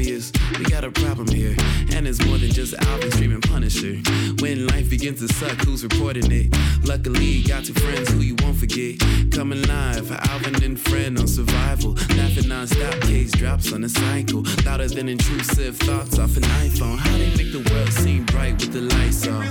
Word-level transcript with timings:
obvious. 0.00 0.32
We 0.58 0.64
got 0.64 0.84
a 0.84 0.90
problem 0.90 1.28
here, 1.28 1.54
and 1.92 2.06
it's 2.08 2.24
more 2.24 2.38
than 2.38 2.50
just 2.50 2.74
Alvin 2.74 3.10
streaming 3.12 3.40
Punisher. 3.42 4.00
When 4.40 4.66
life 4.66 4.88
begins 4.88 5.20
to 5.20 5.28
suck, 5.34 5.58
who's 5.64 5.82
reporting 5.82 6.30
it? 6.32 6.54
Luckily, 6.84 7.42
got 7.42 7.64
two 7.64 7.74
friends 7.74 8.10
who 8.10 8.20
you 8.20 8.34
won't 8.40 8.56
forget. 8.56 8.98
Coming 9.30 9.62
live, 9.68 10.10
Alvin 10.30 10.62
and 10.64 10.80
friend 10.80 11.18
on 11.18 11.28
survival. 11.28 11.92
Laughing 12.16 12.48
non-stop, 12.48 12.94
case 13.02 13.32
drops 13.32 13.72
on 13.72 13.84
a 13.84 13.88
cycle. 13.88 14.42
Louder 14.64 14.88
than 14.88 15.08
intrusive 15.08 15.76
thoughts 15.76 16.18
off 16.18 16.36
an 16.36 16.44
iPhone. 16.64 16.96
How 16.96 17.18
they 17.18 17.30
make 17.36 17.52
the 17.52 17.66
world 17.70 17.92
seem 17.92 18.24
bright 18.26 18.54
with 18.60 18.72
the 18.72 18.80
lights 18.80 19.28
off. 19.28 19.44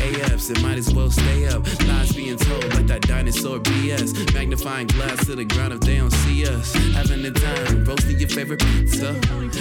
AFs, 0.00 0.50
it 0.50 0.62
might 0.62 0.78
as 0.78 0.92
well 0.92 1.10
stay 1.10 1.46
up. 1.48 1.64
Lies 1.86 2.12
being 2.12 2.36
told 2.36 2.64
like 2.74 2.86
that 2.86 3.02
dinosaur 3.02 3.58
BS. 3.60 4.34
Magnifying 4.34 4.86
glass 4.88 5.24
to 5.26 5.36
the 5.36 5.44
ground 5.44 5.72
if 5.72 5.80
they 5.80 5.96
don't 5.96 6.10
see 6.10 6.46
us. 6.46 6.72
Having 6.94 7.22
the 7.22 7.30
time, 7.30 7.84
roasting 7.84 8.18
your 8.18 8.28
favorite 8.28 8.60
pizza. 8.60 9.18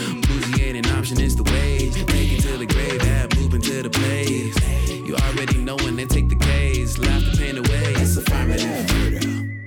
Bougie 0.10 0.64
ain't 0.64 0.86
an 0.86 0.94
option, 0.98 1.20
it's 1.20 1.36
the 1.36 1.44
wage. 1.44 1.94
Take 1.94 2.32
it 2.34 2.42
to 2.42 2.58
the 2.58 2.66
grave, 2.66 3.02
add 3.02 3.38
moving 3.38 3.62
to 3.62 3.84
the 3.84 3.90
place. 3.90 4.56
You 5.08 5.16
already 5.16 5.58
know 5.58 5.76
when 5.78 5.96
they 5.96 6.06
take 6.06 6.30
the 6.30 6.36
case. 6.36 6.98
Laugh 6.98 7.22
the 7.24 7.38
pain 7.38 7.58
away, 7.58 7.94
it's 8.02 8.18
affirmative 8.18 8.94
murder. 8.94 9.60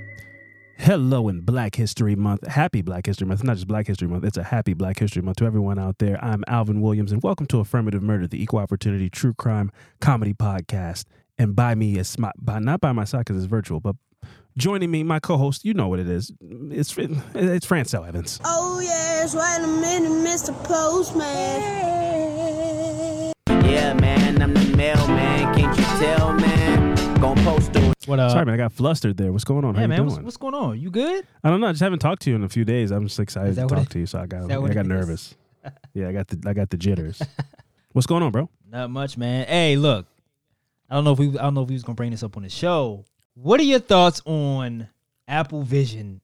Hello 0.79 1.29
in 1.29 1.43
Black 1.43 1.77
History 1.77 2.16
Month. 2.16 2.45
Happy 2.49 2.83
Black 2.83 3.07
History 3.07 3.25
Month. 3.25 3.41
It's 3.41 3.47
not 3.47 3.55
just 3.55 3.69
Black 3.69 3.87
History 3.87 4.09
Month, 4.09 4.25
it's 4.25 4.37
a 4.37 4.43
happy 4.43 4.75
Black 4.75 4.99
History 4.99 5.23
Month 5.23 5.37
to 5.37 5.45
everyone 5.45 5.79
out 5.79 5.99
there. 5.99 6.23
I'm 6.23 6.43
Alvin 6.49 6.80
Williams, 6.80 7.13
and 7.13 7.23
welcome 7.23 7.47
to 7.47 7.61
Affirmative 7.61 8.02
Murder, 8.02 8.27
the 8.27 8.43
equal 8.43 8.59
opportunity 8.59 9.09
true 9.09 9.35
crime 9.35 9.71
comedy 10.01 10.35
podcast. 10.35 11.05
And 11.38 11.55
by 11.55 11.77
me, 11.77 11.99
it's 11.99 12.19
my, 12.19 12.33
by, 12.37 12.59
not 12.59 12.80
by 12.80 12.91
my 12.91 13.05
side 13.05 13.21
because 13.21 13.37
it's 13.37 13.47
virtual, 13.47 13.79
but 13.79 13.95
joining 14.56 14.91
me, 14.91 15.02
my 15.02 15.20
co 15.20 15.37
host, 15.37 15.65
you 15.65 15.74
know 15.74 15.88
what 15.88 16.01
it 16.01 16.09
is. 16.09 16.33
It's, 16.41 16.95
it's 16.97 17.66
Francel 17.66 18.05
Evans. 18.05 18.41
Oh 18.45 18.80
yes, 18.80 19.34
wait 19.34 19.65
a 19.65 19.66
minute, 19.80 20.10
Mr. 20.10 20.52
Postman. 20.65 21.23
Yeah, 23.71 23.95
man, 23.95 24.43
I'm 24.43 24.54
the 24.54 24.77
mailman. 24.77 25.54
Can't 25.54 25.77
you 25.77 25.85
tell, 25.85 26.32
man? 26.35 27.21
Gonna 27.21 27.43
post 27.43 27.77
a 27.77 27.95
What 28.07 28.18
uh? 28.18 28.29
Sorry, 28.30 28.45
man, 28.45 28.54
I 28.54 28.59
got 28.59 28.73
flustered 28.73 29.16
there. 29.16 29.32
What's 29.32 29.45
going 29.45 29.65
on? 29.65 29.74
How 29.74 29.80
yeah, 29.80 29.85
you 29.85 29.88
man. 29.88 29.99
doing? 29.99 30.09
What's, 30.10 30.23
what's 30.24 30.37
going 30.37 30.55
on? 30.55 30.80
You 30.80 30.90
good? 30.90 31.27
I 31.45 31.51
don't 31.51 31.60
know. 31.60 31.68
I 31.68 31.73
just 31.73 31.82
haven't 31.82 32.01
talked 32.01 32.23
to 32.23 32.30
you 32.30 32.37
in 32.37 32.45
a 32.45 32.49
few 32.49 32.65
days. 32.65 32.90
I'm 32.90 33.07
just 33.07 33.21
excited 33.21 33.55
to 33.55 33.66
talk 33.66 33.87
it- 33.87 33.90
to 33.90 33.99
you, 34.01 34.07
so 34.07 34.18
I 34.21 34.27
got 34.27 34.43
is 34.43 34.49
that 34.49 34.60
what 34.60 34.71
I 34.71 34.74
got 34.74 34.87
nervous. 34.87 35.34
yeah, 35.95 36.09
I 36.09 36.12
got 36.12 36.29
the 36.29 36.49
I 36.49 36.52
got 36.52 36.71
the 36.71 36.77
jitters. 36.77 37.23
What's 37.93 38.07
going 38.07 38.23
on, 38.23 38.32
bro? 38.32 38.49
Not 38.71 38.90
much, 38.90 39.16
man. 39.16 39.46
Hey, 39.46 39.77
look. 39.77 40.07
I 40.90 40.95
don't 40.95 41.05
know 41.05 41.12
if 41.12 41.18
we. 41.18 41.29
I 41.38 41.43
don't 41.43 41.55
know 41.55 41.62
if 41.62 41.68
we 41.68 41.74
was 41.74 41.82
gonna 41.84 41.95
bring 41.95 42.10
this 42.10 42.23
up 42.23 42.37
on 42.37 42.43
the 42.43 42.49
show. 42.51 43.05
What 43.35 43.61
are 43.61 43.65
your 43.65 43.79
thoughts 43.79 44.21
on 44.25 44.88
Apple 45.29 45.63
Vision 45.63 46.21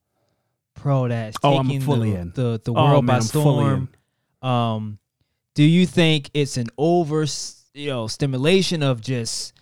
Pro 0.74 1.08
that's 1.08 1.36
Oh, 1.42 1.56
I'm 1.56 1.66
taking 1.66 1.80
fully 1.80 2.10
the, 2.12 2.18
in. 2.18 2.32
the 2.34 2.60
the 2.64 2.72
Oh, 2.72 2.84
world 2.84 3.04
man, 3.04 3.14
by 3.14 3.16
I'm 3.16 3.20
storm? 3.22 3.88
Um, 4.42 4.98
do 5.54 5.64
you 5.64 5.86
think 5.86 6.30
it's 6.34 6.56
an 6.56 6.68
over 6.78 7.26
you 7.74 7.88
know 7.90 8.06
stimulation 8.06 8.82
of 8.82 9.00
just 9.00 9.54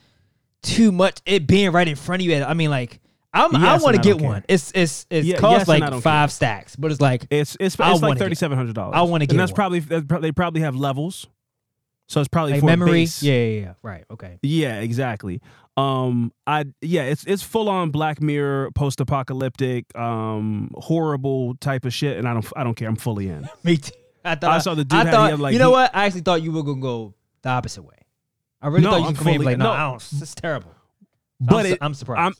too 0.62 0.92
much 0.92 1.20
it 1.24 1.46
being 1.46 1.72
right 1.72 1.88
in 1.88 1.96
front 1.96 2.22
of 2.22 2.26
you? 2.26 2.42
I 2.42 2.54
mean, 2.54 2.70
like. 2.70 3.00
I'm, 3.32 3.54
I 3.54 3.76
want 3.76 3.96
to 3.96 4.00
get 4.00 4.18
one. 4.18 4.40
care. 4.40 4.44
It's 4.48 4.72
it's 4.74 5.06
it 5.10 5.24
Yeah, 5.24 5.36
costs 5.36 5.68
yes, 5.68 5.80
like 5.80 6.02
five 6.02 6.32
stacks, 6.32 6.74
but 6.74 6.90
it's 6.90 7.02
like 7.02 7.26
It's 7.28 7.54
it's, 7.60 7.76
it's 7.78 8.02
like 8.02 8.16
thirty 8.18 8.34
seven 8.34 8.56
hundred 8.56 8.74
dollars. 8.74 8.94
I 8.96 9.02
wanna 9.02 9.26
get 9.26 9.32
and 9.32 9.40
that's 9.40 9.50
one. 9.52 9.56
probably 9.56 9.80
that's 9.80 10.06
they 10.22 10.32
probably 10.32 10.62
have 10.62 10.74
levels, 10.74 11.26
so 12.08 12.20
it's 12.20 12.28
probably 12.28 12.52
like 12.52 12.60
for 12.60 12.66
memory. 12.66 12.90
base. 12.92 13.22
Yeah, 13.22 13.34
yeah, 13.34 13.60
yeah. 13.60 13.72
Right. 13.82 14.04
Okay. 14.10 14.38
yeah, 14.42 14.80
exactly. 14.80 15.40
Um, 15.76 16.32
I 16.46 16.64
yeah, 16.80 17.02
it's 17.02 17.24
it's 17.24 17.42
full 17.42 17.68
on 17.68 17.90
Black 17.90 18.22
Mirror, 18.22 18.70
post 18.74 19.00
apocalyptic, 19.00 19.84
um, 19.98 20.70
horrible 20.76 21.54
type 21.56 21.84
of 21.84 21.92
shit, 21.92 22.16
and 22.16 22.26
I 22.26 22.32
don't 22.32 22.46
I 22.56 22.64
don't 22.64 22.74
care. 22.74 22.88
I'm 22.88 22.96
fully 22.96 23.28
in. 23.28 23.48
Me 23.64 23.76
too. 23.76 23.92
I 24.24 24.34
thought 24.36 24.50
I 24.52 24.58
saw 24.58 24.74
the 24.74 24.84
dude 24.84 24.98
I 24.98 25.04
had- 25.04 25.12
thought 25.12 25.30
had, 25.30 25.40
like, 25.40 25.52
you 25.52 25.58
know 25.58 25.66
he- 25.68 25.72
what? 25.72 25.94
I 25.94 26.06
actually 26.06 26.22
thought 26.22 26.42
you 26.42 26.50
were 26.52 26.62
gonna 26.62 26.80
go 26.80 27.14
the 27.42 27.48
opposite 27.50 27.82
way. 27.82 27.94
I 28.62 28.68
really 28.68 28.82
No, 28.82 28.90
thought 28.92 29.00
you 29.00 29.06
were 29.08 29.12
coming 29.12 29.34
fully- 29.34 29.46
like, 29.46 29.58
no, 29.58 29.64
no. 29.64 29.70
I 29.72 29.90
don't. 29.90 30.08
It's 30.20 30.34
terrible. 30.34 30.72
But 31.40 31.66
I'm, 31.66 31.72
it, 31.72 31.78
I'm 31.82 31.94
surprised. 31.94 32.20
I'm 32.20 32.32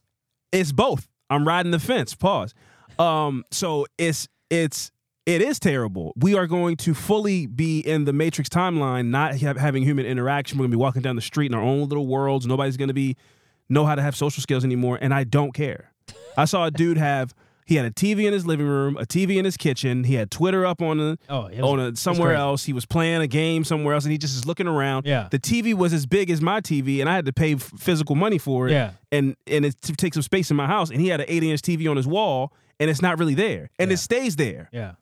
it's 0.52 0.72
both. 0.72 1.06
I'm 1.28 1.46
riding 1.46 1.70
the 1.72 1.78
fence. 1.78 2.14
Pause. 2.14 2.54
Um, 2.98 3.44
so 3.50 3.86
it's 3.98 4.26
it's 4.48 4.91
it 5.26 5.42
is 5.42 5.59
terrible. 5.60 6.12
We 6.16 6.34
are 6.37 6.47
going 6.47 6.76
to 6.78 6.94
fully 6.94 7.47
be 7.47 7.81
in 7.81 8.04
the 8.04 8.12
Matrix 8.12 8.48
timeline, 8.48 9.06
not 9.09 9.37
have, 9.38 9.56
having 9.56 9.82
human 9.82 10.06
interaction. 10.06 10.56
We're 10.59 10.64
gonna 10.64 10.70
be 10.76 10.81
walking 10.81 11.03
down 11.03 11.16
the 11.16 11.22
street 11.22 11.50
in 11.50 11.54
our 11.54 11.62
own 11.62 11.88
little 11.88 12.06
worlds. 12.06 12.47
Nobody's 12.47 12.76
gonna 12.76 12.94
be 12.94 13.16
know 13.69 13.84
how 13.84 13.94
to 13.97 14.03
have 14.03 14.15
social 14.16 14.41
skills 14.41 14.65
anymore, 14.65 14.98
and 15.00 15.12
I 15.12 15.25
don't 15.25 15.53
care. 15.53 15.92
I 16.36 16.44
saw 16.44 16.66
a 16.66 16.70
dude 16.70 16.97
have 16.98 17.34
he 17.66 17.75
had 17.75 17.84
a 17.84 17.91
TV 17.91 18.26
in 18.26 18.32
his 18.32 18.47
living 18.47 18.69
room, 18.69 18.97
a 18.97 19.04
TV 19.04 19.38
in 19.38 19.44
his 19.44 19.56
kitchen. 19.56 20.04
He 20.04 20.15
had 20.15 20.31
Twitter 20.31 20.65
up 20.65 20.81
on 20.81 21.00
a 21.00 21.19
oh, 21.28 21.48
was- 21.48 21.59
on 21.60 21.81
a 21.81 21.97
somewhere 21.97 22.34
else. 22.34 22.65
He 22.65 22.72
was 22.72 22.86
playing 22.86 23.22
a 23.22 23.26
game 23.26 23.65
somewhere 23.65 23.94
else, 23.94 24.04
and 24.04 24.12
he 24.12 24.19
just 24.19 24.36
is 24.36 24.47
looking 24.47 24.69
around. 24.69 25.04
Yeah. 25.06 25.26
the 25.32 25.41
TV 25.41 25.75
was 25.75 25.92
as 25.92 26.06
big 26.06 26.31
as 26.31 26.41
my 26.41 26.60
TV, 26.60 27.00
and 27.00 27.10
I 27.10 27.16
had 27.16 27.26
to 27.26 27.32
pay 27.32 27.54
f- 27.54 27.62
physical 27.76 28.15
money 28.15 28.38
for 28.38 28.69
it 28.69 28.72
Yeah. 28.72 28.92
and 29.10 29.34
and 29.48 29.65
it 29.66 29.75
t- 29.82 29.94
takes 29.94 30.15
some 30.15 30.22
space 30.22 30.53
in 30.53 30.56
my 30.56 30.66
house. 30.69 30.91
And 30.91 31.00
he 31.00 31.09
had 31.09 31.20
an 31.20 31.26
80 31.28 31.50
inch 31.50 31.62
TV 31.62 31.91
on 31.91 31.97
his 31.97 32.06
wall, 32.06 32.53
and 32.78 32.88
it's 32.88 33.03
not 33.03 33.19
really 33.19 33.34
there, 33.34 33.70
and 33.81 33.91
Yeah. 33.91 33.94
it 33.94 33.98
stays 33.98 34.36
there. 34.36 34.69
Yeah. 34.72 34.92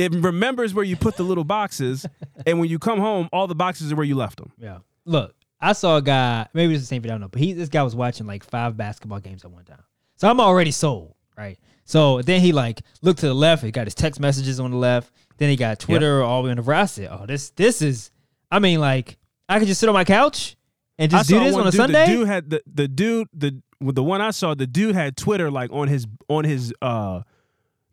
It 0.00 0.12
remembers 0.14 0.72
where 0.72 0.84
you 0.84 0.96
put 0.96 1.16
the 1.16 1.22
little 1.22 1.44
boxes, 1.44 2.06
and 2.46 2.58
when 2.58 2.68
you 2.68 2.78
come 2.78 2.98
home, 2.98 3.28
all 3.32 3.46
the 3.46 3.54
boxes 3.54 3.92
are 3.92 3.96
where 3.96 4.06
you 4.06 4.14
left 4.14 4.38
them. 4.38 4.52
Yeah. 4.56 4.78
Look, 5.04 5.34
I 5.60 5.72
saw 5.72 5.96
a 5.98 6.02
guy. 6.02 6.46
Maybe 6.54 6.74
it's 6.74 6.82
the 6.82 6.86
same 6.86 7.02
video. 7.02 7.14
I 7.14 7.18
don't 7.18 7.22
know, 7.22 7.28
but 7.28 7.40
he 7.40 7.52
this 7.52 7.68
guy 7.68 7.82
was 7.82 7.94
watching 7.94 8.26
like 8.26 8.44
five 8.44 8.76
basketball 8.76 9.20
games 9.20 9.44
at 9.44 9.50
one 9.50 9.64
time. 9.64 9.82
So 10.16 10.28
I'm 10.28 10.40
already 10.40 10.70
sold, 10.70 11.14
right? 11.36 11.58
So 11.84 12.22
then 12.22 12.40
he 12.40 12.52
like 12.52 12.80
looked 13.02 13.20
to 13.20 13.26
the 13.26 13.34
left. 13.34 13.62
He 13.62 13.70
got 13.70 13.86
his 13.86 13.94
text 13.94 14.20
messages 14.20 14.60
on 14.60 14.70
the 14.70 14.76
left. 14.76 15.12
Then 15.38 15.50
he 15.50 15.56
got 15.56 15.78
Twitter 15.78 16.22
all 16.22 16.42
the 16.42 16.46
way 16.46 16.50
on 16.52 16.56
the 16.56 16.62
right. 16.62 16.82
I 16.82 16.86
said, 16.86 17.08
"Oh, 17.10 17.26
this 17.26 17.50
this 17.50 17.82
is." 17.82 18.10
I 18.50 18.58
mean, 18.58 18.80
like 18.80 19.18
I 19.48 19.58
could 19.58 19.68
just 19.68 19.80
sit 19.80 19.88
on 19.88 19.94
my 19.94 20.04
couch 20.04 20.56
and 20.98 21.10
just 21.10 21.28
do 21.28 21.40
this 21.40 21.54
on 21.54 21.66
a 21.66 21.70
dude, 21.70 21.74
Sunday. 21.74 22.06
The 22.06 22.12
dude 22.12 22.28
had 22.28 22.50
the 22.50 22.62
the 22.72 22.88
dude 22.88 23.28
the 23.32 23.60
the 23.80 24.02
one 24.02 24.20
I 24.20 24.30
saw. 24.30 24.54
The 24.54 24.66
dude 24.66 24.94
had 24.94 25.16
Twitter 25.16 25.50
like 25.50 25.70
on 25.72 25.88
his 25.88 26.06
on 26.28 26.44
his 26.44 26.72
uh 26.80 27.22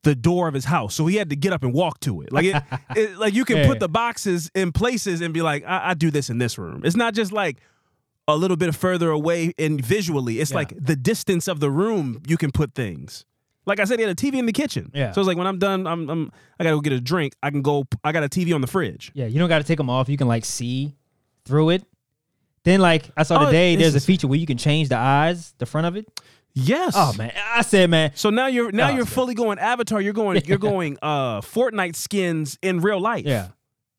the 0.03 0.15
door 0.15 0.47
of 0.47 0.53
his 0.53 0.65
house, 0.65 0.95
so 0.95 1.05
he 1.07 1.15
had 1.17 1.29
to 1.31 1.35
get 1.35 1.51
up 1.53 1.63
and 1.63 1.73
walk 1.73 1.99
to 2.01 2.21
it. 2.21 2.31
Like 2.31 2.45
it, 2.45 2.63
it 2.95 3.17
like 3.17 3.33
you 3.33 3.43
can 3.45 3.57
Yeah. 3.57 3.67
put 3.67 3.79
the 3.79 3.89
boxes 3.89 4.49
in 4.55 4.71
places 4.71 5.21
and 5.21 5.33
be 5.33 5.41
like, 5.41 5.63
I, 5.65 5.89
I 5.89 5.93
do 5.95 6.11
this 6.11 6.29
in 6.29 6.37
this 6.37 6.57
room. 6.57 6.81
It's 6.85 6.95
not 6.95 7.13
just 7.13 7.31
like 7.31 7.57
a 8.27 8.35
little 8.35 8.57
bit 8.57 8.73
further 8.75 9.09
away 9.09 9.53
and 9.57 9.83
visually. 9.83 10.39
It's 10.39 10.51
Yeah. 10.51 10.57
like 10.57 10.73
the 10.79 10.95
distance 10.95 11.47
of 11.47 11.59
the 11.59 11.71
room 11.71 12.21
you 12.27 12.37
can 12.37 12.51
put 12.51 12.73
things. 12.75 13.25
Like 13.65 13.79
I 13.81 13.83
said, 13.83 13.99
he 13.99 14.05
had 14.05 14.11
a 14.11 14.15
TV 14.15 14.35
in 14.35 14.45
the 14.45 14.53
kitchen. 14.53 14.91
Yeah. 14.93 15.11
So 15.11 15.19
it's 15.19 15.27
like 15.27 15.37
when 15.37 15.47
I'm 15.47 15.59
done, 15.59 15.87
I'm, 15.87 16.09
I'm 16.09 16.31
I 16.57 16.63
gotta 16.63 16.77
go 16.77 16.81
get 16.81 16.93
a 16.93 17.01
drink. 17.01 17.33
I 17.43 17.49
can 17.49 17.61
go. 17.61 17.85
I 18.03 18.13
got 18.13 18.23
a 18.23 18.29
TV 18.29 18.55
on 18.55 18.61
the 18.61 18.67
fridge. 18.67 19.11
Yeah, 19.13 19.25
you 19.25 19.39
don't 19.39 19.49
got 19.49 19.57
to 19.57 19.65
take 19.65 19.77
them 19.77 19.89
off. 19.89 20.07
You 20.07 20.15
can 20.17 20.27
like 20.29 20.45
see 20.45 20.95
through 21.43 21.71
it. 21.71 21.83
Then 22.63 22.79
like 22.81 23.09
I 23.17 23.23
saw 23.23 23.41
Oh, 23.41 23.45
today, 23.45 23.75
there's 23.75 23.95
a 23.95 23.99
feature 23.99 24.27
where 24.27 24.39
you 24.39 24.45
can 24.45 24.57
change 24.57 24.89
the 24.89 24.97
eyes, 24.97 25.53
the 25.57 25.65
front 25.65 25.87
of 25.87 25.95
it. 25.97 26.05
Yes. 26.59 26.93
Oh 26.95 27.13
man, 27.17 27.31
I 27.53 27.61
said 27.61 27.89
man, 27.89 28.11
So 28.15 28.31
now 28.31 28.47
you're 28.47 28.71
now 28.71 28.89
Oh, 28.89 28.95
you're 28.95 29.05
fully 29.05 29.35
going 29.35 29.59
Avatar. 29.59 30.01
You're 30.01 30.13
going 30.13 30.41
you're 30.45 30.57
going 30.73 30.97
uh 31.01 31.41
Fortnite 31.41 31.95
skins 31.95 32.57
in 32.63 32.79
real 32.81 32.99
life. 32.99 33.25
yeah, 33.25 33.49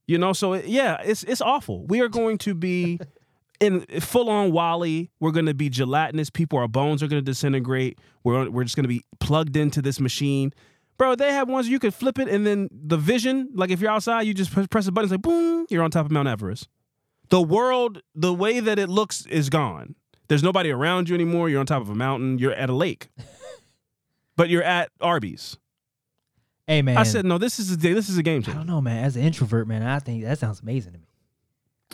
You 0.09 0.19
know, 0.19 0.33
so 0.33 0.55
it, 0.55 0.67
yeah, 0.67 1.01
it's 1.05 1.23
it's 1.23 1.41
awful. 1.41 1.87
We 1.87 2.01
are 2.01 2.09
going 2.09 2.37
to 2.39 2.55
be 2.55 2.99
in 3.61 3.83
full 4.01 4.29
on 4.29 4.51
WALL-E. 4.51 5.09
We're 5.21 5.31
going 5.31 5.47
to 5.47 5.55
be 5.55 5.69
gelatinous. 5.69 6.31
People, 6.31 6.59
our 6.59 6.67
bones 6.69 7.01
are 7.03 7.07
going 7.07 7.23
to 7.23 7.25
disintegrate. 7.25 8.01
We're 8.25 8.51
we're 8.51 8.65
just 8.65 8.75
going 8.75 8.85
to 8.85 8.89
be 8.89 9.05
plugged 9.21 9.57
into 9.57 9.81
this 9.81 10.01
machine. 10.01 10.53
Bro, 10.97 11.15
they 11.15 11.33
have 11.33 11.49
ones 11.49 11.69
you 11.69 11.79
could 11.79 11.95
flip 11.95 12.19
it 12.19 12.27
and 12.29 12.45
then 12.45 12.69
the 12.73 12.97
vision, 12.97 13.51
like 13.55 13.71
if 13.71 13.81
you're 13.81 13.93
outside, 13.93 14.23
you 14.23 14.35
just 14.35 14.51
press, 14.51 14.67
press 14.67 14.89
a 14.89 14.91
button, 14.93 15.05
it's 15.05 15.13
like 15.13 15.23
boom, 15.23 15.65
you're 15.71 15.85
on 15.85 15.93
top 15.93 16.07
of 16.07 16.11
Mount 16.11 16.27
Everest. 16.27 16.67
The 17.29 17.41
world, 17.41 18.03
the 18.17 18.35
way 18.35 18.59
that 18.59 18.81
it 18.81 18.89
looks 18.89 19.25
is 19.27 19.49
gone. 19.49 19.95
There's 20.29 20.43
nobody 20.43 20.71
around 20.71 21.09
you 21.09 21.15
anymore. 21.15 21.49
You're 21.49 21.61
on 21.61 21.67
top 21.67 21.83
of 21.83 21.89
a 21.91 21.95
mountain. 21.95 22.39
You're 22.39 22.53
at 22.53 22.69
a 22.71 22.75
lake. 22.75 23.09
but 24.37 24.49
you're 24.49 24.63
at 24.63 24.91
Arby's. 25.01 25.57
hey 26.67 26.83
man, 26.83 26.97
I 26.97 27.03
said, 27.05 27.25
no, 27.25 27.39
this 27.39 27.59
is 27.59 27.73
a 27.73 27.77
this 27.77 28.09
is 28.09 28.19
a 28.19 28.23
game 28.23 28.43
I 28.47 28.53
don't 28.53 28.67
know, 28.67 28.81
man. 28.81 29.05
As 29.05 29.17
an 29.17 29.23
introvert, 29.23 29.67
man, 29.67 29.83
I 29.83 29.99
think 29.99 30.25
that 30.25 30.39
sounds 30.39 30.61
amazing 30.61 30.93
to 30.93 30.99
me. 30.99 31.05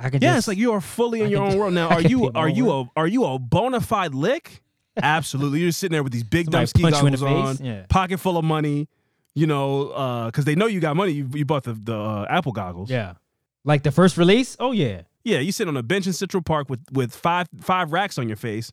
I 0.01 0.11
can 0.11 0.21
Yeah, 0.21 0.31
just, 0.31 0.39
it's 0.39 0.49
like 0.49 0.59
you 0.59 0.73
are 0.73 0.81
fully 0.81 1.21
in 1.21 1.27
I 1.27 1.31
your 1.31 1.43
own 1.45 1.53
do- 1.53 1.59
world 1.59 1.75
now. 1.75 1.89
Are 1.91 2.01
you 2.01 2.31
are 2.35 2.49
you 2.49 2.71
a 2.73 2.85
are 2.97 3.07
you 3.07 3.25
a 3.25 3.39
bona 3.39 3.81
fide 3.81 4.15
lick? 4.15 4.63
Absolutely. 5.01 5.61
You're 5.61 5.73
sitting 5.73 5.93
there 5.93 6.03
with 6.03 6.13
these 6.13 6.23
big 6.25 6.51
dumb 6.51 6.67
ski 6.67 6.83
punch 6.83 7.01
you 7.01 7.07
in 7.07 7.15
goggles 7.15 7.61
on. 7.61 7.67
Yeah. 7.67 7.87
pocket 7.89 8.19
full 8.19 8.37
of 8.37 8.45
money. 8.45 8.89
You 9.37 9.49
know, 9.49 10.27
because 10.27 10.45
they 10.45 10.55
know 10.55 10.67
you 10.67 10.79
got 10.81 10.95
money. 10.97 11.11
You, 11.13 11.29
you 11.35 11.45
bought 11.45 11.65
the 11.65 11.73
the 11.75 11.97
uh, 11.97 12.27
Apple 12.31 12.53
goggles. 12.53 12.89
yeah, 12.91 13.15
like 13.65 13.83
the 13.83 13.91
first 13.91 14.17
release. 14.17 14.57
Oh 14.61 14.71
yeah, 14.71 15.03
yeah. 15.25 15.38
You 15.41 15.50
sit 15.53 15.67
on 15.69 15.76
a 15.76 15.82
bench 15.82 16.06
in 16.06 16.12
Central 16.12 16.43
Park 16.43 16.69
with 16.71 16.81
with 16.93 17.15
five 17.15 17.49
five 17.61 17.93
racks 17.93 18.19
on 18.19 18.29
your 18.29 18.37
face. 18.37 18.71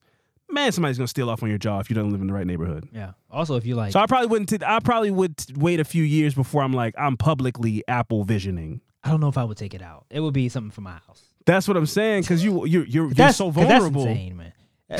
Man, 0.49 0.71
somebody's 0.73 0.97
gonna 0.97 1.07
steal 1.07 1.29
off 1.29 1.41
on 1.43 1.49
your 1.49 1.57
jaw 1.57 1.79
if 1.79 1.89
you 1.89 1.95
don't 1.95 2.11
live 2.11 2.19
in 2.21 2.27
the 2.27 2.33
right 2.33 2.45
neighborhood. 2.45 2.87
yeah. 2.91 3.11
Also, 3.31 3.55
if 3.55 3.65
you 3.65 3.75
like, 3.75 3.93
So 3.93 3.99
I 4.01 4.05
probably 4.05 4.27
wouldn't. 4.27 4.49
T- 4.49 4.57
I 4.65 4.79
probably 4.79 5.09
would 5.09 5.37
t- 5.37 5.53
wait 5.55 5.79
a 5.79 5.85
few 5.85 6.03
years 6.03 6.35
before 6.35 6.61
I'm 6.61 6.73
like 6.73 6.93
I'm 6.97 7.15
publicly 7.17 7.83
Apple 7.87 8.25
visioning. 8.25 8.81
I 9.03 9.09
don't 9.09 9.21
know 9.21 9.29
if 9.29 9.37
I 9.37 9.43
would 9.45 9.57
take 9.57 9.73
it 9.73 9.81
out. 9.81 10.05
It 10.09 10.19
would 10.19 10.33
be 10.33 10.49
something 10.49 10.71
for 10.71 10.81
my 10.81 10.91
house. 11.07 11.23
That's 11.45 11.67
what 11.67 11.77
I'm 11.77 11.85
saying. 11.85 12.23
Because 12.23 12.43
you 12.43 12.65
you're 12.65 12.83
you're, 12.85 13.05
you're 13.05 13.13
That's 13.13 13.37
so 13.37 13.49
vulnerable. 13.49 14.03
That's 14.05 14.17
insane, 14.17 14.37
man. 14.37 14.53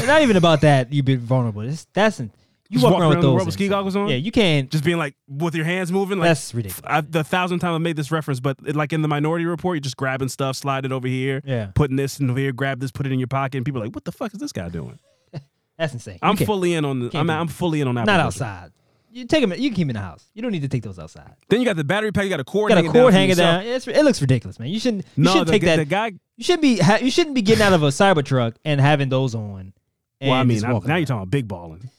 Not 0.07 0.21
even 0.21 0.38
about 0.38 0.62
that. 0.62 0.94
You 0.94 1.04
be 1.04 1.15
vulnerable. 1.18 1.62
It's, 1.62 1.86
that's 1.94 2.21
in- 2.21 2.31
You 2.71 2.81
walk 2.81 3.00
around 3.00 3.09
with 3.09 3.18
the 3.21 3.27
those 3.27 3.45
with 3.45 3.53
ski 3.53 3.68
goggles 3.68 3.95
on? 3.97 4.07
Yeah, 4.07 4.15
you 4.15 4.31
can't. 4.31 4.69
Just 4.71 4.83
being 4.85 4.97
like 4.97 5.15
with 5.27 5.56
your 5.56 5.65
hands 5.65 5.91
moving. 5.91 6.19
Like 6.19 6.29
that's 6.29 6.53
ridiculous. 6.53 6.81
I, 6.85 7.01
the 7.01 7.23
thousand 7.23 7.59
time 7.59 7.73
I 7.73 7.77
made 7.79 7.97
this 7.97 8.12
reference, 8.12 8.39
but 8.39 8.57
it, 8.65 8.75
like 8.77 8.94
in 8.94 9.01
the 9.01 9.07
Minority 9.09 9.45
Report, 9.45 9.75
you're 9.75 9.81
just 9.81 9.97
grabbing 9.97 10.29
stuff, 10.29 10.56
slide 10.56 10.85
it 10.85 10.91
over 10.94 11.07
here, 11.07 11.41
Yeah, 11.45 11.71
putting 11.75 11.97
this 11.97 12.19
in 12.19 12.29
over 12.29 12.39
here, 12.39 12.53
grab 12.53 12.79
this, 12.79 12.89
put 12.91 13.06
it 13.06 13.12
in 13.12 13.19
your 13.19 13.27
pocket, 13.27 13.57
and 13.57 13.65
people 13.65 13.81
are 13.81 13.85
like, 13.85 13.94
"What 13.95 14.06
the 14.06 14.12
fuck 14.13 14.33
is 14.33 14.39
this 14.39 14.53
guy 14.53 14.69
doing?" 14.69 15.00
that's 15.77 15.91
insane. 15.94 16.19
I'm 16.21 16.38
fully 16.38 16.73
in 16.73 16.85
on 16.85 17.00
the. 17.09 17.18
I'm, 17.18 17.29
I'm 17.29 17.47
fully 17.50 17.81
in 17.81 17.88
on 17.89 17.95
that. 17.95 18.06
not 18.06 18.19
outside. 18.21 18.71
You 19.13 19.25
take 19.25 19.41
them. 19.41 19.51
You 19.51 19.69
can 19.69 19.75
keep 19.75 19.88
them 19.88 19.89
in 19.89 19.95
the 19.97 20.01
house. 20.01 20.23
You 20.33 20.41
don't 20.41 20.53
need 20.53 20.62
to 20.62 20.69
take 20.69 20.83
those 20.83 20.97
outside. 20.97 21.33
Then 21.50 21.59
you 21.59 21.65
got 21.65 21.75
the 21.75 21.83
battery 21.83 22.13
pack. 22.13 22.23
You 22.23 22.29
got 22.29 22.39
a 22.39 22.45
cord. 22.45 22.71
You 22.71 22.75
got 22.77 22.85
a 22.85 22.88
hanging 22.88 22.94
cord 22.94 23.12
down 23.12 23.19
hanging 23.19 23.35
down. 23.35 23.63
It's, 23.65 23.85
it 23.85 24.06
looks 24.06 24.21
ridiculous, 24.21 24.57
man. 24.57 24.69
You 24.69 24.79
shouldn't. 24.79 25.06
You 25.18 25.23
No, 25.25 25.31
shouldn't 25.31 25.47
the, 25.47 25.51
take 25.51 25.63
that. 25.63 25.75
the 25.75 25.83
guy. 25.85 26.13
you 26.38 26.44
shouldn't 26.45 26.62
be. 26.62 26.77
Ha- 26.77 27.00
you 27.01 27.12
shouldn't 27.12 27.35
be 27.35 27.41
getting 27.41 27.62
out 27.62 27.73
of 27.73 27.83
a 27.83 27.88
Cybertruck 27.88 28.56
and 28.63 28.79
having 28.79 29.09
those 29.09 29.35
on. 29.35 29.73
Well, 30.21 30.31
I 30.31 30.44
mean, 30.44 30.63
I- 30.63 30.69
now 30.71 30.95
you're 30.95 31.06
talking 31.06 31.15
about 31.23 31.29
big 31.29 31.45
balling. 31.50 31.89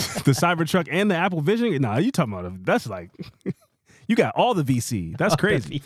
the 0.24 0.32
Cybertruck 0.32 0.88
and 0.90 1.10
the 1.10 1.14
Apple 1.14 1.40
Vision. 1.40 1.80
Nah, 1.82 1.98
you 1.98 2.10
talking 2.10 2.32
about 2.32 2.64
that's 2.64 2.86
like 2.86 3.10
you 4.06 4.16
got 4.16 4.34
all 4.34 4.54
the 4.54 4.62
VC. 4.64 5.16
That's 5.16 5.36
crazy. 5.36 5.82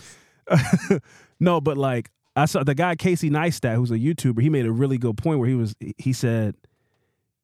no, 1.41 1.61
but 1.61 1.77
like 1.77 2.11
I 2.37 2.47
saw 2.47 2.65
the 2.65 2.75
guy 2.75 2.97
Casey 2.97 3.31
Neistat, 3.31 3.77
who's 3.77 3.91
a 3.91 3.99
YouTuber. 3.99 4.41
He 4.41 4.51
made 4.51 4.67
a 4.67 4.73
really 4.73 4.99
good 4.99 5.17
point 5.17 5.39
where 5.39 5.49
he 5.49 5.55
was. 5.55 5.75
He 5.99 6.13
said, 6.13 6.55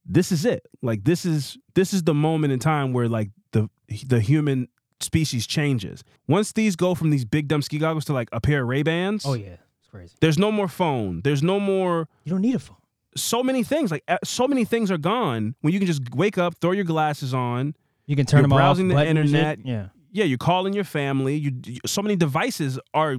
"This 0.04 0.32
is 0.32 0.44
it. 0.44 0.66
Like 0.82 1.04
this 1.04 1.24
is 1.24 1.56
this 1.74 1.92
is 1.92 2.02
the 2.02 2.14
moment 2.14 2.52
in 2.52 2.58
time 2.58 2.92
where 2.92 3.08
like 3.08 3.30
the 3.52 3.68
the 4.06 4.20
human 4.20 4.68
species 5.00 5.46
changes. 5.46 6.04
Once 6.28 6.52
these 6.52 6.76
go 6.76 6.94
from 6.94 7.10
these 7.10 7.24
big 7.24 7.48
dumb 7.48 7.62
ski 7.62 7.78
goggles 7.78 8.04
to 8.06 8.12
like 8.12 8.28
a 8.32 8.40
pair 8.40 8.62
of 8.62 8.68
Ray 8.68 8.82
Bans. 8.82 9.24
Oh 9.26 9.34
yeah, 9.34 9.56
it's 9.78 9.88
crazy. 9.90 10.14
There's 10.20 10.38
no 10.38 10.52
more 10.52 10.68
phone. 10.68 11.22
There's 11.22 11.42
no 11.42 11.58
more 11.58 12.08
You 12.24 12.32
don't 12.32 12.42
need 12.42 12.54
a 12.54 12.58
phone. 12.58 12.76
So 13.16 13.42
many 13.42 13.62
things. 13.62 13.90
Like 13.90 14.04
so 14.24 14.46
many 14.46 14.64
things 14.64 14.90
are 14.90 14.98
gone 14.98 15.54
when 15.60 15.72
you 15.72 15.80
can 15.80 15.86
just 15.86 16.14
wake 16.14 16.38
up, 16.38 16.56
throw 16.60 16.72
your 16.72 16.84
glasses 16.84 17.34
on. 17.34 17.74
You 18.06 18.16
can 18.16 18.26
turn 18.26 18.42
them 18.42 18.52
off. 18.52 18.58
browsing 18.58 18.88
the 18.88 18.94
button 18.94 19.16
music. 19.16 19.34
internet. 19.36 19.66
Yeah. 19.66 19.88
Yeah, 20.12 20.24
you're 20.24 20.38
calling 20.38 20.72
your 20.72 20.84
family. 20.84 21.36
You, 21.36 21.52
so 21.86 22.02
many 22.02 22.16
devices 22.16 22.80
are 22.92 23.18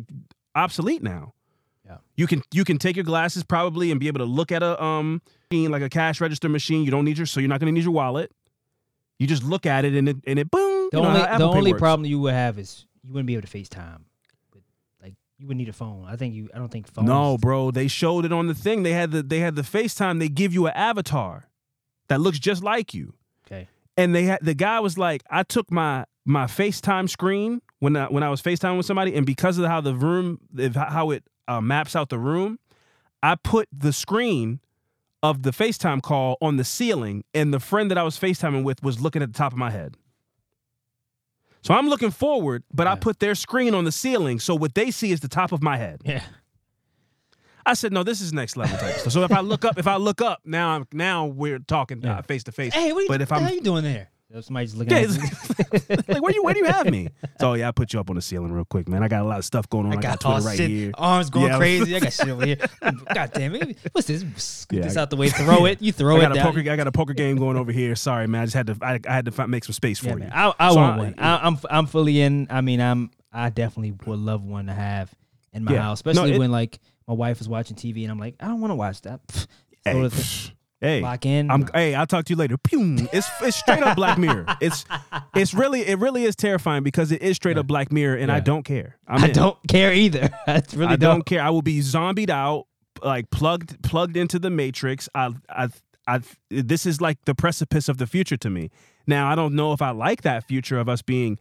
obsolete 0.56 1.02
now. 1.02 1.34
Yeah. 1.86 1.98
You 2.18 2.28
can 2.28 2.42
you 2.52 2.66
can 2.66 2.78
take 2.78 2.96
your 2.96 3.06
glasses 3.06 3.44
probably 3.44 3.92
and 3.92 4.00
be 4.00 4.08
able 4.08 4.20
to 4.20 4.26
look 4.26 4.52
at 4.52 4.62
a 4.64 4.82
um 4.84 5.22
like 5.52 5.82
a 5.82 5.90
cash 5.90 6.20
register 6.20 6.50
machine. 6.50 6.84
You 6.84 6.92
don't 6.92 7.06
need 7.06 7.18
your 7.18 7.26
so 7.26 7.40
you're 7.40 7.50
not 7.50 7.60
going 7.60 7.74
to 7.74 7.78
need 7.78 7.84
your 7.84 7.94
wallet. 7.94 8.32
You 9.20 9.28
just 9.28 9.44
look 9.44 9.66
at 9.66 9.86
it 9.86 9.94
and 9.94 10.10
it 10.10 10.18
and 10.26 10.40
it 10.40 10.50
boom. 10.52 10.90
The 10.92 10.98
only 10.98 11.20
the 11.20 11.30
Apple 11.30 11.52
Pay 11.52 11.58
only 11.58 11.72
works. 11.74 11.80
problem 11.80 12.06
you 12.06 12.20
would 12.20 12.34
have 12.34 12.60
is 12.60 12.86
you 13.04 13.14
wouldn't 13.14 13.28
be 13.28 13.36
able 13.36 13.48
to 13.48 13.58
FaceTime. 13.58 14.02
You 15.42 15.48
would 15.48 15.58
need 15.58 15.70
a 15.70 15.74
phone. 15.74 16.06
I 16.08 16.16
think 16.18 16.36
you. 16.36 16.50
I 16.54 16.60
don't 16.60 16.72
think 16.72 16.88
phones. 16.88 17.08
No, 17.08 17.36
bro. 17.38 17.72
They 17.72 17.88
showed 17.88 18.26
it 18.26 18.32
on 18.32 18.46
the 18.46 18.54
thing. 18.54 18.84
They 18.84 18.92
had 18.92 19.10
the 19.10 19.24
they 19.24 19.40
had 19.40 19.56
the 19.56 19.64
FaceTime. 19.64 20.20
They 20.20 20.30
give 20.30 20.54
you 20.54 20.68
an 20.68 20.74
avatar 20.76 21.48
that 22.10 22.22
looks 22.22 22.38
just 22.38 22.64
like 22.64 22.94
you. 22.94 23.14
Okay. 23.48 23.68
and 23.98 24.14
they 24.14 24.26
had 24.26 24.40
the 24.44 24.54
guy 24.54 24.80
was 24.80 25.00
like, 25.00 25.24
I 25.32 25.42
took 25.42 25.72
my 25.72 26.06
my 26.26 26.46
FaceTime 26.46 27.10
screen 27.10 27.62
when 27.80 27.96
I, 27.96 28.06
when 28.06 28.22
I 28.22 28.30
was 28.30 28.40
FaceTime 28.44 28.78
with 28.78 28.86
somebody, 28.86 29.16
and 29.16 29.26
because 29.26 29.58
of 29.58 29.66
how 29.66 29.82
the 29.82 29.96
room, 29.96 30.38
how 30.76 31.10
it 31.10 31.24
uh, 31.48 31.60
maps 31.60 31.96
out 31.96 32.10
the 32.10 32.20
room, 32.20 32.60
I 33.24 33.34
put 33.36 33.68
the 33.76 33.92
screen 33.92 34.60
of 35.24 35.42
the 35.42 35.50
FaceTime 35.52 36.04
call 36.04 36.38
on 36.40 36.58
the 36.58 36.64
ceiling, 36.64 37.24
and 37.34 37.52
the 37.52 37.60
friend 37.60 37.90
that 37.90 37.98
I 37.98 38.04
was 38.04 38.20
FaceTiming 38.20 38.64
with 38.64 38.84
was 38.84 39.02
looking 39.02 39.24
at 39.24 39.34
the 39.34 39.38
top 39.38 39.52
of 39.52 39.58
my 39.58 39.72
head. 39.72 39.98
So 41.64 41.74
I'm 41.74 41.88
looking 41.88 42.12
forward, 42.12 42.64
but 42.74 42.88
I 42.88 42.96
put 42.96 43.20
their 43.20 43.36
screen 43.36 43.74
on 43.76 43.84
the 43.86 43.92
ceiling, 43.92 44.40
so 44.40 44.56
what 44.56 44.74
they 44.74 44.90
see 44.92 45.12
is 45.12 45.20
the 45.20 45.28
top 45.28 45.52
of 45.52 45.62
my 45.62 45.78
head. 45.78 46.02
Yeah. 46.04 46.24
I 47.66 47.76
said, 47.76 47.94
no, 47.94 48.02
this 48.04 48.20
is 48.22 48.34
next 48.34 48.58
level 48.58 48.76
type 48.80 48.96
stuff. 48.96 49.14
So 49.14 49.22
if 49.24 49.32
I 49.32 49.42
look 49.42 49.64
up, 49.64 49.78
if 49.78 49.86
I 49.86 49.98
look 49.98 50.20
up, 50.22 50.40
now 50.44 50.70
I'm 50.72 50.88
now 50.92 51.26
we're 51.28 51.60
talking 51.60 52.04
uh, 52.04 52.24
face 52.24 52.44
to 52.46 52.52
face. 52.52 52.74
Hey, 52.74 52.92
what 52.92 53.00
are 53.00 53.04
you, 53.04 53.08
But 53.08 53.22
if 53.22 53.32
I'm- 53.32 53.44
hell 53.44 53.54
you 53.54 53.62
doing 53.62 53.84
there? 53.84 54.10
Somebody 54.40 54.66
just 54.68 54.78
looking 54.78 54.94
Yeah, 54.94 55.04
at 55.04 55.10
you. 55.10 55.24
it's- 55.74 56.08
like 56.08 56.22
where 56.22 56.32
you 56.34 56.44
where 56.44 56.54
do 56.54 56.60
you 56.62 56.66
have 56.66 56.90
me? 56.90 57.10
So 57.40 57.54
yeah, 57.56 57.68
I 57.68 57.72
put 57.72 57.92
you 57.92 58.00
up 58.00 58.10
on 58.10 58.16
the 58.16 58.22
ceiling 58.22 58.52
real 58.54 58.64
quick, 58.66 58.88
man. 58.88 59.04
I 59.04 59.08
got 59.10 59.22
a 59.24 59.26
lot 59.28 59.40
of 59.40 59.46
stuff 59.46 59.68
going 59.70 59.88
on. 59.88 59.94
I, 59.94 59.96
got, 60.02 60.20
Twitter 60.22 60.40
oh, 60.42 60.46
right 60.46 60.58
shit, 60.58 60.70
here. 60.70 60.92
Arms 60.98 61.30
going 61.30 61.48
Yeah. 61.48 61.58
crazy. 61.58 61.96
I 61.96 62.00
got 62.00 62.14
shit 62.14 62.30
over 62.30 62.46
here. 62.46 62.58
God 63.14 63.32
damn 63.34 63.56
it. 63.56 63.78
What's 63.92 64.08
this? 64.08 64.24
Scoop 64.38 64.78
Yeah, 64.80 64.84
this 64.86 64.96
I- 64.96 65.02
out 65.02 65.10
the 65.10 65.18
way. 65.18 65.30
Throw 65.30 65.66
it. 65.66 65.82
You 65.82 65.92
throw 65.92 66.16
I 66.18 66.20
it 66.20 66.22
got 66.22 66.32
a 66.32 66.36
down. 66.36 66.46
poker. 66.54 66.72
I 66.72 66.76
got 66.76 66.88
a 66.88 66.92
poker 66.92 67.14
game 67.14 67.38
going 67.38 67.58
over 67.58 67.72
here. 67.72 67.96
Sorry, 67.96 68.28
man. 68.28 68.42
I 68.42 68.46
just 68.46 68.56
had 68.56 68.68
to. 68.68 68.78
I, 68.82 69.00
I 69.08 69.14
had 69.14 69.26
to 69.26 69.48
make 69.48 69.66
some 69.66 69.74
space 69.74 70.00
for 70.00 70.08
Yeah, 70.08 70.14
you. 70.14 70.20
man. 70.20 70.32
I, 70.34 70.54
I 70.60 70.70
So 70.70 70.76
want 70.78 70.94
I- 70.94 70.98
one. 70.98 71.16
I, 71.18 71.48
I'm 71.48 71.58
I'm 71.70 71.86
fully 71.88 72.22
in. 72.22 72.48
I 72.50 72.62
mean, 72.62 72.80
I'm 72.80 73.12
I 73.34 73.50
definitely 73.50 73.94
would 74.06 74.20
love 74.20 74.44
one 74.44 74.68
to 74.68 74.74
have 74.74 75.14
in 75.54 75.64
my 75.66 75.76
house, 75.76 76.04
No, 76.06 76.12
especially 76.12 76.36
it- 76.36 76.40
when 76.40 76.52
like 76.52 76.80
my 77.08 77.14
wife 77.16 77.42
is 77.42 77.50
watching 77.50 77.76
TV 77.76 78.04
and 78.04 78.12
I'm 78.12 78.20
like, 78.20 78.36
I 78.40 78.46
don't 78.48 78.62
want 78.62 78.72
to 78.72 78.76
watch 78.76 79.02
that. 79.02 79.20
Hey, 79.84 79.94
Throw 79.94 80.08
the 80.08 80.16
psh, 80.16 80.52
hey, 80.82 81.02
lock 81.02 81.26
in. 81.26 81.50
I'm. 81.50 81.68
Hey, 81.74 81.96
I'll 81.96 82.08
talk 82.08 82.26
to 82.26 82.34
you 82.34 82.38
later. 82.38 82.58
Pew. 82.58 82.98
It's 83.14 83.30
it's 83.42 83.56
straight 83.58 83.82
up 83.84 83.96
Black 83.96 84.18
Mirror. 84.18 84.46
It's 84.62 84.84
it's 85.36 85.54
really 85.54 85.82
it 85.88 86.00
really 86.00 86.24
is 86.26 86.36
terrifying 86.36 86.84
because 86.84 87.12
it 87.12 87.22
is 87.22 87.38
straight 87.38 87.58
up 87.58 87.68
Black 87.68 87.92
Mirror, 87.92 88.18
and 88.18 88.32
I 88.32 88.40
don't 88.42 88.64
care. 88.64 88.98
I'm 89.08 89.24
I 89.24 89.28
in. 89.28 89.34
don't 89.34 89.58
care 89.68 89.94
either. 89.94 90.30
I 90.48 90.62
really 90.74 90.94
I 90.94 90.96
don't 90.98 91.16
don't. 91.18 91.26
care. 91.26 91.42
I 91.42 91.50
will 91.52 91.62
be 91.62 91.82
zombied 91.82 92.30
out, 92.30 92.66
like 93.04 93.30
plugged 93.32 93.82
plugged 93.84 94.18
into 94.18 94.40
the 94.40 94.50
matrix. 94.50 95.08
I 95.16 95.32
I 95.50 95.70
I 96.08 96.20
this 96.50 96.86
is 96.86 97.00
like 97.00 97.24
the 97.26 97.36
precipice 97.36 97.88
of 97.88 97.98
the 97.98 98.08
future 98.08 98.38
to 98.38 98.50
me. 98.50 98.70
Now 99.08 99.30
I 99.32 99.36
don't 99.36 99.54
know 99.56 99.74
if 99.74 99.82
I 99.82 99.92
like 99.92 100.24
that 100.24 100.44
future 100.48 100.80
of 100.80 100.90
us 100.90 101.02
being 101.02 101.40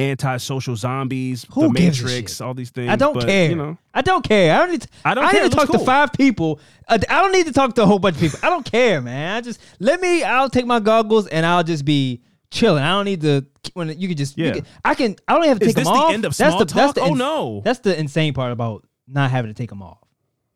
anti-social 0.00 0.76
zombies, 0.76 1.46
Who 1.52 1.62
the 1.68 1.68
gives 1.74 2.00
a 2.00 2.04
matrix, 2.04 2.32
shit? 2.36 2.40
all 2.40 2.54
these 2.54 2.70
things. 2.70 2.90
I 2.90 2.96
don't 2.96 3.14
but, 3.14 3.26
care. 3.26 3.50
You 3.50 3.56
know, 3.56 3.78
I 3.94 4.02
don't 4.02 4.22
care. 4.24 4.54
I 4.54 4.58
don't 4.58 4.70
need. 4.72 4.82
To, 4.82 4.88
I 5.04 5.14
don't 5.14 5.24
I 5.24 5.30
care. 5.32 5.40
need 5.42 5.46
It 5.46 5.50
to 5.52 5.56
looks 5.56 5.66
talk 5.68 5.72
to 5.72 5.78
cool. 5.78 5.86
five 5.86 6.12
people. 6.12 6.60
Uh, 6.88 6.98
I 7.08 7.22
don't 7.22 7.32
need 7.32 7.46
to 7.46 7.52
talk 7.52 7.74
to 7.76 7.82
a 7.82 7.86
whole 7.86 7.98
bunch 7.98 8.16
of 8.16 8.20
people. 8.22 8.38
I 8.42 8.50
don't 8.50 8.64
care, 8.70 9.00
man. 9.00 9.36
I 9.36 9.40
just 9.40 9.60
let 9.78 10.00
me. 10.00 10.22
I'll 10.24 10.50
take 10.50 10.66
my 10.66 10.80
goggles 10.80 11.26
and 11.28 11.44
I'll 11.46 11.62
just 11.64 11.84
be 11.84 12.22
chilling. 12.50 12.82
I 12.82 12.90
don't 12.90 13.04
need 13.04 13.20
to. 13.22 13.46
When 13.74 13.88
you 14.00 14.08
can 14.08 14.16
just. 14.16 14.36
you 14.38 14.46
Yeah. 14.46 14.52
can- 14.54 14.66
I 14.84 14.94
can. 14.94 15.16
I 15.28 15.34
don't 15.34 15.44
have 15.46 15.58
to 15.60 15.66
Is 15.66 15.74
take 15.74 15.76
this 15.76 15.84
them 15.86 15.94
the 15.94 16.00
off. 16.00 16.12
end 16.14 16.24
of 16.24 16.36
that's 16.36 16.54
small 16.54 16.64
talk? 16.66 16.94
the 16.94 17.02
Oh, 17.02 17.14
no. 17.14 17.60
That's 17.64 17.80
the 17.80 17.98
insane 17.98 18.32
part 18.34 18.52
about 18.52 18.86
not 19.06 19.30
having 19.30 19.50
to 19.50 19.54
take 19.54 19.68
them 19.70 19.82
off. 19.82 19.98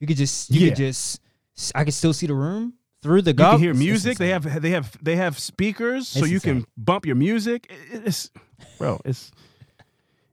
You 0.01 0.07
could 0.07 0.17
just. 0.17 0.51
You 0.51 0.61
Yeah. 0.63 0.69
could 0.71 0.77
just. 0.79 1.21
I 1.75 1.85
can 1.85 1.93
still 1.93 2.13
see 2.13 2.27
the 2.27 2.35
room 2.35 2.75
through 3.03 3.23
the 3.23 3.33
goggles. 3.33 3.35
you 3.35 3.35
goggles. 3.35 3.59
can 3.59 3.63
hear 3.63 3.71
It's 3.73 3.79
music. 3.79 4.19
They 4.19 4.33
insane. 4.33 4.51
have 4.53 4.63
they 4.63 4.71
have 4.71 4.99
they 5.03 5.17
have 5.17 5.39
speakers, 5.39 6.09
so 6.09 6.21
It's 6.21 6.31
you 6.31 6.41
can 6.41 6.65
bump 6.77 7.05
your 7.07 7.17
music. 7.17 7.71
It- 7.93 8.03
It's 8.07 8.31
bro, 8.79 9.01
it's 9.05 9.31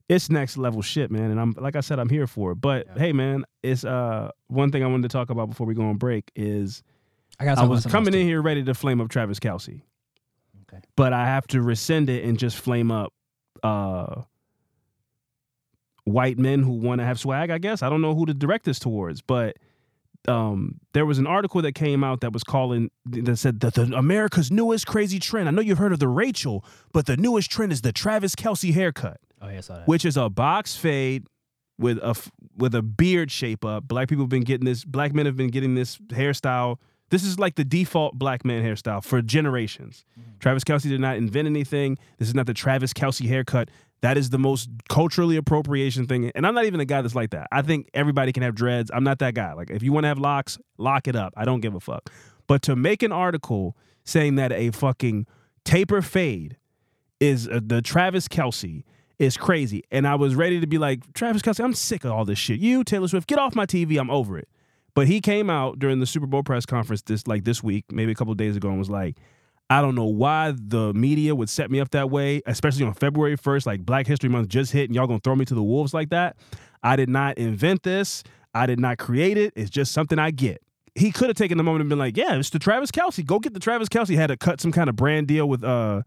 it's 0.09 0.29
next 0.29 0.57
level 0.57 0.81
shit, 0.81 1.09
man. 1.09 1.31
And 1.31 1.39
I'm 1.39 1.55
like 1.57 1.75
I 1.75 1.79
said, 1.79 1.99
I'm 1.99 2.09
here 2.09 2.27
for 2.27 2.51
it. 2.51 2.55
But 2.55 2.87
hey, 2.97 3.13
man, 3.13 3.45
it's 3.63 3.85
uh 3.85 4.31
one 4.47 4.71
thing 4.71 4.83
I 4.83 4.87
wanted 4.87 5.03
to 5.03 5.09
talk 5.09 5.29
about 5.29 5.49
before 5.49 5.65
we 5.65 5.73
go 5.73 5.83
on 5.83 5.97
break 5.97 6.31
is 6.35 6.83
I, 7.39 7.47
I 7.47 7.63
was 7.63 7.85
coming 7.85 8.13
in 8.13 8.25
here 8.25 8.41
ready 8.41 8.63
to 8.63 8.73
flame 8.73 8.99
up 9.01 9.09
Travis 9.09 9.39
Kelce. 9.39 9.81
Okay. 10.63 10.81
But 10.95 11.13
I 11.13 11.25
have 11.25 11.47
to 11.47 11.61
rescind 11.61 12.09
it 12.09 12.23
and 12.23 12.37
just 12.37 12.57
flame 12.57 12.91
up 12.91 13.13
uh 13.63 14.23
white 16.03 16.37
men 16.37 16.63
who 16.63 16.71
want 16.71 16.99
to 16.99 17.05
have 17.05 17.19
swag, 17.19 17.49
I 17.49 17.57
guess. 17.57 17.81
I 17.81 17.89
don't 17.89 18.01
know 18.01 18.15
who 18.15 18.25
to 18.25 18.33
direct 18.33 18.65
this 18.65 18.79
towards, 18.79 19.21
but 19.21 19.57
um 20.27 20.79
there 20.93 21.05
was 21.05 21.17
an 21.17 21.25
article 21.27 21.61
that 21.61 21.73
came 21.73 22.03
out 22.03 22.21
that 22.21 22.31
was 22.33 22.43
calling 22.43 22.91
that 23.05 23.37
said 23.37 23.59
that 23.61 23.73
the 23.73 23.83
America's 23.95 24.51
newest 24.51 24.85
crazy 24.87 25.19
trend. 25.19 25.47
I 25.47 25.51
know 25.51 25.61
you've 25.61 25.77
heard 25.79 25.93
of 25.93 25.99
the 25.99 26.07
Rachel, 26.07 26.63
but 26.93 27.05
the 27.05 27.17
newest 27.17 27.49
trend 27.49 27.71
is 27.71 27.81
the 27.81 27.91
Travis 27.91 28.35
Kelce 28.35 28.73
haircut. 28.73 29.19
Oh 29.41 29.49
yeah, 29.49 29.57
I 29.57 29.61
saw 29.61 29.77
that. 29.77 29.87
which 29.87 30.05
is 30.05 30.17
a 30.17 30.29
box 30.29 30.75
fade 30.75 31.25
with 31.79 31.97
a 31.97 32.15
with 32.55 32.75
a 32.75 32.83
beard 32.83 33.31
shape 33.31 33.65
up. 33.65 33.87
Black 33.87 34.07
people 34.09 34.23
have 34.25 34.29
been 34.29 34.43
getting 34.43 34.65
this. 34.65 34.85
Black 34.85 35.13
men 35.13 35.25
have 35.25 35.35
been 35.35 35.49
getting 35.49 35.73
this 35.75 35.97
hairstyle. 36.09 36.77
This 37.09 37.23
is 37.25 37.39
like 37.39 37.55
the 37.55 37.65
default 37.65 38.17
black 38.17 38.45
man 38.45 38.63
hairstyle 38.63 39.03
for 39.03 39.21
generations. 39.21 40.05
Travis 40.39 40.63
Kelce 40.63 40.83
did 40.83 41.01
not 41.01 41.17
invent 41.17 41.45
anything. 41.47 41.97
This 42.19 42.27
is 42.29 42.35
not 42.35 42.45
the 42.45 42.53
Travis 42.53 42.93
Kelce 42.93 43.27
haircut. 43.27 43.69
That 44.01 44.17
is 44.17 44.31
the 44.31 44.39
most 44.39 44.70
culturally 44.89 45.38
appropriation 45.38 46.08
thing. 46.08 46.31
And 46.34 46.48
I'm 46.48 46.55
not 46.55 46.65
even 46.65 46.79
a 46.79 46.86
guy 46.86 47.01
that's 47.01 47.15
like 47.15 47.29
that. 47.31 47.48
I 47.51 47.62
think 47.62 47.89
everybody 47.93 48.31
can 48.31 48.41
have 48.43 48.55
dreads. 48.55 48.89
I'm 48.93 49.03
not 49.03 49.20
that 49.20 49.36
guy. 49.36 49.53
Like 49.53 49.70
if 49.70 49.84
you 49.84 49.93
want 49.93 50.05
to 50.05 50.08
have 50.08 50.17
locks, 50.17 50.58
lock 50.77 51.08
it 51.08 51.15
up. 51.15 51.34
I 51.38 51.46
don't 51.46 51.62
give 51.62 51.75
a 51.75 51.79
fuck. 51.79 52.10
But 52.48 52.63
to 52.63 52.75
make 52.75 53.03
an 53.03 53.12
article 53.12 53.77
saying 54.03 54.36
that 54.36 54.51
a 54.51 54.72
fucking 54.72 55.27
taper 55.63 56.01
fade 56.01 56.58
is 57.20 57.48
uh, 57.48 57.60
the 57.63 57.81
Travis 57.81 58.27
Kelce 58.27 58.84
is 59.20 59.38
crazy. 59.38 59.84
And 59.91 60.08
I 60.08 60.15
was 60.15 60.34
ready 60.34 60.60
to 60.60 60.67
be 60.67 60.79
like, 60.79 61.13
Travis 61.13 61.43
Kelce, 61.43 61.63
I'm 61.63 61.75
sick 61.75 62.03
of 62.03 62.12
all 62.12 62.25
this 62.25 62.39
shit. 62.39 62.60
You, 62.60 62.84
Taylor 62.84 63.08
Swift, 63.08 63.27
get 63.27 63.38
off 63.38 63.55
my 63.55 63.67
TV. 63.67 64.00
I'm 64.00 64.10
over 64.10 64.38
it. 64.38 64.50
But 64.93 65.08
he 65.08 65.22
came 65.22 65.50
out 65.50 65.79
during 65.79 66.00
the 66.00 66.05
Super 66.05 66.25
Bowl 66.25 66.43
press 66.43 66.65
conference 66.65 67.03
this 67.03 67.27
like 67.27 67.43
this 67.43 67.63
week, 67.63 67.86
maybe 67.91 68.12
a 68.12 68.15
couple 68.15 68.34
days 68.34 68.55
ago, 68.55 68.70
and 68.70 68.79
was 68.79 68.89
like, 68.89 69.17
I 69.71 69.81
don't 69.81 69.95
know 69.95 70.05
why 70.05 70.53
the 70.55 70.93
media 70.93 71.33
would 71.33 71.49
set 71.49 71.71
me 71.71 71.79
up 71.79 71.91
that 71.91 72.09
way, 72.09 72.41
especially 72.45 72.85
on 72.85 72.93
February 72.93 73.37
1st, 73.37 73.65
like 73.65 73.85
Black 73.85 74.05
History 74.05 74.29
Month 74.29 74.49
just 74.49 74.71
hit, 74.73 74.89
and 74.89 74.95
y'all 74.95 75.07
gonna 75.07 75.19
throw 75.23 75.35
me 75.35 75.45
to 75.45 75.55
the 75.55 75.63
wolves 75.63 75.93
like 75.93 76.09
that. 76.09 76.35
I 76.83 76.95
did 76.95 77.09
not 77.09 77.37
invent 77.37 77.83
this. 77.83 78.23
I 78.53 78.65
did 78.65 78.79
not 78.79 78.97
create 78.97 79.37
it. 79.37 79.53
It's 79.55 79.69
just 79.69 79.93
something 79.93 80.19
I 80.19 80.31
get. 80.31 80.61
He 80.93 81.11
could 81.11 81.29
have 81.29 81.37
taken 81.37 81.57
the 81.57 81.63
moment 81.63 81.81
and 81.81 81.89
been 81.89 81.99
like, 81.99 82.17
"Yeah, 82.17 82.35
it's 82.35 82.49
the 82.49 82.59
Travis 82.59 82.91
Kelce. 82.91 83.25
Go 83.25 83.39
get 83.39 83.53
the 83.53 83.61
Travis 83.61 83.87
Kelce." 83.87 84.13
Had 84.15 84.27
to 84.27 84.35
cut 84.35 84.59
some 84.59 84.73
kind 84.73 84.89
of 84.89 84.97
brand 84.97 85.27
deal 85.27 85.47
with 85.47 85.63
uh 85.63 86.01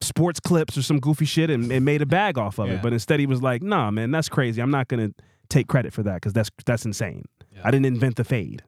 sports 0.00 0.40
clips 0.40 0.76
or 0.78 0.82
some 0.82 0.98
goofy 0.98 1.26
shit 1.26 1.50
and, 1.50 1.70
and 1.70 1.84
made 1.84 2.00
a 2.02 2.06
bag 2.06 2.38
off 2.38 2.58
of 2.58 2.66
Yeah. 2.68 2.74
it. 2.76 2.82
But 2.82 2.92
instead, 2.94 3.20
he 3.20 3.26
was 3.26 3.42
like, 3.42 3.62
"Nah, 3.62 3.90
man, 3.90 4.10
that's 4.10 4.30
crazy. 4.30 4.62
I'm 4.62 4.70
not 4.70 4.88
gonna 4.88 5.10
take 5.50 5.66
credit 5.68 5.92
for 5.92 6.02
that 6.04 6.14
because 6.14 6.32
that's 6.32 6.50
that's 6.64 6.86
insane. 6.86 7.24
I 7.62 7.70
didn't 7.70 7.86
invent 7.86 8.16
the 8.16 8.24
fade." 8.24 8.62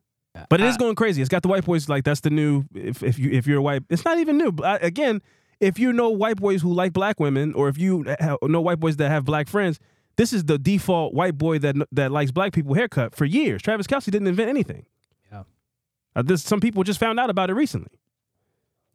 But 0.48 0.60
it 0.60 0.66
is 0.66 0.76
going 0.76 0.96
crazy. 0.96 1.22
It's 1.22 1.28
got 1.28 1.42
the 1.42 1.48
white 1.48 1.64
boys 1.64 1.88
like 1.88 2.04
that's 2.04 2.20
the 2.20 2.30
new. 2.30 2.64
If 2.74 3.02
if 3.02 3.18
you 3.18 3.30
if 3.30 3.46
you're 3.46 3.58
a 3.58 3.62
white, 3.62 3.82
it's 3.88 4.04
not 4.04 4.18
even 4.18 4.36
new. 4.36 4.50
But 4.52 4.84
again, 4.84 5.22
if 5.60 5.78
you 5.78 5.92
know 5.92 6.10
white 6.10 6.36
boys 6.36 6.62
who 6.62 6.72
like 6.72 6.92
black 6.92 7.20
women, 7.20 7.54
or 7.54 7.68
if 7.68 7.78
you 7.78 8.04
know 8.42 8.60
white 8.60 8.80
boys 8.80 8.96
that 8.96 9.10
have 9.10 9.24
black 9.24 9.48
friends, 9.48 9.78
this 10.16 10.32
is 10.32 10.44
the 10.44 10.58
default 10.58 11.14
white 11.14 11.38
boy 11.38 11.58
that 11.60 11.76
that 11.92 12.10
likes 12.10 12.32
black 12.32 12.52
people 12.52 12.74
haircut 12.74 13.14
for 13.14 13.24
years. 13.24 13.62
Travis 13.62 13.86
Kelce 13.86 14.06
didn't 14.06 14.26
invent 14.26 14.48
anything. 14.48 14.86
Yeah. 15.30 15.44
Uh, 16.16 16.22
this 16.22 16.42
some 16.42 16.60
people 16.60 16.82
just 16.82 16.98
found 16.98 17.20
out 17.20 17.30
about 17.30 17.48
it 17.48 17.54
recently. 17.54 17.98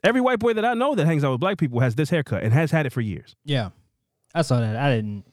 Every 0.03 0.21
white 0.21 0.39
boy 0.39 0.53
that 0.53 0.65
I 0.65 0.73
know 0.73 0.95
that 0.95 1.05
hangs 1.05 1.23
out 1.23 1.31
with 1.31 1.41
black 1.41 1.57
people 1.57 1.79
has 1.79 1.95
this 1.95 2.09
haircut 2.09 2.43
and 2.43 2.53
has 2.53 2.71
had 2.71 2.85
it 2.85 2.91
for 2.91 3.01
years. 3.01 3.35
Yeah, 3.45 3.69
I 4.33 4.41
saw 4.41 4.59
that. 4.59 4.75
I 4.75 4.95
didn't. 4.95 5.25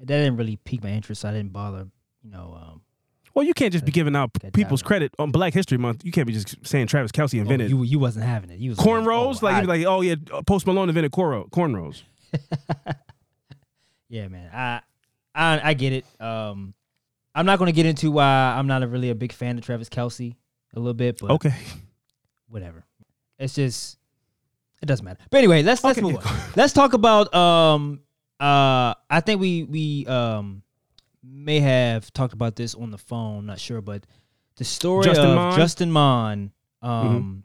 That 0.00 0.06
didn't 0.06 0.36
really 0.36 0.56
pique 0.56 0.82
my 0.82 0.90
interest. 0.90 1.24
I 1.24 1.32
didn't 1.32 1.52
bother. 1.52 1.88
You 2.22 2.30
know. 2.30 2.58
Um, 2.60 2.80
Well, 3.36 3.44
you 3.44 3.52
can't 3.54 3.70
just 3.70 3.84
be 3.84 3.92
giving 3.92 4.16
out 4.16 4.32
That 4.40 4.54
people's 4.54 4.80
diamond. 4.80 4.86
credit 4.88 5.14
on 5.18 5.30
Black 5.30 5.52
History 5.52 5.76
Month. 5.76 6.04
You 6.06 6.10
can't 6.10 6.26
be 6.26 6.32
just 6.32 6.56
saying 6.66 6.86
Travis 6.86 7.12
Kelce 7.12 7.36
oh, 7.38 7.42
invented 7.42 7.68
you 7.68 7.82
you 7.82 7.98
wasn't 7.98 8.24
having 8.24 8.48
it. 8.50 8.58
You 8.58 8.70
was 8.70 8.78
cornrows. 8.78 9.42
oh, 9.42 9.46
like, 9.46 9.54
I- 9.56 9.60
like, 9.62 9.84
oh 9.84 10.00
yeah, 10.00 10.14
Post 10.46 10.66
Malone 10.66 10.88
invented 10.88 11.12
cornrow, 11.12 11.48
cornrows. 11.50 12.02
Yeah, 14.08 14.28
man. 14.28 14.50
I 14.54 14.80
I 15.34 15.70
I 15.70 15.74
get 15.74 15.92
it. 15.92 16.04
Um, 16.20 16.74
I'm 17.34 17.44
not 17.44 17.58
gonna 17.58 17.72
get 17.72 17.86
into 17.86 18.10
why 18.10 18.54
I'm 18.56 18.66
not 18.66 18.82
a 18.82 18.86
really 18.86 19.10
a 19.10 19.14
big 19.14 19.32
fan 19.32 19.58
of 19.58 19.64
Travis 19.64 19.88
Kelce 19.88 20.34
a 20.74 20.78
little 20.78 20.94
bit, 20.94 21.18
but 21.20 21.30
Okay. 21.32 21.54
whatever. 22.48 22.84
It's 23.38 23.54
just 23.54 23.98
it 24.80 24.86
doesn't 24.86 25.04
matter. 25.04 25.18
But 25.30 25.38
anyway, 25.38 25.62
let's 25.62 25.82
let's 25.82 25.98
Okay, 25.98 26.06
move 26.06 26.24
on. 26.24 26.38
Let's 26.54 26.72
talk 26.72 26.92
about 26.92 27.34
um 27.34 28.00
uh 28.40 28.94
I 29.10 29.20
think 29.24 29.40
we 29.40 29.64
we 29.64 30.06
um 30.06 30.62
may 31.28 31.60
have 31.60 32.12
talked 32.12 32.32
about 32.32 32.56
this 32.56 32.74
on 32.74 32.90
the 32.90 32.98
phone, 32.98 33.46
not 33.46 33.58
sure, 33.60 33.80
but 33.80 34.04
the 34.56 34.64
story 34.64 35.04
Justin 35.04 35.26
of 35.30 35.34
Mohn? 35.36 35.50
Mm-hmm. 35.50 35.60
Justin 35.60 35.90
Mohn 35.92 36.52
um 36.82 37.42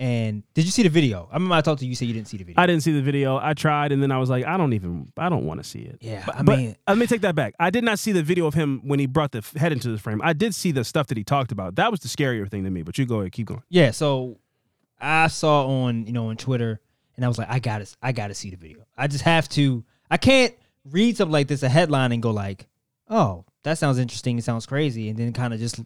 and 0.00 0.44
did 0.54 0.64
you 0.64 0.70
see 0.70 0.84
the 0.84 0.88
video? 0.88 1.28
I 1.28 1.34
remember 1.34 1.56
I 1.56 1.60
talked 1.60 1.80
to 1.80 1.84
you, 1.84 1.88
you 1.90 1.96
said 1.96 2.06
you 2.06 2.14
didn't 2.14 2.28
see 2.28 2.36
the 2.36 2.44
video. 2.44 2.62
I 2.62 2.66
didn't 2.66 2.84
see 2.84 2.92
the 2.92 3.02
video. 3.02 3.36
I 3.36 3.52
tried, 3.54 3.90
and 3.90 4.00
then 4.00 4.12
I 4.12 4.18
was 4.18 4.30
like, 4.30 4.46
I 4.46 4.56
don't 4.56 4.72
even, 4.72 5.10
I 5.16 5.28
don't 5.28 5.44
want 5.44 5.60
to 5.60 5.68
see 5.68 5.80
it. 5.80 5.98
yeah, 6.00 6.22
But, 6.24 6.36
I 6.36 6.42
but 6.42 6.58
mean 6.58 6.76
let 6.86 6.98
me 6.98 7.06
take 7.08 7.22
that 7.22 7.34
back. 7.34 7.54
I 7.58 7.70
did 7.70 7.82
not 7.82 7.98
see 7.98 8.12
the 8.12 8.22
video 8.22 8.46
of 8.46 8.54
him 8.54 8.80
when 8.84 9.00
he 9.00 9.06
brought 9.06 9.32
the 9.32 9.44
head 9.56 9.72
into 9.72 9.90
the 9.90 9.98
frame. 9.98 10.20
I 10.22 10.34
did 10.34 10.54
see 10.54 10.70
the 10.70 10.84
stuff 10.84 11.08
that 11.08 11.18
he 11.18 11.24
talked 11.24 11.50
about. 11.50 11.74
That 11.74 11.90
was 11.90 11.98
the 11.98 12.06
scarier 12.08 12.48
thing 12.48 12.62
to 12.62 12.70
me. 12.70 12.82
But 12.82 12.96
you 12.96 13.06
go 13.06 13.20
ahead, 13.20 13.32
keep 13.32 13.48
going. 13.48 13.62
Yeah, 13.70 13.90
so 13.90 14.38
I 15.00 15.26
saw 15.26 15.66
on 15.66 16.06
you 16.06 16.12
know 16.12 16.28
on 16.28 16.36
Twitter, 16.36 16.80
and 17.16 17.24
I 17.24 17.28
was 17.28 17.36
like, 17.36 17.50
I 17.50 17.58
gotta, 17.58 17.86
I 18.00 18.12
gotta 18.12 18.34
see 18.34 18.50
the 18.50 18.56
video. 18.56 18.86
I 18.96 19.08
just 19.08 19.24
have 19.24 19.48
to. 19.50 19.84
I 20.08 20.16
can't 20.16 20.54
read 20.88 21.16
something 21.16 21.32
like 21.32 21.48
this, 21.48 21.64
a 21.64 21.68
headline, 21.68 22.12
and 22.12 22.22
go 22.22 22.30
like, 22.30 22.68
oh, 23.08 23.44
that 23.62 23.78
sounds 23.78 23.98
interesting. 23.98 24.38
It 24.38 24.44
sounds 24.44 24.66
crazy, 24.66 25.08
and 25.08 25.18
then 25.18 25.32
kind 25.32 25.52
of 25.52 25.60
just 25.60 25.80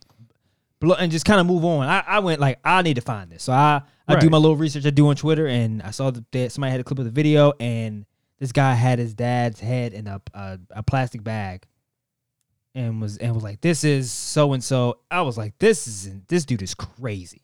blo- 0.81 0.97
and 0.97 1.11
just 1.11 1.25
kind 1.25 1.41
of 1.41 1.47
move 1.47 1.65
on. 1.65 1.87
I, 1.87 2.05
I 2.07 2.19
went 2.21 2.41
like, 2.41 2.59
I 2.65 2.83
need 2.83 2.95
to 2.95 3.01
find 3.01 3.31
this. 3.31 3.45
So 3.45 3.53
I, 3.53 3.83
I 4.07 4.19
do 4.19 4.29
my 4.29 4.39
little 4.39 4.57
research 4.57 4.85
I 4.87 4.91
do 4.91 5.09
on 5.09 5.17
Twitter, 5.17 5.47
and 5.47 5.83
I 5.83 5.91
saw 5.91 6.11
that 6.11 6.53
somebody 6.53 6.71
had 6.71 6.81
a 6.81 6.85
clip 6.85 6.99
of 6.99 7.05
the 7.05 7.11
video, 7.11 7.53
and 7.61 8.05
this 8.39 8.53
guy 8.53 8.75
had 8.75 8.99
his 8.99 9.15
dad's 9.15 9.61
head 9.61 9.93
in 9.93 10.07
a 10.07 10.21
a, 10.35 10.59
a 10.71 10.83
plastic 10.83 11.23
bag. 11.23 11.67
And 12.75 13.03
was 13.03 13.19
and 13.19 13.35
was 13.35 13.45
like, 13.45 13.61
this 13.61 13.85
is 13.85 14.11
so 14.11 14.55
and 14.55 14.65
so. 14.65 15.01
I 15.11 15.21
was 15.21 15.37
like, 15.37 15.59
this 15.59 15.87
is 15.87 16.11
this 16.29 16.47
dude 16.47 16.63
is 16.63 16.75
crazy 16.75 17.43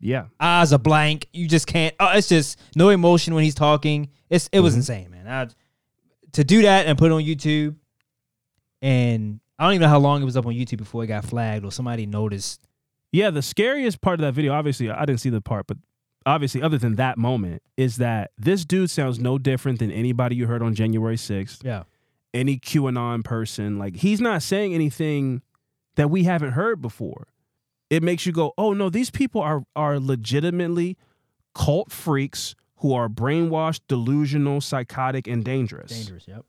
Yeah. 0.00 0.28
eyes 0.40 0.72
are 0.72 0.78
blank. 0.78 1.26
You 1.34 1.46
just 1.46 1.66
can't. 1.66 1.94
Oh, 2.00 2.08
it's 2.14 2.28
just 2.30 2.58
no 2.74 2.88
emotion 2.88 3.34
when 3.34 3.44
he's 3.44 3.54
talking. 3.54 4.08
It's 4.30 4.48
it 4.52 4.60
was 4.60 4.72
mm-hmm. 4.72 4.78
insane, 4.78 5.10
man. 5.10 5.28
I, 5.28 5.48
to 6.32 6.44
do 6.44 6.62
that 6.62 6.86
and 6.86 6.96
put 6.96 7.10
it 7.10 7.14
on 7.14 7.22
YouTube, 7.22 7.76
and 8.82 9.40
I 9.58 9.64
don't 9.64 9.74
even 9.74 9.82
know 9.82 9.88
how 9.88 9.98
long 9.98 10.22
it 10.22 10.24
was 10.24 10.36
up 10.36 10.46
on 10.46 10.54
YouTube 10.54 10.78
before 10.78 11.04
it 11.04 11.08
got 11.08 11.24
flagged 11.24 11.64
or 11.64 11.72
somebody 11.72 12.06
noticed. 12.06 12.60
Yeah, 13.12 13.30
the 13.30 13.42
scariest 13.42 14.00
part 14.00 14.20
of 14.20 14.24
that 14.24 14.32
video, 14.32 14.52
obviously, 14.52 14.90
I 14.90 15.04
didn't 15.04 15.20
see 15.20 15.30
the 15.30 15.40
part, 15.40 15.66
but 15.66 15.76
obviously, 16.24 16.62
other 16.62 16.78
than 16.78 16.96
that 16.96 17.18
moment, 17.18 17.62
is 17.76 17.96
that 17.96 18.30
this 18.38 18.64
dude 18.64 18.90
sounds 18.90 19.18
no 19.18 19.36
different 19.38 19.78
than 19.80 19.90
anybody 19.90 20.36
you 20.36 20.46
heard 20.46 20.62
on 20.62 20.74
January 20.74 21.16
6th, 21.16 21.64
Yeah, 21.64 21.82
any 22.32 22.58
QAnon 22.58 23.24
person. 23.24 23.78
Like, 23.78 23.96
he's 23.96 24.20
not 24.20 24.42
saying 24.42 24.74
anything 24.74 25.42
that 25.96 26.08
we 26.08 26.22
haven't 26.24 26.52
heard 26.52 26.80
before. 26.80 27.26
It 27.90 28.04
makes 28.04 28.24
you 28.24 28.32
go, 28.32 28.52
oh, 28.56 28.72
no, 28.72 28.88
these 28.88 29.10
people 29.10 29.40
are, 29.40 29.64
are 29.74 29.98
legitimately 29.98 30.96
cult 31.54 31.90
freaks 31.90 32.54
who 32.76 32.94
are 32.94 33.08
brainwashed, 33.08 33.80
delusional, 33.88 34.60
psychotic, 34.60 35.26
and 35.26 35.44
dangerous. 35.44 35.90
dangerous. 35.90 36.26
Yep. 36.28 36.44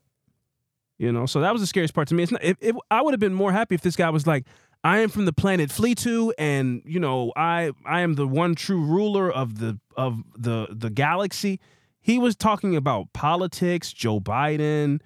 You 0.98 1.10
know, 1.10 1.26
so 1.26 1.40
that 1.40 1.52
was 1.52 1.60
the 1.60 1.66
scariest 1.66 1.94
part 1.94 2.08
to 2.08 2.14
me. 2.14 2.22
It's 2.22 2.32
not. 2.32 2.44
If, 2.44 2.56
if 2.60 2.76
I 2.90 3.02
would 3.02 3.12
have 3.12 3.20
been 3.20 3.34
more 3.34 3.50
happy 3.52 3.74
if 3.74 3.82
this 3.82 3.96
guy 3.96 4.10
was 4.10 4.26
like, 4.26 4.44
"I 4.84 4.98
am 4.98 5.08
from 5.08 5.24
the 5.24 5.32
planet 5.32 5.70
Flee 5.70 5.94
to, 5.96 6.32
and 6.38 6.82
you 6.84 7.00
know, 7.00 7.32
I 7.34 7.72
I 7.84 8.02
am 8.02 8.14
the 8.14 8.26
one 8.26 8.54
true 8.54 8.80
ruler 8.80 9.30
of 9.30 9.58
the 9.58 9.78
of 9.96 10.22
the 10.36 10.68
the 10.70 10.90
galaxy." 10.90 11.58
He 12.00 12.18
was 12.18 12.36
talking 12.36 12.76
about 12.76 13.12
politics, 13.12 13.92
Joe 13.92 14.20
Biden. 14.20 15.00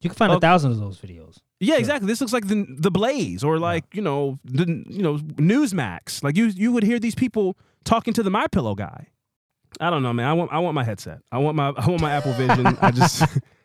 You 0.00 0.10
can 0.10 0.16
find 0.16 0.32
a 0.32 0.40
thousand 0.40 0.72
of 0.72 0.78
those 0.78 0.98
videos. 0.98 1.38
Yeah, 1.58 1.76
exactly. 1.76 2.06
This 2.06 2.20
looks 2.20 2.32
like 2.32 2.48
the 2.48 2.66
the 2.68 2.90
Blaze 2.90 3.42
or 3.42 3.58
like 3.58 3.84
you 3.94 4.02
know 4.02 4.38
the 4.44 4.66
you 4.88 5.02
know 5.02 5.18
Newsmax. 5.18 6.22
Like 6.22 6.36
you 6.36 6.46
you 6.46 6.72
would 6.72 6.82
hear 6.82 6.98
these 6.98 7.14
people 7.14 7.56
talking 7.84 8.12
to 8.14 8.22
the 8.22 8.30
My 8.30 8.46
Pillow 8.48 8.74
guy. 8.74 9.08
I 9.80 9.90
don't 9.90 10.02
know, 10.02 10.12
man. 10.12 10.26
I 10.26 10.32
want 10.32 10.52
I 10.52 10.58
want 10.58 10.74
my 10.74 10.84
headset. 10.84 11.20
I 11.32 11.38
want 11.38 11.56
my 11.56 11.72
I 11.76 11.88
want 11.88 12.00
my 12.00 12.12
Apple 12.12 12.32
Vision. 12.32 12.66
I 12.80 12.90
just 12.90 13.22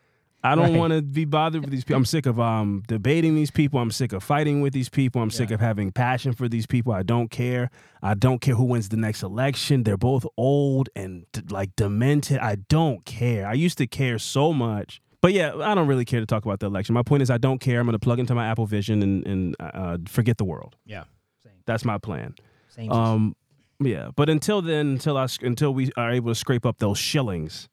I 0.43 0.55
don't 0.55 0.71
Right. 0.71 0.79
want 0.79 0.93
to 0.93 1.01
be 1.01 1.25
bothered 1.25 1.61
with 1.61 1.69
these 1.71 1.83
people. 1.83 1.97
I'm 1.97 2.05
sick 2.05 2.25
of 2.25 2.39
um 2.39 2.83
debating 2.87 3.35
these 3.35 3.51
people. 3.51 3.79
I'm 3.79 3.91
sick 3.91 4.11
of 4.13 4.23
fighting 4.23 4.61
with 4.61 4.73
these 4.73 4.89
people. 4.89 5.21
I'm 5.21 5.29
sick 5.31 5.51
of 5.51 5.59
having 5.59 5.91
passion 5.91 6.33
for 6.33 6.47
these 6.49 6.65
people. 6.65 6.93
I 6.93 7.03
don't 7.03 7.29
care. 7.29 7.69
I 8.01 8.13
don't 8.15 8.39
care 8.41 8.55
who 8.55 8.63
wins 8.63 8.89
the 8.89 8.97
next 8.97 9.21
election. 9.23 9.83
They're 9.83 9.97
both 9.97 10.25
old 10.37 10.89
and 10.95 11.25
like 11.49 11.75
demented. 11.75 12.39
I 12.39 12.55
don't 12.69 13.05
care. 13.05 13.47
I 13.47 13.53
used 13.53 13.77
to 13.77 13.87
care 13.87 14.17
so 14.17 14.51
much. 14.53 14.99
But 15.21 15.33
yeah, 15.33 15.53
I 15.55 15.75
don't 15.75 15.85
really 15.87 16.05
care 16.05 16.19
to 16.19 16.25
talk 16.25 16.45
about 16.45 16.59
the 16.61 16.65
election. 16.65 16.93
My 16.95 17.03
point 17.03 17.21
is, 17.21 17.29
I 17.29 17.37
don't 17.37 17.59
care. 17.61 17.79
I'm 17.79 17.85
going 17.85 17.93
to 17.93 17.99
plug 17.99 18.17
into 18.17 18.33
my 18.33 18.47
Apple 18.47 18.65
Vision 18.65 19.03
and, 19.03 19.27
and 19.27 19.55
uh, 19.59 19.97
forget 20.07 20.39
the 20.39 20.45
world. 20.45 20.75
Yeah. 20.83 21.03
Same. 21.43 21.51
That's 21.67 21.85
my 21.85 21.99
plan. 21.99 22.33
Same. 22.69 22.91
Um, 22.91 23.35
yeah, 23.79 24.09
but 24.15 24.29
until 24.31 24.63
then, 24.63 24.87
until 24.93 25.17
I 25.17 25.27
until 25.43 25.73
we 25.75 25.91
are 25.95 26.11
able 26.11 26.31
to 26.31 26.35
scrape 26.35 26.65
up 26.65 26.79
those 26.79 26.97
shillings 26.97 27.69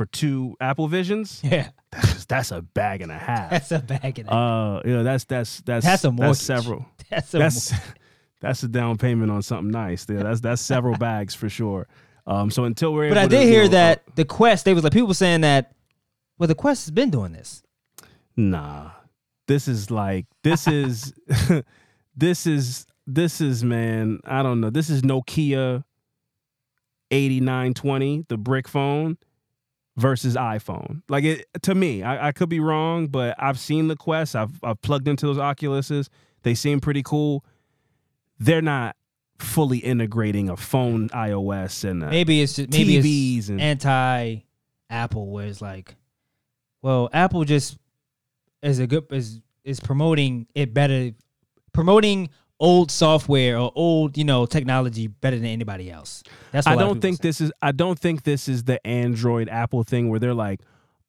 for 0.00 0.06
two 0.06 0.56
Apple 0.62 0.88
Visions, 0.88 1.40
yeah, 1.44 1.68
that's, 1.92 2.24
that's 2.24 2.50
a 2.52 2.62
bag 2.62 3.02
and 3.02 3.12
a 3.12 3.18
half. 3.18 3.50
that's 3.50 3.70
a 3.70 3.80
bag 3.80 4.18
of 4.18 4.24
that. 4.24 4.32
Uh, 4.32 4.80
you 4.82 4.94
know, 4.94 5.02
that's 5.02 5.24
that's 5.24 5.60
that's 5.60 5.84
That's 5.84 6.04
a 6.04 6.10
mortgage. 6.10 6.38
several. 6.38 6.86
that's 7.10 7.34
a 7.34 7.38
That's 7.38 7.74
that's 8.40 8.62
a 8.62 8.68
down 8.68 8.96
payment 8.96 9.30
on 9.30 9.42
something 9.42 9.70
nice. 9.70 10.06
Yeah, 10.08 10.22
that's 10.22 10.40
that's 10.40 10.62
several 10.62 10.96
bags 10.96 11.34
for 11.34 11.50
sure. 11.50 11.86
Um, 12.26 12.50
so 12.50 12.64
until 12.64 12.94
we're 12.94 13.10
But 13.10 13.18
I 13.18 13.24
to, 13.24 13.28
did 13.28 13.42
you 13.42 13.50
hear 13.50 13.64
know, 13.64 13.66
uh, 13.66 13.70
that 13.72 14.04
the 14.16 14.24
Quest. 14.24 14.64
They 14.64 14.72
was 14.72 14.84
like 14.84 14.94
people 14.94 15.12
saying 15.12 15.42
that. 15.42 15.74
Well, 16.38 16.46
the 16.46 16.54
Quest 16.54 16.86
has 16.86 16.92
been 16.92 17.10
doing 17.10 17.32
this. 17.32 17.62
Nah. 18.38 18.92
This 19.48 19.68
is 19.68 19.90
like 19.90 20.24
this 20.42 20.66
is 20.66 21.12
this 22.16 22.46
is 22.46 22.86
this 23.06 23.42
is 23.42 23.62
man, 23.62 24.20
I 24.24 24.42
don't 24.42 24.62
know. 24.62 24.70
This 24.70 24.88
is 24.88 25.02
Nokia 25.02 25.84
8920, 27.10 28.24
the 28.30 28.38
brick 28.38 28.66
phone 28.66 29.18
versus 30.00 30.34
iPhone. 30.34 31.02
Like 31.08 31.24
it 31.24 31.46
to 31.62 31.74
me, 31.74 32.02
I, 32.02 32.28
I 32.28 32.32
could 32.32 32.48
be 32.48 32.58
wrong, 32.60 33.06
but 33.06 33.34
I've 33.38 33.58
seen 33.58 33.88
the 33.88 33.96
Quest. 33.96 34.34
I've 34.34 34.52
I've 34.64 34.80
plugged 34.82 35.06
into 35.06 35.26
those 35.26 35.36
Oculuses. 35.36 36.08
They 36.42 36.54
seem 36.54 36.80
pretty 36.80 37.02
cool. 37.02 37.44
They're 38.38 38.62
not 38.62 38.96
fully 39.38 39.78
integrating 39.78 40.48
a 40.48 40.56
phone 40.56 41.08
iOS 41.10 41.88
and 41.88 42.00
Maybe 42.00 42.40
it's 42.42 42.56
just 42.56 42.70
maybe 42.70 42.96
TVs 42.96 43.38
it's 43.38 43.48
and- 43.50 43.60
anti 43.60 44.36
Apple, 44.88 45.30
where 45.30 45.46
it's 45.46 45.60
like, 45.62 45.94
well, 46.82 47.08
Apple 47.12 47.44
just 47.44 47.78
is 48.62 48.78
a 48.78 48.86
good 48.86 49.04
is 49.10 49.40
is 49.64 49.78
promoting 49.80 50.46
it 50.54 50.72
better, 50.74 51.10
promoting 51.72 52.30
old 52.60 52.90
software 52.90 53.58
or 53.58 53.72
old 53.74 54.16
you 54.16 54.24
know 54.24 54.46
technology 54.46 55.08
better 55.08 55.36
than 55.36 55.46
anybody 55.46 55.90
else. 55.90 56.22
That's 56.52 56.66
what 56.66 56.78
I 56.78 56.80
don't 56.80 57.00
think 57.00 57.16
say. 57.16 57.22
this 57.22 57.40
is 57.40 57.52
I 57.60 57.72
don't 57.72 57.98
think 57.98 58.22
this 58.22 58.48
is 58.48 58.64
the 58.64 58.84
Android 58.86 59.48
Apple 59.48 59.82
thing 59.82 60.08
where 60.08 60.20
they're 60.20 60.34
like 60.34 60.60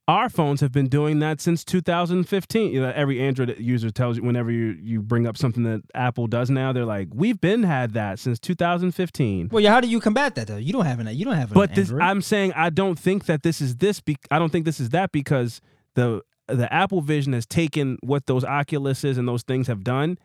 our 0.08 0.30
phones 0.30 0.62
have 0.62 0.72
been 0.72 0.88
doing 0.88 1.20
that 1.20 1.40
since 1.40 1.64
2015. 1.64 2.74
You 2.74 2.82
know, 2.82 2.92
every 2.94 3.22
Android 3.22 3.58
user 3.60 3.92
tells 3.92 4.18
you 4.18 4.24
whenever 4.24 4.52
you, 4.52 4.78
you 4.82 5.02
bring 5.02 5.28
up 5.28 5.38
something 5.38 5.64
that 5.64 5.84
Apple 5.94 6.28
does 6.28 6.50
now, 6.50 6.74
they're 6.74 6.86
like, 6.86 7.10
"We've 7.14 7.40
been 7.40 7.64
had 7.64 7.94
that 7.94 8.20
since 8.20 8.40
2015." 8.40 9.50
Well, 9.52 9.64
yeah. 9.64 9.72
How 9.72 9.80
do 9.80 9.88
you 9.88 10.00
combat 10.00 10.36
that 10.36 10.48
though? 10.48 10.58
You 10.58 10.74
don't 10.74 10.86
have 10.86 11.00
an 11.00 11.08
you 11.16 11.24
don't 11.24 11.36
have 11.36 11.52
an 11.52 11.54
But 11.54 11.76
this, 11.76 11.92
I'm 11.92 12.22
saying 12.22 12.54
I 12.54 12.70
don't 12.70 12.98
think 13.00 13.26
that 13.26 13.44
this 13.44 13.62
is 13.62 13.78
this. 13.78 14.02
Be, 14.02 14.18
I 14.30 14.40
don't 14.40 14.52
think 14.52 14.66
this 14.66 14.80
is 14.80 14.90
that 14.90 15.12
because 15.12 15.62
the 15.96 16.22
the 16.48 16.72
Apple 16.74 17.02
Vision 17.02 17.34
has 17.34 17.46
taken 17.46 17.98
what 18.02 18.26
those 18.26 18.44
Oculuses 18.44 19.18
and 19.18 19.28
those 19.28 19.44
things 19.44 19.68
have 19.68 19.84
done, 19.84 20.18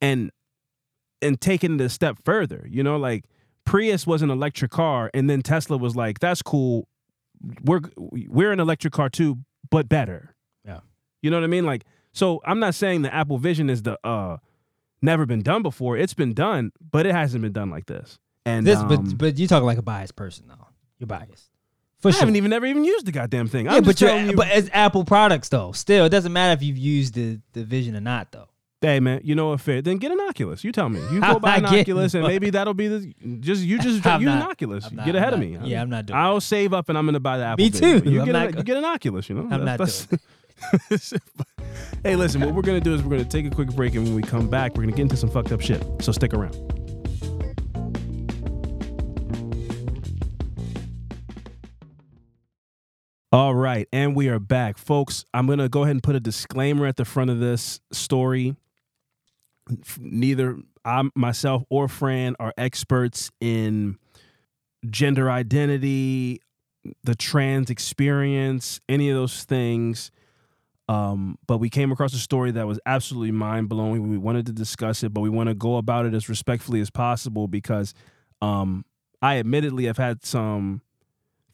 and 0.00 0.30
and 1.22 1.40
taking 1.40 1.74
it 1.74 1.80
a 1.80 1.88
step 1.88 2.18
further. 2.24 2.66
You 2.68 2.82
know, 2.82 2.96
like 2.96 3.24
Prius 3.64 4.06
was 4.06 4.22
an 4.22 4.30
electric 4.30 4.70
car, 4.70 5.10
and 5.14 5.28
then 5.28 5.42
Tesla 5.42 5.76
was 5.76 5.96
like, 5.96 6.20
"That's 6.20 6.42
cool. 6.42 6.88
We're 7.64 7.80
we're 7.96 8.52
an 8.52 8.60
electric 8.60 8.92
car 8.92 9.08
too, 9.08 9.38
but 9.70 9.88
better." 9.88 10.34
Yeah. 10.64 10.80
You 11.22 11.30
know 11.30 11.36
what 11.38 11.44
I 11.44 11.48
mean? 11.48 11.66
Like, 11.66 11.84
so 12.12 12.40
I'm 12.44 12.60
not 12.60 12.74
saying 12.74 13.02
the 13.02 13.14
Apple 13.14 13.38
Vision 13.38 13.68
is 13.70 13.82
the 13.82 13.98
uh 14.04 14.38
never 15.02 15.26
been 15.26 15.42
done 15.42 15.62
before. 15.62 15.96
It's 15.96 16.14
been 16.14 16.34
done, 16.34 16.72
but 16.90 17.06
it 17.06 17.12
hasn't 17.12 17.42
been 17.42 17.52
done 17.52 17.70
like 17.70 17.86
this. 17.86 18.18
And 18.44 18.66
this, 18.66 18.78
um, 18.78 18.88
but 18.88 19.18
but 19.18 19.38
you 19.38 19.48
talk 19.48 19.62
like 19.62 19.78
a 19.78 19.82
biased 19.82 20.16
person 20.16 20.46
though. 20.48 20.68
You're 20.98 21.08
biased. 21.08 21.50
For 22.00 22.08
I 22.08 22.10
sure. 22.12 22.20
haven't 22.20 22.36
even 22.36 22.50
never 22.50 22.66
even 22.66 22.84
used 22.84 23.06
the 23.06 23.12
goddamn 23.12 23.48
thing. 23.48 23.66
yeah, 23.66 23.74
I'm 23.74 23.82
but 23.82 24.00
you. 24.00 24.34
but 24.36 24.48
it's 24.48 24.68
Apple 24.72 25.04
products 25.04 25.48
though. 25.48 25.72
Still, 25.72 26.04
it 26.04 26.10
doesn't 26.10 26.32
matter 26.32 26.52
if 26.52 26.62
you've 26.62 26.78
used 26.78 27.14
the 27.14 27.40
the 27.52 27.64
Vision 27.64 27.96
or 27.96 28.00
not 28.00 28.32
though. 28.32 28.48
Hey 28.80 29.00
man, 29.00 29.20
you 29.24 29.34
know 29.34 29.48
what? 29.50 29.60
Fair. 29.60 29.82
Then 29.82 29.96
get 29.98 30.12
an 30.12 30.20
Oculus. 30.20 30.62
You 30.64 30.72
tell 30.72 30.88
me. 30.88 31.00
You 31.12 31.20
go 31.20 31.38
buy 31.40 31.56
an 31.56 31.62
not 31.62 31.74
Oculus, 31.78 32.14
and 32.14 32.26
maybe 32.26 32.50
that'll 32.50 32.74
be 32.74 32.88
the 32.88 33.14
just 33.40 33.62
you 33.62 33.78
just 33.78 34.06
I'm 34.06 34.20
an 34.20 34.26
not- 34.26 34.50
Oculus. 34.50 34.84
I'm 34.86 34.92
You 34.92 34.96
not- 34.98 35.06
get 35.06 35.14
ahead 35.16 35.34
I'm 35.34 35.42
of 35.42 35.48
me. 35.48 35.56
not- 35.56 35.66
yeah, 35.66 35.82
I'm 35.82 35.90
not 35.90 36.06
doing 36.06 36.18
I'll 36.18 36.40
save 36.40 36.72
up 36.72 36.88
and 36.88 36.96
I'm 36.98 37.04
gonna 37.06 37.20
buy 37.20 37.38
the 37.38 37.44
Apple. 37.44 37.64
Me 37.64 37.70
too. 37.70 38.02
You 38.04 38.24
get 38.24 38.32
not 38.32 38.48
an, 38.48 38.56
you 38.58 38.62
get 38.62 38.76
an 38.76 38.84
Oculus. 38.84 39.28
You 39.28 39.36
know. 39.36 39.42
I'm 39.50 39.64
not 39.64 39.78
That's- 39.78 40.08
hey, 42.02 42.16
listen. 42.16 42.40
What 42.40 42.54
we're 42.54 42.62
gonna 42.62 42.80
do 42.80 42.94
is 42.94 43.02
we're 43.02 43.10
gonna 43.16 43.24
take 43.28 43.46
a 43.46 43.50
quick 43.50 43.68
break, 43.74 43.94
and 43.94 44.04
when 44.04 44.14
we 44.14 44.22
come 44.22 44.48
back, 44.48 44.74
we're 44.76 44.84
gonna 44.84 44.92
get 44.96 45.02
into 45.02 45.16
some 45.16 45.30
fucked 45.30 45.52
up 45.52 45.60
shit. 45.60 45.82
So 46.00 46.12
stick 46.12 46.32
around. 46.34 46.54
All 53.32 53.54
right, 53.54 53.88
and 53.92 54.14
we 54.14 54.28
are 54.28 54.38
back, 54.38 54.78
folks. 54.78 55.24
I'm 55.34 55.46
gonna 55.46 55.68
go 55.68 55.82
ahead 55.82 55.96
and 55.96 56.02
put 56.02 56.14
a 56.14 56.20
disclaimer 56.20 56.86
at 56.86 56.96
the 56.96 57.04
front 57.04 57.30
of 57.30 57.38
this 57.40 57.80
story. 57.92 58.56
Neither 59.98 60.58
I 60.84 61.08
myself 61.14 61.64
or 61.68 61.88
Fran 61.88 62.36
are 62.38 62.52
experts 62.56 63.30
in 63.40 63.98
gender 64.88 65.30
identity, 65.30 66.40
the 67.02 67.14
trans 67.14 67.70
experience, 67.70 68.80
any 68.88 69.10
of 69.10 69.16
those 69.16 69.44
things. 69.44 70.10
Um, 70.88 71.38
but 71.48 71.58
we 71.58 71.68
came 71.68 71.90
across 71.90 72.14
a 72.14 72.18
story 72.18 72.52
that 72.52 72.66
was 72.66 72.78
absolutely 72.86 73.32
mind 73.32 73.68
blowing. 73.68 74.08
We 74.08 74.18
wanted 74.18 74.46
to 74.46 74.52
discuss 74.52 75.02
it, 75.02 75.12
but 75.12 75.20
we 75.20 75.28
want 75.28 75.48
to 75.48 75.54
go 75.54 75.76
about 75.76 76.06
it 76.06 76.14
as 76.14 76.28
respectfully 76.28 76.80
as 76.80 76.90
possible 76.90 77.48
because 77.48 77.92
um, 78.40 78.84
I 79.20 79.38
admittedly 79.38 79.86
have 79.86 79.96
had 79.96 80.24
some 80.24 80.82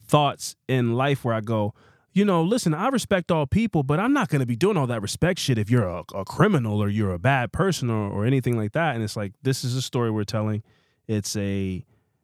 thoughts 0.05 0.55
in 0.67 0.93
life 0.93 1.25
where 1.25 1.33
I 1.33 1.41
go, 1.41 1.73
you 2.13 2.23
know, 2.23 2.43
listen, 2.43 2.73
I 2.73 2.89
respect 2.89 3.31
all 3.31 3.47
people, 3.47 3.81
but 3.81 3.99
I'm 3.99 4.13
not 4.13 4.29
going 4.29 4.39
to 4.39 4.45
be 4.45 4.55
doing 4.55 4.77
all 4.77 4.87
that 4.87 5.01
respect 5.01 5.39
shit 5.39 5.57
if 5.57 5.69
you're 5.69 5.87
a, 5.87 6.03
a 6.13 6.23
criminal 6.23 6.81
or 6.81 6.87
you're 6.87 7.11
a 7.11 7.19
bad 7.19 7.51
person 7.51 7.89
or, 7.89 8.09
or 8.09 8.25
anything 8.25 8.55
like 8.55 8.73
that. 8.73 8.95
And 8.95 9.03
it's 9.03 9.15
like, 9.15 9.33
this 9.41 9.63
is 9.63 9.75
a 9.75 9.81
story 9.81 10.11
we're 10.11 10.23
telling. 10.23 10.61
It's 11.07 11.35
a, 11.35 11.83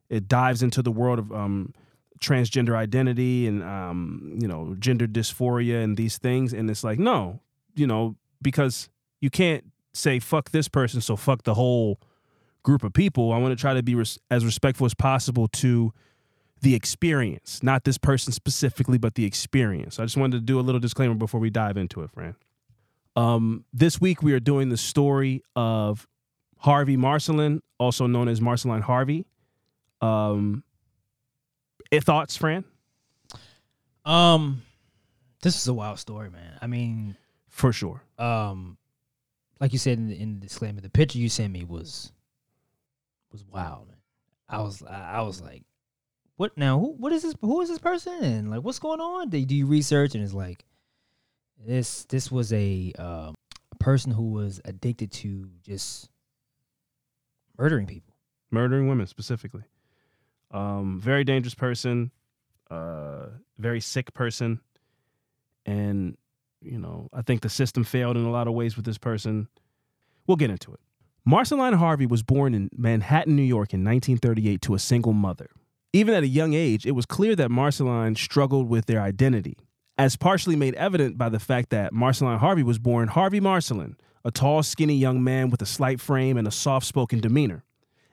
it 0.10 0.28
dives 0.28 0.62
into 0.62 0.84
the 0.84 0.92
world 0.92 1.20
of 1.20 1.32
um, 1.32 1.74
transgender 2.22 2.76
identity 2.76 3.48
and, 3.48 3.64
um, 3.64 4.38
you 4.40 4.48
know, 4.48 4.76
gender 4.78 5.08
dysphoria 5.08 5.84
and 5.84 5.98
these 5.98 6.20
things. 6.20 6.54
And 6.54 6.70
it's 6.70 6.84
like, 6.84 7.00
no, 7.00 7.40
you 7.76 7.88
know, 7.88 8.16
because 8.42 8.90
you 9.22 9.30
can't 9.32 9.66
say 9.94 10.20
fuck 10.20 10.52
this 10.52 10.68
person, 10.68 11.02
so 11.02 11.16
fuck 11.16 11.44
the 11.44 11.56
whole 11.56 12.00
group 12.62 12.84
of 12.84 12.94
people. 12.94 13.34
I 13.34 13.38
want 13.40 13.58
to 13.58 13.62
try 13.62 13.74
to 13.74 13.82
be 13.82 13.96
res- 13.96 14.20
as 14.30 14.46
respectful 14.46 14.86
as 14.86 14.94
possible 14.94 15.48
to 15.48 15.94
the 16.62 16.76
experience, 16.76 17.64
not 17.64 17.84
this 17.84 17.98
person 17.98 18.34
specifically, 18.34 18.98
but 18.98 19.16
the 19.16 19.26
experience. 19.26 20.00
I 20.00 20.04
just 20.04 20.18
wanted 20.18 20.38
to 20.38 20.42
do 20.42 20.60
a 20.60 20.62
little 20.62 20.80
disclaimer 20.80 21.16
before 21.16 21.40
we 21.40 21.50
dive 21.50 21.78
into 21.78 22.02
it, 22.02 22.12
Fran. 22.12 22.36
Um, 23.16 23.66
this 23.74 24.00
week 24.00 24.22
we 24.22 24.34
are 24.34 24.40
doing 24.40 24.70
the 24.70 24.78
story 24.78 25.44
of 25.56 26.08
Harvey 26.58 26.98
Marcelin, 26.98 27.62
also 27.78 28.08
known 28.08 28.28
as 28.28 28.42
Marceline 28.42 28.82
Harvey. 28.82 29.26
Um, 30.02 30.64
thoughts, 31.94 32.38
Fran? 32.38 32.64
Um, 34.06 34.62
this 35.42 35.56
is 35.56 35.68
a 35.68 35.74
wild 35.74 36.00
story, 36.00 36.30
man. 36.30 36.58
I 36.62 36.68
mean, 36.68 37.16
For 37.48 37.72
sure. 37.74 38.02
um, 38.18 38.78
like 39.60 39.74
you 39.74 39.80
said 39.80 39.98
in 39.98 40.08
the, 40.08 40.20
in 40.20 40.36
the 40.36 40.40
disclaimer, 40.48 40.82
the 40.82 40.90
picture 40.90 41.18
you 41.20 41.30
sent 41.30 41.52
me 41.52 41.64
was 41.64 42.12
was 43.32 43.44
wild, 43.46 43.88
man. 43.88 43.98
I 44.48 44.62
was 44.62 44.82
I 44.84 45.22
was 45.22 45.42
like, 45.42 45.64
what 46.40 46.56
now? 46.56 46.80
Who 46.80 46.94
what 46.94 47.12
is 47.12 47.24
this? 47.24 47.36
Who 47.42 47.60
is 47.60 47.68
this 47.68 47.80
person? 47.80 48.24
And 48.24 48.50
like, 48.50 48.62
what's 48.62 48.80
going 48.80 49.02
on? 49.02 49.30
They 49.30 49.44
do 49.44 49.66
research 49.66 50.16
and 50.16 50.24
it's 50.24 50.34
like 50.34 50.64
this 51.68 52.06
this 52.06 52.32
was 52.32 52.54
a 52.54 52.94
a 52.98 53.34
person 53.78 54.14
who 54.14 54.32
was 54.32 54.62
addicted 54.64 55.12
to 55.12 55.50
just 55.62 56.10
murdering 57.58 57.88
people. 57.88 58.16
murdering 58.52 58.88
women 58.88 59.06
specifically. 59.06 59.64
Um, 60.52 61.02
very 61.02 61.26
dangerous 61.26 61.56
person, 61.56 62.10
uh, 62.72 63.26
very 63.58 63.82
sick 63.82 64.14
person, 64.14 64.62
and 65.66 66.18
you 66.62 66.80
know 66.80 67.10
I 67.12 67.22
think 67.22 67.42
the 67.42 67.50
system 67.50 67.84
failed 67.84 68.16
in 68.16 68.24
a 68.24 68.32
lot 68.32 68.48
of 68.48 68.54
ways 68.54 68.78
with 68.78 68.86
this 68.86 68.98
person. 68.98 69.50
We'll 70.26 70.38
get 70.38 70.52
into 70.52 70.74
it. 70.74 70.80
Marceline 71.26 71.74
Harvey 71.74 72.06
was 72.06 72.24
born 72.24 72.54
in 72.54 72.70
Manhattan, 72.72 73.36
New 73.36 73.42
York 73.42 73.74
in 73.74 73.84
1938 73.84 74.62
to 74.62 74.74
a 74.74 74.80
single 74.80 75.12
mother. 75.12 75.50
Even 75.92 76.14
at 76.14 76.24
a 76.24 76.28
young 76.28 76.54
age, 76.54 76.86
it 76.86 76.92
was 76.92 77.06
clear 77.06 77.36
that 77.36 77.50
Marceline 77.50 78.16
struggled 78.16 78.70
with 78.70 78.86
their 78.86 79.02
identity, 79.02 79.58
as 79.98 80.16
partially 80.16 80.56
made 80.56 80.76
evident 80.76 81.18
by 81.18 81.30
the 81.30 81.40
fact 81.40 81.70
that 81.72 81.94
Marceline 81.94 82.40
Harvey 82.40 82.64
was 82.64 82.78
born 82.78 83.08
Harvey 83.08 83.40
Marceline, 83.40 83.98
a 84.24 84.32
tall, 84.32 84.62
skinny 84.62 84.96
young 84.96 85.24
man 85.24 85.50
with 85.50 85.62
a 85.62 85.66
slight 85.66 86.00
frame 86.00 86.38
and 86.38 86.48
a 86.48 86.52
soft 86.52 86.86
spoken 86.86 87.20
demeanor 87.20 87.64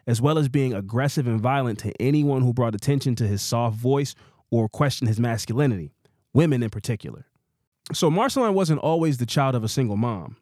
as 0.07 0.21
well 0.21 0.39
as 0.39 0.49
being 0.49 0.73
aggressive 0.73 1.27
and 1.27 1.41
violent 1.41 1.79
to 1.81 1.93
anyone 2.01 2.43
who 2.43 2.53
brought 2.53 2.75
attention 2.75 3.15
to 3.17 3.27
his 3.27 3.43
soft 3.43 3.77
voice 3.77 4.15
or 4.51 4.69
questioned 4.69 5.09
his 5.09 5.19
masculinity, 5.19 5.93
women 6.33 6.63
in 6.63 6.71
particular. 6.71 7.27
So 7.93 8.11
Marceline 8.11 8.55
wasn't 8.55 8.81
always 8.81 9.19
the 9.19 9.27
child 9.27 9.55
of 9.55 9.65
a 9.65 9.69
single 9.69 9.97
mom. 9.97 10.37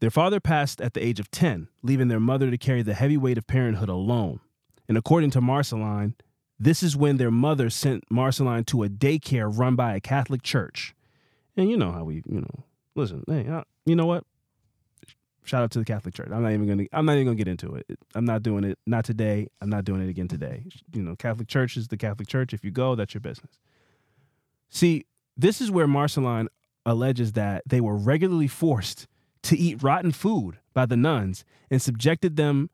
Their 0.00 0.10
father 0.10 0.40
passed 0.40 0.80
at 0.80 0.94
the 0.94 1.04
age 1.04 1.20
of 1.20 1.30
10, 1.30 1.68
leaving 1.82 2.08
their 2.08 2.20
mother 2.20 2.50
to 2.50 2.58
carry 2.58 2.82
the 2.82 2.94
heavy 2.94 3.16
weight 3.16 3.38
of 3.38 3.46
parenthood 3.46 3.88
alone. 3.88 4.40
And 4.88 4.98
according 4.98 5.30
to 5.30 5.40
Marceline, 5.40 6.16
this 6.62 6.82
is 6.82 6.96
when 6.96 7.16
their 7.16 7.30
mother 7.30 7.68
sent 7.70 8.04
Marceline 8.08 8.62
to 8.64 8.84
a 8.84 8.88
daycare 8.88 9.50
run 9.52 9.74
by 9.74 9.94
a 9.94 10.00
Catholic 10.00 10.42
church. 10.42 10.94
And 11.56 11.68
you 11.68 11.76
know 11.76 11.90
how 11.90 12.04
we, 12.04 12.22
you 12.24 12.40
know, 12.40 12.64
listen, 12.94 13.24
hey, 13.26 13.48
uh, 13.48 13.64
you 13.84 13.96
know 13.96 14.06
what? 14.06 14.24
Shout 15.44 15.64
out 15.64 15.72
to 15.72 15.80
the 15.80 15.84
Catholic 15.84 16.14
Church. 16.14 16.28
I'm 16.30 16.44
not 16.44 16.52
even 16.52 16.68
gonna. 16.68 16.84
I'm 16.92 17.04
not 17.04 17.14
even 17.14 17.26
gonna 17.26 17.36
get 17.36 17.48
into 17.48 17.74
it. 17.74 17.98
I'm 18.14 18.24
not 18.24 18.44
doing 18.44 18.62
it. 18.62 18.78
Not 18.86 19.04
today. 19.04 19.48
I'm 19.60 19.68
not 19.68 19.84
doing 19.84 20.00
it 20.00 20.08
again 20.08 20.28
today. 20.28 20.62
You 20.94 21.02
know, 21.02 21.16
Catholic 21.16 21.48
Church 21.48 21.76
is 21.76 21.88
the 21.88 21.96
Catholic 21.96 22.28
Church. 22.28 22.54
If 22.54 22.64
you 22.64 22.70
go, 22.70 22.94
that's 22.94 23.12
your 23.12 23.22
business. 23.22 23.58
See, 24.68 25.04
this 25.36 25.60
is 25.60 25.68
where 25.68 25.88
Marceline 25.88 26.46
alleges 26.86 27.32
that 27.32 27.64
they 27.66 27.80
were 27.80 27.96
regularly 27.96 28.46
forced 28.46 29.08
to 29.42 29.58
eat 29.58 29.82
rotten 29.82 30.12
food 30.12 30.58
by 30.74 30.86
the 30.86 30.96
nuns 30.96 31.44
and 31.72 31.82
subjected 31.82 32.36
them 32.36 32.70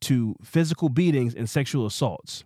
to 0.00 0.34
physical 0.42 0.88
beatings 0.88 1.32
and 1.32 1.48
sexual 1.48 1.86
assaults. 1.86 2.42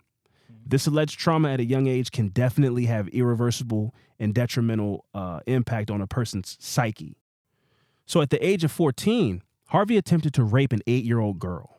This 0.67 0.87
alleged 0.87 1.19
trauma 1.19 1.51
at 1.53 1.61
a 1.61 1.65
young 1.65 1.87
age 1.87 2.11
can 2.11 2.29
definitely 2.29 2.87
have 2.87 3.09
irreversible 3.09 3.95
and 4.19 4.35
detrimental 4.35 5.05
uh, 5.15 5.41
impact 5.47 5.91
on 5.91 6.01
a 6.01 6.07
person's 6.07 6.57
psyche. 6.61 7.17
So 8.07 8.21
at 8.21 8.31
the 8.31 8.45
age 8.45 8.65
of 8.65 8.73
14, 8.73 9.43
Harvey 9.69 9.97
attempted 9.97 10.33
to 10.35 10.45
rape 10.45 10.73
an 10.73 10.81
eight 10.87 11.05
year 11.05 11.19
old 11.21 11.39
girl 11.39 11.79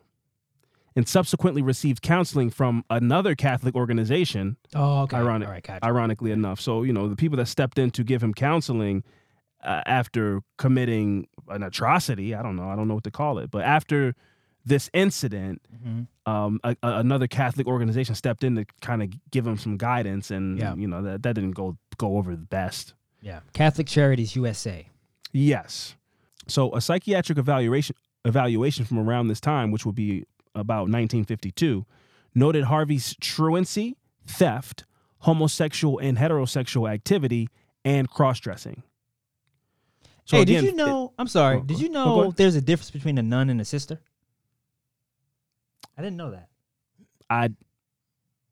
and 0.94 1.06
subsequently 1.06 1.62
received 1.62 2.00
counseling 2.00 2.48
from 2.50 2.84
another 2.88 3.34
Catholic 3.34 3.74
organization, 3.74 4.56
Oh, 4.74 5.02
okay. 5.02 5.16
Ironic- 5.18 5.46
All 5.48 5.52
right, 5.54 5.62
gotcha. 5.62 5.84
ironically 5.84 6.30
enough. 6.30 6.60
So, 6.60 6.82
you 6.84 6.92
know, 6.92 7.08
the 7.08 7.16
people 7.16 7.36
that 7.36 7.46
stepped 7.46 7.78
in 7.78 7.90
to 7.92 8.04
give 8.04 8.22
him 8.22 8.32
counseling 8.34 9.02
uh, 9.62 9.82
after 9.84 10.40
committing 10.58 11.26
an 11.48 11.62
atrocity, 11.62 12.34
I 12.34 12.42
don't 12.42 12.56
know, 12.56 12.68
I 12.70 12.76
don't 12.76 12.88
know 12.88 12.94
what 12.94 13.04
to 13.04 13.10
call 13.10 13.38
it, 13.38 13.50
but 13.50 13.62
after 13.64 14.14
this 14.64 14.88
incident, 14.94 15.60
Mhm. 15.74 16.06
Um, 16.26 16.60
a, 16.64 16.76
a- 16.82 16.98
another 16.98 17.26
Catholic 17.26 17.66
organization 17.66 18.14
stepped 18.14 18.42
in 18.44 18.56
to 18.56 18.64
kind 18.80 19.02
of 19.02 19.10
give 19.30 19.46
him 19.46 19.56
some 19.56 19.76
guidance, 19.76 20.30
and 20.30 20.58
Yeah. 20.58 20.74
you 20.74 20.86
know 20.88 21.02
that 21.02 21.22
that 21.22 21.34
didn't 21.34 21.52
go 21.52 21.76
go 21.98 22.16
over 22.18 22.32
the 22.36 22.42
best. 22.42 22.94
Yeah. 23.22 23.40
Catholic 23.52 23.86
Charities 23.86 24.36
USA. 24.36 24.88
Yes. 25.32 25.94
So 26.48 26.74
a 26.74 26.80
psychiatric 26.80 27.38
evaluation 27.38 27.96
evaluation 28.24 28.84
from 28.84 28.98
around 28.98 29.28
this 29.28 29.40
time, 29.40 29.70
which 29.70 29.86
would 29.86 29.94
be 29.94 30.24
about 30.54 30.88
1952, 30.90 31.84
noted 32.34 32.64
Harvey's 32.64 33.14
truancy, 33.20 33.96
theft, 34.26 34.84
homosexual 35.20 35.98
and 35.98 36.18
heterosexual 36.18 36.90
activity, 36.90 37.48
and 37.84 38.10
cross-dressing. 38.10 38.82
So 40.24 40.38
hey, 40.38 40.42
again, 40.42 40.64
did 40.64 40.64
you 40.64 40.70
it- 40.70 40.76
know? 40.76 41.12
I'm 41.18 41.28
sorry. 41.28 41.58
Oh, 41.58 41.62
did 41.62 41.78
you 41.80 41.88
oh, 41.88 41.92
know 41.92 42.30
there's 42.32 42.56
a 42.56 42.60
difference 42.60 42.90
between 42.90 43.16
a 43.18 43.22
nun 43.22 43.48
and 43.48 43.60
a 43.60 43.64
sister? 43.64 44.00
I 45.96 46.02
didn't 46.02 46.16
know 46.16 46.30
that. 46.32 46.48
I 47.30 47.50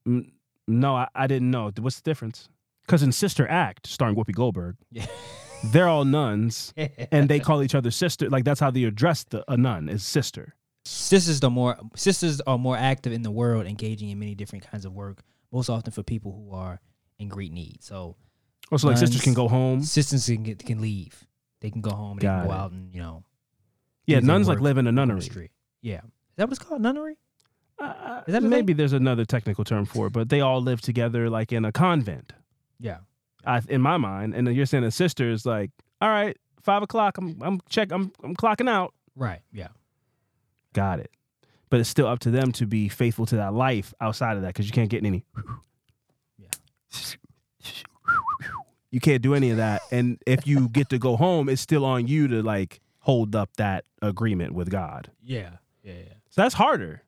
mm, 0.06 0.30
no, 0.66 0.94
I, 0.96 1.08
I 1.14 1.26
didn't 1.26 1.50
know. 1.50 1.70
What's 1.78 1.96
the 2.00 2.02
difference? 2.10 2.48
Because 2.86 3.02
in 3.02 3.12
Sister 3.12 3.48
Act, 3.48 3.86
starring 3.86 4.14
Whoopi 4.16 4.34
Goldberg, 4.34 4.76
Yeah. 4.90 5.06
they're 5.64 5.88
all 5.88 6.04
nuns, 6.04 6.72
and 7.12 7.28
they 7.28 7.40
call 7.40 7.62
each 7.62 7.74
other 7.74 7.90
sister. 7.90 8.28
Like 8.28 8.44
that's 8.44 8.60
how 8.60 8.70
they 8.70 8.84
address 8.84 9.24
the, 9.24 9.44
a 9.50 9.56
nun 9.56 9.88
is 9.88 10.04
sister. 10.04 10.54
sisters 10.84 11.42
are 11.42 11.50
more 11.50 11.76
sisters 11.96 12.40
are 12.42 12.58
more 12.58 12.76
active 12.76 13.12
in 13.12 13.22
the 13.22 13.30
world, 13.30 13.66
engaging 13.66 14.10
in 14.10 14.18
many 14.18 14.34
different 14.34 14.68
kinds 14.70 14.84
of 14.84 14.92
work, 14.92 15.22
most 15.52 15.68
often 15.70 15.92
for 15.92 16.02
people 16.02 16.32
who 16.32 16.54
are 16.54 16.80
in 17.18 17.28
great 17.28 17.52
need. 17.52 17.82
So 17.82 18.16
Also, 18.72 18.88
like 18.88 18.98
sisters 18.98 19.16
Nuns. 19.16 19.24
can 19.24 19.34
go 19.34 19.48
home. 19.48 19.82
sisters 19.82 20.26
can 20.26 20.42
get, 20.42 20.58
can 20.64 20.80
leave. 20.80 21.26
They 21.60 21.70
can 21.70 21.80
go 21.80 21.90
home. 21.90 22.16
They 22.18 22.22
Got 22.22 22.40
can 22.40 22.48
go 22.48 22.54
it. 22.54 22.56
out 22.58 22.72
and 22.72 22.94
you 22.94 23.00
know. 23.00 23.24
Yeah, 24.06 24.20
nuns 24.20 24.48
like 24.48 24.56
work 24.58 24.64
live 24.64 24.78
in 24.78 24.86
a 24.86 24.88
on 24.90 24.94
the 24.94 25.00
nunnery. 25.06 25.22
street. 25.22 25.50
Yeah, 25.80 25.98
is 26.04 26.36
that 26.36 26.48
what 26.48 26.58
it's 26.58 26.62
called? 26.62 26.82
Nunnery? 26.82 27.16
Uh, 27.78 28.22
Is 28.26 28.32
that 28.32 28.42
maybe 28.42 28.72
there's 28.72 28.92
another 28.92 29.24
technical 29.24 29.64
term 29.64 29.84
for 29.84 30.06
it, 30.06 30.12
but 30.12 30.28
they 30.28 30.40
all 30.40 30.60
live 30.62 30.80
together 30.80 31.28
like 31.28 31.52
in 31.52 31.64
a 31.64 31.72
convent. 31.72 32.32
Yeah. 32.78 32.98
I, 33.44 33.60
in 33.68 33.80
my 33.80 33.96
mind, 33.96 34.34
and 34.34 34.46
then 34.46 34.54
you're 34.54 34.66
saying 34.66 34.84
a 34.84 34.90
sister 34.90 35.30
is 35.30 35.44
like, 35.44 35.70
all 36.00 36.08
right, 36.08 36.36
five 36.62 36.82
o'clock. 36.82 37.18
I'm 37.18 37.36
I'm 37.42 37.60
check. 37.68 37.92
I'm 37.92 38.12
I'm 38.22 38.34
clocking 38.34 38.68
out. 38.68 38.94
Right. 39.16 39.40
Yeah. 39.52 39.68
Got 40.72 41.00
it. 41.00 41.10
But 41.68 41.80
it's 41.80 41.88
still 41.88 42.06
up 42.06 42.20
to 42.20 42.30
them 42.30 42.52
to 42.52 42.66
be 42.66 42.88
faithful 42.88 43.26
to 43.26 43.36
that 43.36 43.52
life 43.52 43.92
outside 44.00 44.36
of 44.36 44.42
that 44.42 44.48
because 44.48 44.66
you 44.66 44.72
can't 44.72 44.88
get 44.88 45.04
any. 45.04 45.24
Yeah. 46.38 46.48
You 48.90 49.00
can't 49.00 49.22
do 49.22 49.34
any 49.34 49.50
of 49.50 49.56
that. 49.56 49.82
And 49.90 50.18
if 50.26 50.46
you 50.46 50.68
get 50.68 50.88
to 50.90 50.98
go 50.98 51.16
home, 51.16 51.48
it's 51.48 51.60
still 51.60 51.84
on 51.84 52.06
you 52.06 52.28
to 52.28 52.42
like 52.42 52.80
hold 53.00 53.34
up 53.34 53.50
that 53.56 53.84
agreement 54.00 54.54
with 54.54 54.70
God. 54.70 55.10
Yeah. 55.22 55.50
Yeah. 55.82 55.94
Yeah. 55.94 56.12
So 56.30 56.42
that's 56.42 56.54
harder. 56.54 57.02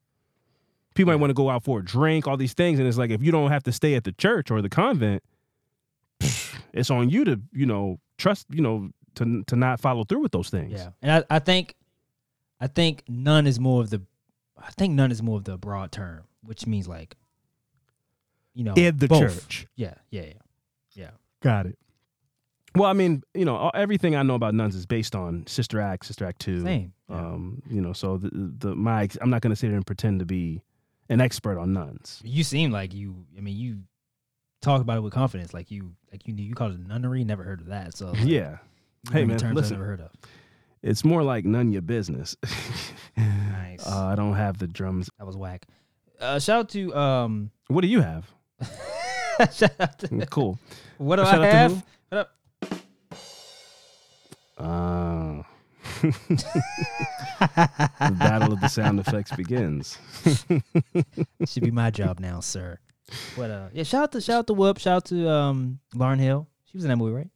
People 0.96 1.12
might 1.12 1.20
want 1.20 1.30
to 1.30 1.35
go 1.35 1.48
out 1.50 1.62
for 1.62 1.78
a 1.78 1.85
drink, 1.85 2.26
all 2.26 2.37
these 2.37 2.54
things, 2.54 2.78
and 2.80 2.88
it's 2.88 2.98
like 2.98 3.11
if 3.11 3.22
you 3.22 3.30
don't 3.30 3.50
have 3.52 3.62
to 3.64 3.72
stay 3.72 3.94
at 3.94 4.02
the 4.04 4.12
church 4.12 4.50
or 4.50 4.61
the 4.62 4.68
convent, 4.68 5.22
it's 6.72 6.90
on 6.90 7.09
you 7.11 7.24
to, 7.24 7.40
you 7.52 7.66
know, 7.66 8.00
trust, 8.18 8.46
you 8.50 8.61
know, 8.62 8.90
to 9.14 9.44
to 9.44 9.56
not 9.56 9.78
follow 9.80 10.04
through 10.04 10.20
with 10.20 10.32
those 10.32 10.50
things. 10.50 10.72
Yeah, 10.72 10.90
and 11.02 11.24
I, 11.30 11.37
I 11.37 11.38
think, 11.38 11.74
I 12.61 12.66
think 12.66 13.04
none 13.09 13.46
is 13.46 13.61
more 13.61 13.82
of 13.82 13.90
the, 13.90 14.02
I 14.59 14.70
think 14.72 14.94
none 14.94 15.12
is 15.12 15.22
more 15.22 15.37
of 15.37 15.44
the 15.44 15.56
broad 15.56 15.92
term, 15.92 16.24
which 16.42 16.66
means 16.66 16.88
like, 16.88 17.16
you 18.54 18.64
know, 18.64 18.74
In 18.74 18.96
the 18.96 19.06
both. 19.06 19.20
church. 19.20 19.66
Yeah, 19.76 19.94
yeah, 20.11 20.22
yeah, 20.22 20.32
yeah. 20.94 21.11
Got 21.42 21.66
it. 21.66 21.78
Well, 22.74 22.90
I 22.90 22.92
mean, 22.92 23.22
you 23.35 23.44
know, 23.46 23.70
everything 23.74 24.16
I 24.16 24.22
know 24.22 24.35
about 24.35 24.54
nuns 24.54 24.74
is 24.74 24.85
based 24.85 25.14
on 25.14 25.46
Sister 25.46 25.80
Act, 25.80 26.04
Sister 26.06 26.26
Act 26.26 26.40
Two. 26.40 26.62
Same. 26.62 26.92
Yeah. 27.09 27.16
Um, 27.16 27.62
you 27.70 27.80
know, 27.80 27.92
so 27.94 28.18
the 28.18 28.30
the 28.32 28.74
my 28.74 29.09
I'm 29.20 29.30
not 29.30 29.40
going 29.40 29.50
to 29.50 29.56
sit 29.56 29.68
here 29.68 29.76
and 29.76 29.87
pretend 29.87 30.18
to 30.20 30.26
be 30.26 30.62
an 31.09 31.21
expert 31.21 31.59
on 31.59 31.73
nuns. 31.73 32.21
You 32.25 32.45
seem 32.45 32.71
like 32.73 32.95
you. 32.95 33.25
I 33.37 33.40
mean, 33.40 33.57
you 33.57 33.79
talk 34.62 34.81
about 34.81 34.99
it 34.99 35.01
with 35.01 35.12
confidence, 35.12 35.53
like 35.55 35.71
you, 35.71 35.92
like 36.12 36.27
you 36.27 36.33
knew. 36.35 36.42
You 36.45 36.55
called 36.55 36.73
it 36.73 36.79
a 36.81 36.88
nunnery. 36.88 37.25
Never 37.25 37.42
heard 37.45 37.61
of 37.61 37.66
that. 37.69 37.97
So 37.97 38.09
like, 38.11 38.25
Yeah, 38.25 38.59
Hey, 39.12 39.25
man, 39.25 39.38
listen. 39.55 39.77
Never 39.77 39.87
heard 39.87 40.01
of. 40.01 40.11
it's 40.83 41.05
more 41.05 41.23
like 41.23 41.45
none 41.45 41.73
your 41.73 41.83
business. 41.83 42.37
Nice. 43.16 43.87
Uh, 43.87 44.07
I 44.07 44.14
don't 44.14 44.35
have 44.35 44.59
the 44.59 44.66
drums. 44.66 45.11
that 45.19 45.25
was 45.27 45.37
whack. 45.37 45.66
Uh, 46.21 46.38
shout 46.38 46.61
out 46.61 46.69
to 46.71 46.95
um. 46.95 47.51
What 47.69 47.81
do 47.83 47.88
you 47.88 48.01
have? 48.01 48.31
shout 49.53 49.73
out 49.81 49.99
to, 50.01 50.27
Cool. 50.27 50.59
what 50.99 51.16
do 51.16 51.25
Shout 51.25 51.35
out 51.35 51.42
I 51.42 51.47
have? 51.47 51.85
What 52.09 52.19
up? 52.19 52.31
Uh, 54.59 55.42
the 56.00 58.16
battle 58.18 58.52
of 58.52 58.61
the 58.61 58.68
sound 58.68 59.00
effects 59.00 59.35
begins. 59.35 59.98
Should 61.46 61.62
be 61.62 61.70
my 61.70 61.90
job 61.90 62.20
now, 62.20 62.40
sir. 62.40 62.78
What 63.37 63.50
uh? 63.50 63.68
Yeah. 63.72 63.85
Shout 63.85 64.02
out 64.04 64.12
to 64.12 64.20
shout 64.20 64.38
out 64.38 64.46
to 64.48 64.54
Whoop. 64.54 64.78
Shout 64.78 64.96
out 64.96 65.04
to 65.06 65.28
um 65.28 65.78
Lauryn 65.94 66.18
Hill. 66.18 66.48
She 66.64 66.76
was 66.76 66.85
in 66.85 66.90
that 66.90 66.96
movie, 66.96 67.14
right? 67.14 67.28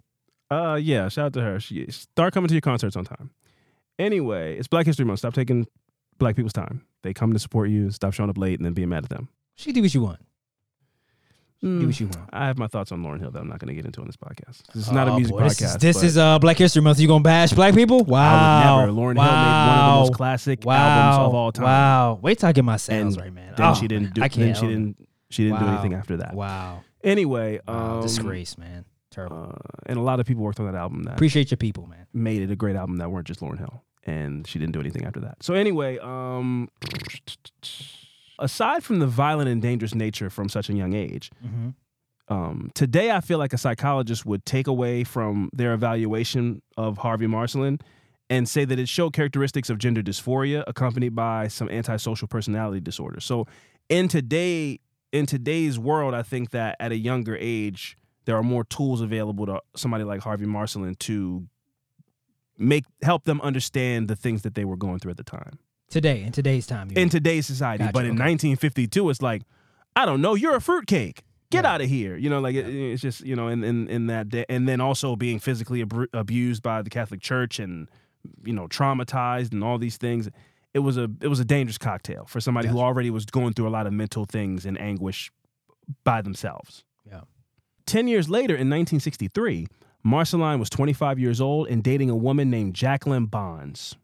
Uh, 0.50 0.74
yeah. 0.76 1.08
Shout 1.08 1.26
out 1.26 1.32
to 1.34 1.42
her. 1.42 1.60
She 1.60 1.86
start 1.90 2.34
coming 2.34 2.48
to 2.48 2.54
your 2.54 2.60
concerts 2.60 2.96
on 2.96 3.04
time. 3.04 3.30
Anyway, 3.98 4.56
it's 4.56 4.68
Black 4.68 4.86
History 4.86 5.04
Month. 5.04 5.20
Stop 5.20 5.34
taking 5.34 5.66
black 6.18 6.36
people's 6.36 6.52
time. 6.52 6.84
They 7.02 7.14
come 7.14 7.32
to 7.32 7.38
support 7.38 7.70
you. 7.70 7.90
Stop 7.90 8.12
showing 8.12 8.30
up 8.30 8.38
late 8.38 8.58
and 8.58 8.66
then 8.66 8.72
being 8.72 8.88
mad 8.88 9.04
at 9.04 9.10
them. 9.10 9.28
She 9.54 9.66
can 9.66 9.74
do 9.74 9.82
what 9.82 9.94
you 9.94 10.02
want. 10.02 10.20
Do 11.62 11.66
Mm, 11.68 11.86
what 11.86 12.00
you 12.00 12.06
want. 12.06 12.30
I 12.32 12.46
have 12.46 12.56
my 12.56 12.68
thoughts 12.68 12.90
on 12.90 13.02
Lauryn 13.02 13.20
Hill 13.20 13.30
that 13.32 13.38
I'm 13.38 13.48
not 13.48 13.58
going 13.58 13.68
to 13.68 13.74
get 13.74 13.84
into 13.84 14.00
on 14.00 14.06
this 14.06 14.16
podcast. 14.16 14.62
This 14.72 14.86
is 14.86 14.92
not 14.92 15.08
a 15.08 15.12
Oh, 15.12 15.16
music 15.16 15.34
boy, 15.36 15.42
podcast. 15.42 15.78
This 15.78 15.96
is, 15.96 16.02
this 16.02 16.02
is 16.02 16.18
uh 16.18 16.38
Black 16.38 16.56
History 16.56 16.80
Month. 16.80 17.00
You 17.00 17.06
gonna 17.08 17.22
bash 17.22 17.52
black 17.52 17.74
people? 17.74 18.02
Wow. 18.04 18.22
I 18.22 18.76
would 18.76 18.86
never. 18.86 18.92
Lauryn 18.98 19.16
wow. 19.16 19.24
Hill 19.24 19.32
made 19.34 19.68
one 19.68 19.78
of 19.78 19.94
the 19.94 20.00
most 20.00 20.14
classic 20.14 20.64
wow. 20.64 20.74
albums 20.76 21.26
of 21.28 21.34
all 21.34 21.52
time. 21.52 21.64
Wow. 21.64 22.18
Wait 22.22 22.38
till 22.38 22.48
I 22.48 22.52
get 22.52 22.64
my 22.64 22.76
sounds 22.78 23.16
And 23.16 23.22
right, 23.24 23.32
man. 23.34 23.54
Then 23.58 23.66
Oh, 23.66 23.74
she 23.74 23.88
didn't 23.88 24.14
do. 24.14 24.22
I 24.22 24.28
can't. 24.28 24.56
she 24.56 24.66
didn't. 24.66 24.96
She 25.28 25.44
didn't 25.44 25.60
do 25.60 25.66
anything 25.66 25.92
after 25.94 26.16
that. 26.16 26.34
Wow. 26.34 26.82
Anyway, 27.04 27.60
wow. 27.68 27.96
um, 27.96 28.02
Disgrace, 28.02 28.56
man. 28.58 28.84
Terrible. 29.10 29.52
Uh, 29.54 29.82
and 29.86 29.98
a 29.98 30.02
lot 30.02 30.18
of 30.20 30.26
people 30.26 30.42
worked 30.42 30.60
on 30.60 30.66
that 30.66 30.74
album 30.74 31.02
that 31.04 31.14
Appreciate 31.14 31.50
your 31.50 31.58
people, 31.58 31.86
man. 31.86 32.06
made 32.14 32.40
it 32.42 32.50
a 32.50 32.56
great 32.56 32.76
album 32.76 32.96
that 32.98 33.10
weren't 33.10 33.26
just 33.26 33.40
Lauryn 33.40 33.58
Hill. 33.58 33.82
And 34.04 34.46
she 34.46 34.58
didn't 34.58 34.72
do 34.72 34.80
anything 34.80 35.04
after 35.04 35.20
that. 35.20 35.42
So 35.42 35.54
anyway, 35.54 35.98
um, 35.98 36.68
aside 38.40 38.82
from 38.82 38.98
the 38.98 39.06
violent 39.06 39.48
and 39.48 39.62
dangerous 39.62 39.94
nature 39.94 40.30
from 40.30 40.48
such 40.48 40.68
a 40.68 40.72
young 40.74 40.92
age, 40.94 41.30
Mm-hmm. 41.44 42.34
um, 42.34 42.70
today 42.74 43.10
I 43.10 43.20
feel 43.20 43.38
like 43.38 43.52
a 43.52 43.58
psychologist 43.58 44.26
would 44.26 44.44
take 44.44 44.66
away 44.66 45.04
from 45.04 45.50
their 45.52 45.72
evaluation 45.74 46.62
of 46.76 46.98
Harvey 46.98 47.26
Marcelin 47.26 47.78
and 48.28 48.48
say 48.48 48.64
that 48.64 48.78
it 48.78 48.88
showed 48.88 49.12
characteristics 49.12 49.70
of 49.70 49.78
gender 49.78 50.02
dysphoria 50.02 50.62
accompanied 50.66 51.14
by 51.14 51.48
some 51.48 51.68
antisocial 51.68 52.28
personality 52.28 52.80
disorder. 52.80 53.20
So 53.20 53.46
in 53.88 54.08
today 54.08 54.78
in 55.12 55.26
today's 55.26 55.76
world, 55.78 56.14
I 56.14 56.22
think 56.22 56.50
that 56.50 56.76
at 56.78 56.92
a 56.92 56.96
younger 56.96 57.36
age, 57.40 57.96
there 58.26 58.36
are 58.36 58.44
more 58.44 58.62
tools 58.62 59.00
available 59.00 59.46
to 59.46 59.60
somebody 59.74 60.04
like 60.04 60.20
Harvey 60.20 60.46
Marcelin 60.46 60.94
to 60.96 61.46
make 62.56 62.84
help 63.02 63.24
them 63.24 63.40
understand 63.40 64.06
the 64.06 64.14
things 64.14 64.42
that 64.42 64.54
they 64.54 64.64
were 64.64 64.76
going 64.76 64.98
through 65.00 65.10
at 65.10 65.16
the 65.16 65.24
time 65.24 65.58
Today, 65.90 66.22
in 66.22 66.32
today's 66.32 66.66
time. 66.66 66.88
in 66.90 66.94
mean. 66.94 67.08
today's 67.08 67.46
society. 67.46 67.82
Gotcha, 67.82 67.92
but 67.92 68.04
in 68.04 68.12
okay. 68.12 68.30
1952, 68.30 69.10
it's 69.10 69.20
like, 69.20 69.42
I 69.96 70.06
don't 70.06 70.20
know, 70.22 70.34
you're 70.34 70.56
a 70.56 70.60
fruitcake. 70.60 71.22
Get 71.50 71.64
Yeah. 71.64 71.72
out 71.74 71.80
of 71.80 71.88
here. 71.88 72.16
You 72.16 72.30
know, 72.30 72.40
like 72.40 72.54
it, 72.54 72.66
it's 72.66 73.02
just 73.02 73.22
you 73.22 73.34
know, 73.34 73.48
in 73.48 73.64
in, 73.64 73.88
in 73.88 74.06
that 74.06 74.28
day, 74.28 74.44
and 74.48 74.68
then 74.68 74.80
also 74.80 75.16
being 75.16 75.40
physically 75.40 75.84
abru- 75.84 76.06
abused 76.12 76.62
by 76.62 76.80
the 76.82 76.90
Catholic 76.90 77.20
Church 77.20 77.58
and 77.58 77.88
you 78.44 78.52
know 78.52 78.68
traumatized 78.68 79.52
and 79.52 79.64
all 79.64 79.76
these 79.76 79.96
things. 79.96 80.28
It 80.72 80.78
was 80.78 80.96
a 80.96 81.10
it 81.20 81.26
was 81.26 81.40
a 81.40 81.44
dangerous 81.44 81.76
cocktail 81.78 82.24
for 82.28 82.40
somebody 82.40 82.68
who 82.68 82.78
already 82.78 83.10
was 83.10 83.26
going 83.26 83.54
through 83.54 83.66
a 83.66 83.74
lot 83.74 83.88
of 83.88 83.92
mental 83.92 84.24
things 84.26 84.64
and 84.64 84.80
anguish 84.80 85.32
by 86.04 86.22
themselves. 86.22 86.84
Yeah. 87.04 87.22
10 87.86 88.06
years 88.06 88.28
later, 88.30 88.54
in 88.54 88.70
1963, 88.70 89.66
Marceline 90.04 90.60
was 90.60 90.70
25 90.70 91.18
years 91.18 91.40
old 91.40 91.66
and 91.66 91.82
dating 91.82 92.10
a 92.10 92.14
woman 92.14 92.48
named 92.48 92.74
Jacqueline 92.74 93.26
Bonds. 93.26 93.96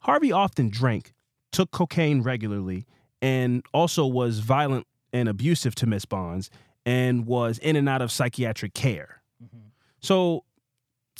Harvey 0.00 0.32
often 0.32 0.68
drank, 0.68 1.14
took 1.52 1.70
cocaine 1.70 2.22
regularly, 2.22 2.86
and 3.22 3.62
also 3.72 4.06
was 4.06 4.38
violent 4.38 4.86
and 5.12 5.28
abusive 5.28 5.74
to 5.76 5.86
Miss 5.86 6.04
Bonds 6.04 6.50
and 6.86 7.26
was 7.26 7.58
in 7.58 7.76
and 7.76 7.88
out 7.88 8.02
of 8.02 8.10
psychiatric 8.10 8.74
care. 8.74 9.22
Mm-hmm. 9.42 9.68
So 10.00 10.44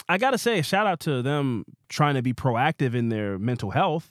I 0.09 0.19
got 0.19 0.31
to 0.31 0.39
say, 0.39 0.63
shout 0.63 0.87
out 0.87 1.01
to 1.01 1.23
them 1.23 1.65
trying 1.89 2.15
to 2.15 2.23
be 2.23 2.33
proactive 2.33 2.95
in 2.95 3.11
their 3.11 3.39
mental 3.39 3.71
health, 3.71 4.11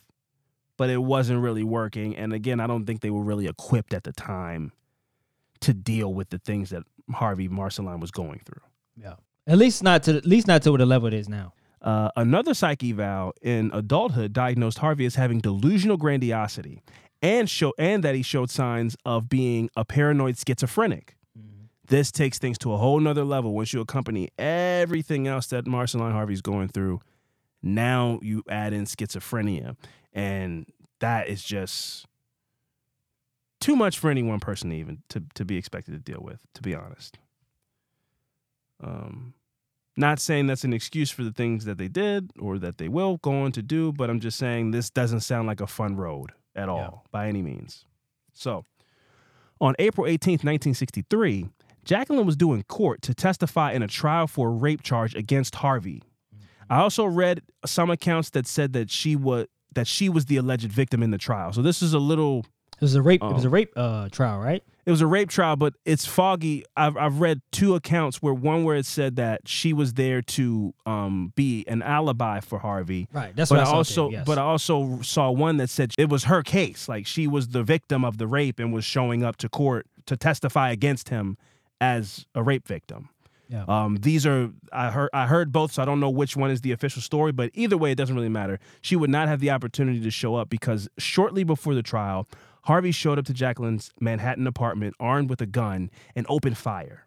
but 0.78 0.90
it 0.90 1.02
wasn't 1.02 1.42
really 1.42 1.64
working. 1.64 2.16
And 2.16 2.34
again, 2.34 2.60
I 2.60 2.68
don't 2.68 2.86
think 2.86 3.02
they 3.02 3.10
were 3.10 3.24
really 3.24 3.48
equipped 3.48 3.94
at 3.94 4.04
the 4.04 4.14
time 4.14 4.72
to 5.62 5.74
deal 5.74 6.14
with 6.14 6.30
the 6.30 6.40
things 6.40 6.70
that 6.70 6.84
Harvey 7.12 7.48
Marceline 7.48 8.00
was 8.00 8.12
going 8.12 8.42
through. 8.46 8.62
Yeah. 8.96 9.16
At 9.48 9.58
least 9.58 9.82
not 9.82 10.04
to 10.04 10.18
at 10.18 10.26
least 10.26 10.48
not 10.48 10.62
to 10.64 10.78
the 10.78 10.86
level 10.86 11.08
it 11.08 11.14
is 11.14 11.28
now. 11.28 11.54
Uh, 11.82 12.10
another 12.16 12.54
psych 12.54 12.84
eval 12.84 13.34
in 13.42 13.72
adulthood 13.74 14.34
diagnosed 14.34 14.80
Harvey 14.80 15.06
as 15.06 15.16
having 15.16 15.40
delusional 15.40 15.98
grandiosity 15.98 16.82
and 17.22 17.50
show 17.50 17.74
and 17.78 18.04
that 18.04 18.16
he 18.16 18.22
showed 18.22 18.50
signs 18.50 18.98
of 19.06 19.30
being 19.30 19.70
a 19.76 19.86
paranoid 19.86 20.38
schizophrenic. 20.38 21.16
This 21.88 22.12
takes 22.12 22.38
things 22.38 22.58
to 22.60 22.72
a 22.72 22.78
whole 22.78 23.00
nother 23.00 23.24
level 23.24 23.54
once 23.56 23.74
you 23.74 23.82
accompany 23.82 24.30
everything 24.38 25.28
else 25.28 25.48
that 25.48 25.66
Marceline 25.66 26.12
Harvey's 26.12 26.42
going 26.42 26.68
through. 26.68 27.02
Now 27.64 28.20
you 28.22 28.44
add 28.48 28.74
in 28.74 28.86
schizophrenia, 28.86 29.76
and 30.14 30.68
that 31.00 31.28
is 31.28 31.44
just 31.44 32.06
too 33.60 33.76
much 33.76 33.98
for 33.98 34.12
any 34.12 34.22
one 34.22 34.40
person 34.40 34.70
to 34.70 34.76
even 34.76 35.02
to, 35.10 35.24
to 35.34 35.44
be 35.44 35.58
expected 35.58 35.94
to 35.94 36.00
deal 36.00 36.22
with, 36.22 36.42
to 36.54 36.62
be 36.62 36.76
honest. 36.76 37.18
Um, 38.82 39.34
not 40.00 40.20
saying 40.20 40.48
that's 40.48 40.64
an 40.64 40.74
excuse 40.74 41.12
for 41.12 41.24
the 41.24 41.32
things 41.32 41.66
that 41.66 41.78
they 41.78 41.88
did 41.88 42.32
or 42.40 42.58
that 42.60 42.78
they 42.78 42.88
will 42.88 43.18
go 43.18 43.44
on 43.44 43.52
to 43.52 43.62
do, 43.62 43.92
but 43.92 44.10
I'm 44.10 44.20
just 44.20 44.38
saying 44.38 44.72
this 44.72 44.90
doesn't 44.90 45.22
sound 45.22 45.48
like 45.48 45.62
a 45.62 45.68
fun 45.68 45.96
road 45.96 46.32
at 46.56 46.70
all 46.70 47.06
by 47.12 47.28
any 47.28 47.42
means. 47.42 47.86
So, 48.34 48.66
on 49.62 49.76
April 49.78 50.08
18th, 50.08 50.44
1963, 50.46 51.50
Jacqueline 51.84 52.26
was 52.26 52.36
due 52.36 52.54
in 52.54 52.64
court 52.64 53.02
to 53.04 53.14
testify 53.14 53.74
in 53.74 53.84
a 53.84 53.88
trial 53.88 54.28
for 54.28 54.50
a 54.50 54.52
rape 54.52 54.82
charge 54.82 55.16
against 55.16 55.56
Harvey. 55.56 56.04
Mm-hmm. 56.34 56.74
I 56.74 56.80
also 56.80 57.06
read 57.06 57.42
some 57.66 57.90
accounts 57.90 58.30
that 58.32 58.48
said 58.48 58.74
that 58.74 58.90
she 58.90 59.16
was 59.16 59.48
that 59.74 59.86
she 59.86 60.10
was 60.10 60.26
the 60.26 60.38
alleged 60.38 60.72
victim 60.72 61.04
in 61.04 61.12
the 61.12 61.18
trial. 61.18 61.54
So 61.54 61.62
this 61.62 61.82
is 61.82 61.94
a 61.94 62.00
little 62.00 62.46
It 62.80 62.82
was 62.82 62.96
a 62.96 63.02
rape. 63.02 63.22
It 63.24 63.34
was 63.34 63.46
Oh. 63.46 63.48
a 63.48 63.52
rape 63.52 63.72
uh, 63.76 64.10
trial, 64.10 64.40
right? 64.40 64.64
it 64.86 64.92
was 64.92 65.02
a 65.02 65.08
rape 65.08 65.30
trial, 65.30 65.56
but 65.56 65.76
it's 65.86 66.08
foggy. 66.08 66.66
I've 66.76 66.98
I've 66.98 67.20
read 67.20 67.42
two 67.52 67.76
accounts 67.76 68.24
where 68.24 68.34
one 68.34 68.64
where 68.64 68.76
it 68.76 68.88
said 68.88 69.18
that 69.18 69.48
she 69.48 69.72
was 69.72 69.94
there 69.94 70.24
to 70.24 70.74
um, 70.88 71.32
be 71.36 71.64
an 71.68 71.84
alibi 71.84 72.40
for 72.40 72.58
Harvey. 72.58 73.08
Right. 73.14 73.36
That's 73.36 73.52
but 73.52 73.60
what 73.60 73.68
I, 73.68 73.70
I 73.70 73.72
saw 73.72 73.78
also 73.78 74.10
too, 74.10 74.14
yes. 74.14 74.26
but 74.26 74.40
I 74.40 74.42
also 74.42 75.00
saw 75.04 75.30
one 75.30 75.58
that 75.58 75.70
said 75.70 75.94
it 76.00 76.10
was 76.10 76.24
her 76.24 76.42
case. 76.42 76.90
Like 76.90 77.06
she 77.06 77.28
was 77.28 77.50
the 77.50 77.62
victim 77.62 78.04
of 78.04 78.18
the 78.18 78.26
rape 78.26 78.58
and 78.60 78.74
was 78.74 78.84
showing 78.84 79.24
up 79.24 79.36
to 79.38 79.50
court 79.50 79.86
to 80.08 80.18
testify 80.18 80.72
against 80.72 81.10
him 81.10 81.38
as 81.80 82.26
a 82.34 82.42
rape 82.42 82.68
victim. 82.68 83.10
Yeah. 83.48 83.66
Um, 83.68 83.98
these 83.98 84.26
are 84.26 84.52
I 84.72 84.92
heard 84.92 85.10
I 85.14 85.28
heard 85.28 85.52
both, 85.52 85.74
so 85.74 85.82
I 85.82 85.86
don't 85.86 86.00
know 86.00 86.10
which 86.10 86.36
one 86.36 86.52
is 86.52 86.62
the 86.62 86.72
official 86.72 87.02
story, 87.02 87.32
but 87.32 87.50
either 87.54 87.78
way, 87.78 87.92
it 87.92 87.96
doesn't 87.96 88.16
really 88.16 88.30
matter. 88.30 88.60
She 88.82 88.96
would 88.96 89.10
not 89.10 89.28
have 89.28 89.40
the 89.40 89.52
opportunity 89.52 90.00
to 90.02 90.12
show 90.12 90.36
up 90.36 90.50
because 90.50 90.88
shortly 90.98 91.44
before 91.44 91.74
the 91.74 91.82
trial, 91.84 92.28
Harvey 92.70 92.92
showed 92.92 93.18
up 93.18 93.26
to 93.26 93.34
Jacqueline's 93.34 93.92
Manhattan 94.00 94.46
apartment 94.46 94.94
armed 95.00 95.28
with 95.28 95.42
a 95.42 95.48
gun 95.48 95.90
and 96.16 96.24
opened 96.30 96.56
fire. 96.56 97.04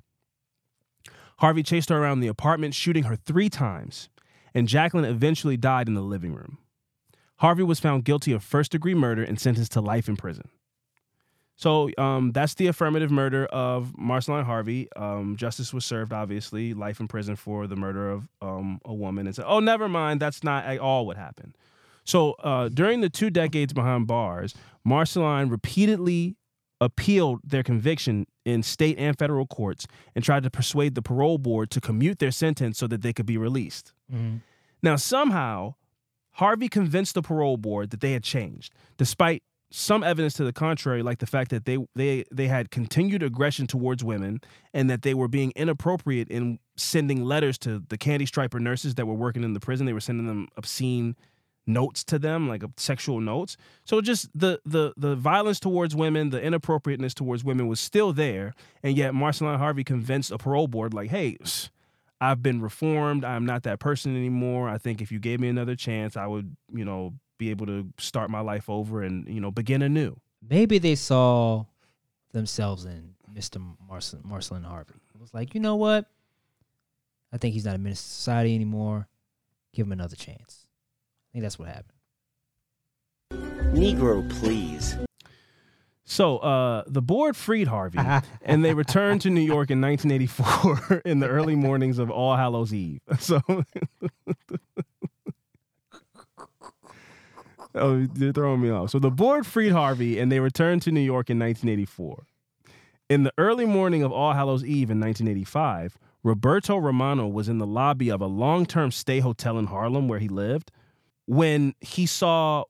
Harvey 1.38 1.62
chased 1.62 1.88
her 1.88 1.96
around 1.96 2.18
the 2.18 2.26
apartment, 2.26 2.74
shooting 2.74 3.04
her 3.04 3.14
three 3.14 3.48
times, 3.48 4.08
and 4.54 4.66
Jacqueline 4.66 5.04
eventually 5.04 5.56
died 5.56 5.86
in 5.86 5.94
the 5.94 6.00
living 6.00 6.34
room. 6.34 6.58
Harvey 7.36 7.62
was 7.62 7.78
found 7.78 8.04
guilty 8.04 8.32
of 8.32 8.42
first 8.42 8.72
degree 8.72 8.96
murder 8.96 9.22
and 9.22 9.38
sentenced 9.38 9.70
to 9.70 9.80
life 9.80 10.08
in 10.08 10.16
prison. 10.16 10.48
So 11.54 11.90
um, 11.96 12.32
that's 12.32 12.54
the 12.54 12.66
affirmative 12.66 13.12
murder 13.12 13.46
of 13.46 13.96
Marceline 13.96 14.44
Harvey. 14.44 14.88
Um, 14.96 15.36
justice 15.36 15.72
was 15.72 15.84
served, 15.84 16.12
obviously, 16.12 16.74
life 16.74 16.98
in 16.98 17.06
prison 17.06 17.36
for 17.36 17.68
the 17.68 17.76
murder 17.76 18.10
of 18.10 18.28
um, 18.40 18.80
a 18.84 18.92
woman. 18.92 19.28
And 19.28 19.36
said, 19.36 19.44
oh, 19.46 19.60
never 19.60 19.88
mind, 19.88 20.18
that's 20.18 20.42
not 20.42 20.64
at 20.64 20.80
all 20.80 21.06
what 21.06 21.16
happened. 21.16 21.56
So 22.04 22.32
uh, 22.32 22.68
during 22.68 23.00
the 23.00 23.10
two 23.10 23.30
decades 23.30 23.72
behind 23.72 24.06
bars, 24.06 24.54
Marceline 24.84 25.48
repeatedly 25.48 26.36
appealed 26.80 27.40
their 27.44 27.62
conviction 27.62 28.26
in 28.44 28.62
state 28.62 28.98
and 28.98 29.16
federal 29.16 29.46
courts 29.46 29.86
and 30.16 30.24
tried 30.24 30.42
to 30.42 30.50
persuade 30.50 30.96
the 30.96 31.02
parole 31.02 31.38
board 31.38 31.70
to 31.70 31.80
commute 31.80 32.18
their 32.18 32.32
sentence 32.32 32.76
so 32.78 32.88
that 32.88 33.02
they 33.02 33.12
could 33.12 33.26
be 33.26 33.38
released. 33.38 33.92
Now, 34.82 34.96
somehow, 34.96 35.74
Harvey 36.32 36.68
convinced 36.68 37.14
the 37.14 37.22
parole 37.22 37.56
board 37.56 37.90
that 37.90 38.00
they 38.00 38.12
had 38.12 38.24
changed, 38.24 38.74
despite 38.96 39.44
some 39.70 40.02
evidence 40.02 40.34
to 40.34 40.44
the 40.44 40.52
contrary, 40.52 41.02
like 41.02 41.18
the 41.18 41.26
fact 41.26 41.50
that 41.50 41.64
they 41.64 41.78
they 41.94 42.24
they 42.32 42.48
had 42.48 42.70
continued 42.70 43.22
aggression 43.22 43.66
towards 43.66 44.02
women 44.04 44.40
and 44.74 44.90
that 44.90 45.02
they 45.02 45.14
were 45.14 45.28
being 45.28 45.52
inappropriate 45.56 46.28
in 46.28 46.58
sending 46.76 47.22
letters 47.24 47.58
to 47.58 47.82
the 47.88 47.96
candy 47.96 48.26
striper 48.26 48.58
nurses 48.58 48.96
that 48.96 49.06
were 49.06 49.14
working 49.14 49.44
in 49.44 49.54
the 49.54 49.60
prison. 49.60 49.86
They 49.86 49.92
were 49.94 50.00
sending 50.00 50.26
them 50.26 50.48
obscene 50.56 51.16
notes 51.66 52.04
to 52.04 52.18
them, 52.18 52.48
like 52.48 52.62
sexual 52.76 53.20
notes. 53.20 53.56
So 53.84 54.00
just 54.00 54.28
the 54.34 54.60
the 54.64 54.92
the 54.96 55.14
violence 55.14 55.60
towards 55.60 55.94
women, 55.94 56.30
the 56.30 56.42
inappropriateness 56.42 57.14
towards 57.14 57.44
women 57.44 57.68
was 57.68 57.80
still 57.80 58.12
there, 58.12 58.54
and 58.82 58.96
yet 58.96 59.14
Marceline 59.14 59.58
Harvey 59.58 59.84
convinced 59.84 60.30
a 60.30 60.38
parole 60.38 60.68
board, 60.68 60.94
like, 60.94 61.10
hey. 61.10 61.36
I've 62.20 62.40
been 62.40 62.62
reformed. 62.62 63.24
I'm 63.24 63.44
not 63.44 63.64
that 63.64 63.80
person 63.80 64.14
anymore. 64.16 64.68
I 64.68 64.78
think 64.78 65.00
if 65.00 65.10
you 65.10 65.18
gave 65.18 65.40
me 65.40 65.48
another 65.48 65.74
chance, 65.74 66.16
I 66.16 66.28
would, 66.28 66.56
you 66.72 66.84
know, 66.84 67.14
be 67.36 67.50
able 67.50 67.66
to 67.66 67.88
start 67.98 68.30
my 68.30 68.38
life 68.38 68.70
over 68.70 69.02
and, 69.02 69.26
you 69.26 69.40
know, 69.40 69.50
begin 69.50 69.82
anew. 69.82 70.14
Maybe 70.48 70.78
they 70.78 70.94
saw 70.94 71.64
themselves 72.32 72.84
in 72.84 73.14
Mr. 73.34 73.60
Marcelin, 73.88 74.22
Marcelin 74.24 74.62
Harvey. 74.62 74.94
It 75.12 75.20
was 75.20 75.34
like, 75.34 75.52
you 75.52 75.60
know 75.60 75.74
what? 75.74 76.06
I 77.32 77.38
think 77.38 77.54
he's 77.54 77.64
not 77.64 77.74
a 77.74 77.78
menace 77.78 78.00
to 78.00 78.08
society 78.08 78.54
anymore. 78.54 79.08
Give 79.72 79.86
him 79.86 79.92
another 79.92 80.14
chance. 80.14 80.61
I 81.32 81.38
think 81.38 81.44
that's 81.44 81.58
what 81.58 81.68
happened. 81.68 81.98
Negro, 83.74 84.28
please. 84.28 84.98
So 86.04 86.38
uh, 86.38 86.84
the 86.86 87.00
board 87.00 87.36
freed 87.36 87.68
Harvey 87.68 87.98
and 88.42 88.62
they 88.62 88.74
returned 88.74 89.22
to 89.22 89.30
New 89.30 89.40
York 89.40 89.70
in 89.70 89.80
1984 89.80 91.02
in 91.06 91.20
the 91.20 91.28
early 91.28 91.54
mornings 91.56 91.98
of 91.98 92.10
All 92.10 92.36
Hallows 92.36 92.74
Eve. 92.74 93.00
So, 93.18 93.40
oh, 97.74 98.06
they're 98.12 98.32
throwing 98.32 98.60
me 98.60 98.68
off. 98.68 98.90
So 98.90 98.98
the 98.98 99.10
board 99.10 99.46
freed 99.46 99.72
Harvey 99.72 100.18
and 100.18 100.30
they 100.30 100.40
returned 100.40 100.82
to 100.82 100.92
New 100.92 101.00
York 101.00 101.30
in 101.30 101.38
1984. 101.38 102.26
In 103.08 103.22
the 103.22 103.32
early 103.38 103.64
morning 103.64 104.02
of 104.02 104.12
All 104.12 104.34
Hallows 104.34 104.64
Eve 104.64 104.90
in 104.90 105.00
1985, 105.00 105.96
Roberto 106.22 106.76
Romano 106.76 107.26
was 107.26 107.48
in 107.48 107.56
the 107.56 107.66
lobby 107.66 108.10
of 108.10 108.20
a 108.20 108.26
long 108.26 108.66
term 108.66 108.90
stay 108.90 109.20
hotel 109.20 109.58
in 109.58 109.66
Harlem 109.66 110.08
where 110.08 110.18
he 110.18 110.28
lived 110.28 110.70
when 111.26 111.74
he 111.80 112.06
saw 112.06 112.64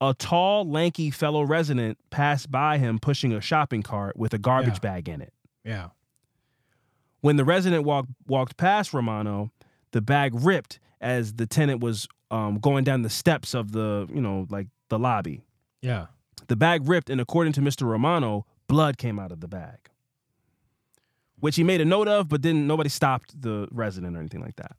a 0.00 0.14
tall, 0.14 0.68
lanky 0.68 1.10
fellow 1.10 1.42
resident 1.42 1.98
pass 2.10 2.46
by 2.46 2.78
him 2.78 2.98
pushing 2.98 3.32
a 3.32 3.40
shopping 3.40 3.82
cart 3.82 4.16
with 4.16 4.32
a 4.34 4.38
garbage 4.38 4.74
Yeah. 4.74 4.78
bag 4.80 5.08
in 5.08 5.20
it. 5.20 5.32
Yeah. 5.64 5.88
When 7.20 7.36
the 7.36 7.44
resident 7.44 7.84
walked 7.84 8.10
walked 8.26 8.56
past 8.56 8.94
Romano, 8.94 9.50
the 9.90 10.00
bag 10.00 10.32
ripped 10.34 10.78
as 11.00 11.34
the 11.34 11.46
tenant 11.46 11.80
was 11.80 12.06
um, 12.30 12.58
going 12.58 12.84
down 12.84 13.02
the 13.02 13.10
steps 13.10 13.54
of 13.54 13.72
the, 13.72 14.06
you 14.12 14.20
know, 14.20 14.46
like 14.50 14.68
the 14.88 14.98
lobby. 14.98 15.42
Yeah. 15.82 16.06
The 16.48 16.56
bag 16.56 16.86
ripped, 16.88 17.10
and 17.10 17.20
according 17.20 17.54
to 17.54 17.60
Mr. 17.60 17.82
Romano, 17.86 18.46
blood 18.68 18.98
came 18.98 19.18
out 19.18 19.32
of 19.32 19.40
the 19.40 19.48
bag, 19.48 19.78
which 21.40 21.56
he 21.56 21.64
made 21.64 21.80
a 21.80 21.84
note 21.84 22.06
of, 22.08 22.28
but 22.28 22.40
didn't. 22.42 22.66
Nobody 22.66 22.88
stopped 22.88 23.40
the 23.40 23.66
resident 23.72 24.16
or 24.16 24.20
anything 24.20 24.40
like 24.42 24.56
that. 24.56 24.76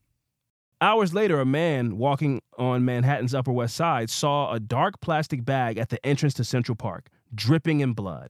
Hours 0.81 1.13
later, 1.13 1.39
a 1.41 1.45
man 1.45 1.97
walking 1.97 2.41
on 2.57 2.85
Manhattan's 2.85 3.33
Upper 3.35 3.51
West 3.51 3.75
Side 3.75 4.09
saw 4.09 4.53
a 4.53 4.59
dark 4.59 5.01
plastic 5.01 5.43
bag 5.43 5.77
at 5.77 5.89
the 5.89 6.03
entrance 6.05 6.33
to 6.35 6.43
Central 6.43 6.75
Park, 6.75 7.09
dripping 7.35 7.81
in 7.81 7.93
blood. 7.93 8.29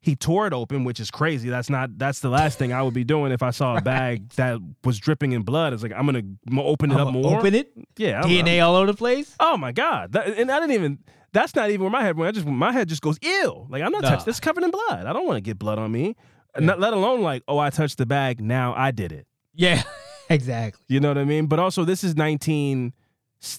He 0.00 0.16
tore 0.16 0.46
it 0.48 0.52
open, 0.52 0.82
which 0.84 0.98
is 0.98 1.10
crazy. 1.12 1.48
That's 1.48 1.70
not. 1.70 1.96
That's 1.98 2.20
the 2.20 2.28
last 2.30 2.58
thing 2.58 2.72
I 2.72 2.82
would 2.82 2.94
be 2.94 3.04
doing 3.04 3.30
if 3.30 3.42
I 3.42 3.50
saw 3.50 3.76
a 3.76 3.80
bag 3.80 4.30
that 4.30 4.58
was 4.82 4.98
dripping 4.98 5.30
in 5.32 5.42
blood. 5.42 5.72
It's 5.74 5.82
like 5.82 5.92
I'm 5.92 6.06
gonna 6.06 6.22
m- 6.50 6.58
open 6.58 6.90
it 6.90 6.94
up 6.94 7.08
I'ma 7.08 7.10
more. 7.20 7.38
Open 7.38 7.54
it. 7.54 7.72
Yeah. 7.96 8.20
I'm- 8.22 8.28
DNA 8.28 8.60
all 8.66 8.74
over 8.74 8.86
the 8.86 8.94
place. 8.98 9.36
Oh 9.38 9.56
my 9.56 9.70
god! 9.70 10.12
That, 10.12 10.26
and 10.38 10.50
I 10.50 10.58
didn't 10.58 10.72
even. 10.74 10.98
That's 11.32 11.54
not 11.54 11.70
even 11.70 11.82
where 11.82 11.90
my 11.90 12.02
head 12.02 12.16
went. 12.16 12.28
I 12.28 12.32
just 12.32 12.46
my 12.46 12.72
head 12.72 12.88
just 12.88 13.00
goes 13.00 13.16
ew. 13.22 13.66
Like 13.70 13.82
I'm 13.82 13.92
not 13.92 14.02
Nah. 14.02 14.08
touching. 14.10 14.24
This 14.24 14.40
covered 14.40 14.64
in 14.64 14.70
blood. 14.72 15.06
I 15.06 15.12
don't 15.12 15.24
want 15.26 15.36
to 15.36 15.40
get 15.40 15.58
blood 15.58 15.78
on 15.78 15.92
me. 15.92 16.16
Not, 16.58 16.80
let 16.80 16.92
alone 16.94 17.20
like 17.22 17.42
oh 17.46 17.58
I 17.58 17.70
touched 17.70 17.96
the 17.98 18.04
bag. 18.06 18.40
Now 18.40 18.74
I 18.76 18.90
did 18.90 19.12
it. 19.12 19.26
Yeah. 19.54 19.82
Exactly. 20.32 20.82
You 20.88 21.00
know 21.00 21.08
what 21.08 21.18
I 21.18 21.24
mean? 21.24 21.46
But 21.46 21.58
also 21.58 21.84
this 21.84 22.02
is 22.04 22.16
19. 22.16 22.92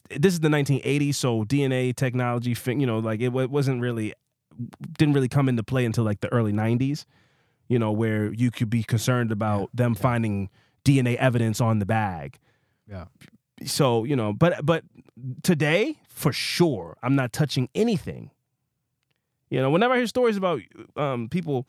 This 0.09 0.33
is 0.33 0.39
the 0.39 0.47
1980s, 0.47 1.15
so 1.15 1.43
DNA 1.43 1.93
technology, 1.95 2.55
you 2.67 2.85
know, 2.85 2.99
like 2.99 3.19
it, 3.19 3.29
wa- 3.29 3.47
wasn't 3.47 3.81
really, 3.81 4.13
didn't 4.97 5.13
really 5.13 5.27
come 5.27 5.49
into 5.49 5.61
play 5.63 5.83
until 5.83 6.05
like 6.05 6.21
the 6.21 6.31
early 6.31 6.53
90s. 6.53 7.05
You 7.67 7.79
know, 7.79 7.91
where 7.91 8.31
you 8.33 8.49
could 8.51 8.69
be 8.69 8.83
concerned 8.83 9.31
about 9.31 9.69
them 9.73 9.93
finding 9.95 10.49
DNA 10.85 11.15
evidence 11.15 11.59
on 11.59 11.79
the 11.79 11.85
bag. 11.85 12.37
Yeah. 12.89 13.05
so 13.65 14.03
you 14.03 14.15
know 14.15 14.33
but 14.33 14.65
but 14.65 14.83
today 15.41 15.97
for 16.09 16.33
sure 16.33 16.97
i'm 17.01 17.15
not 17.15 17.31
touching 17.31 17.69
anything 17.73 18.29
you 19.49 19.61
know 19.61 19.69
whenever 19.69 19.93
i 19.93 19.97
hear 19.97 20.07
stories 20.07 20.35
about 20.35 20.59
um 20.97 21.29
people 21.29 21.65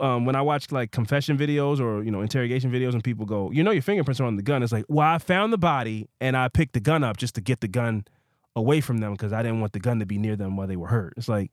um 0.00 0.24
when 0.24 0.34
i 0.34 0.40
watch 0.40 0.70
like 0.72 0.90
confession 0.90 1.36
videos 1.36 1.80
or 1.80 2.02
you 2.02 2.10
know 2.10 2.20
interrogation 2.22 2.70
videos 2.72 2.94
and 2.94 3.04
people 3.04 3.26
go 3.26 3.50
you 3.50 3.62
know 3.62 3.70
your 3.70 3.82
fingerprints 3.82 4.20
are 4.20 4.24
on 4.24 4.36
the 4.36 4.42
gun 4.42 4.62
it's 4.62 4.72
like 4.72 4.84
well 4.88 5.06
i 5.06 5.18
found 5.18 5.52
the 5.52 5.58
body 5.58 6.08
and 6.20 6.36
i 6.36 6.48
picked 6.48 6.72
the 6.72 6.80
gun 6.80 7.04
up 7.04 7.16
just 7.16 7.34
to 7.34 7.40
get 7.40 7.60
the 7.60 7.68
gun 7.68 8.04
away 8.56 8.80
from 8.80 8.98
them 8.98 9.12
because 9.12 9.32
i 9.32 9.42
didn't 9.42 9.60
want 9.60 9.72
the 9.72 9.80
gun 9.80 9.98
to 9.98 10.06
be 10.06 10.18
near 10.18 10.36
them 10.36 10.56
while 10.56 10.66
they 10.66 10.76
were 10.76 10.88
hurt 10.88 11.12
it's 11.16 11.28
like 11.28 11.50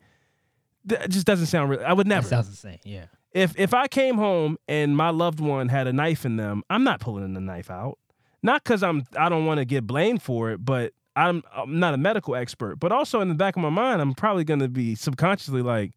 that 0.85 1.09
just 1.09 1.25
doesn't 1.25 1.47
sound 1.47 1.69
real 1.69 1.81
i 1.85 1.93
would 1.93 2.07
That 2.07 2.15
never 2.15 2.27
sounds 2.27 2.47
insane. 2.47 2.79
Yeah. 2.83 3.05
if 3.33 3.57
if 3.59 3.73
I 3.73 3.87
came 3.87 4.15
home 4.15 4.57
and 4.67 4.95
my 4.95 5.09
loved 5.09 5.39
one 5.39 5.67
had 5.67 5.87
a 5.87 5.93
knife 5.93 6.25
in 6.25 6.37
them, 6.37 6.63
I'm 6.69 6.83
not 6.83 6.99
pulling 7.01 7.33
the 7.33 7.41
knife 7.41 7.69
out. 7.69 7.97
Not 8.41 8.63
because 8.63 8.81
I'm 8.81 9.03
I 9.17 9.27
don't 9.27 9.45
want 9.45 9.59
to 9.59 9.65
get 9.65 9.85
blamed 9.85 10.21
for 10.21 10.51
it, 10.51 10.63
but 10.63 10.93
I'm 11.17 11.43
I'm 11.53 11.79
not 11.79 11.93
a 11.93 11.97
medical 11.97 12.33
expert. 12.35 12.77
But 12.77 12.91
also 12.93 13.19
in 13.19 13.27
the 13.27 13.35
back 13.35 13.57
of 13.57 13.61
my 13.61 13.69
mind, 13.69 14.01
I'm 14.01 14.13
probably 14.13 14.45
going 14.45 14.61
to 14.61 14.69
be 14.69 14.95
subconsciously 14.95 15.61
like, 15.61 15.91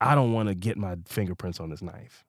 I 0.00 0.14
don't 0.14 0.32
want 0.32 0.48
to 0.48 0.54
get 0.54 0.76
my 0.76 0.96
fingerprints 1.06 1.58
on 1.60 1.70
this 1.70 1.82
knife 1.82 2.24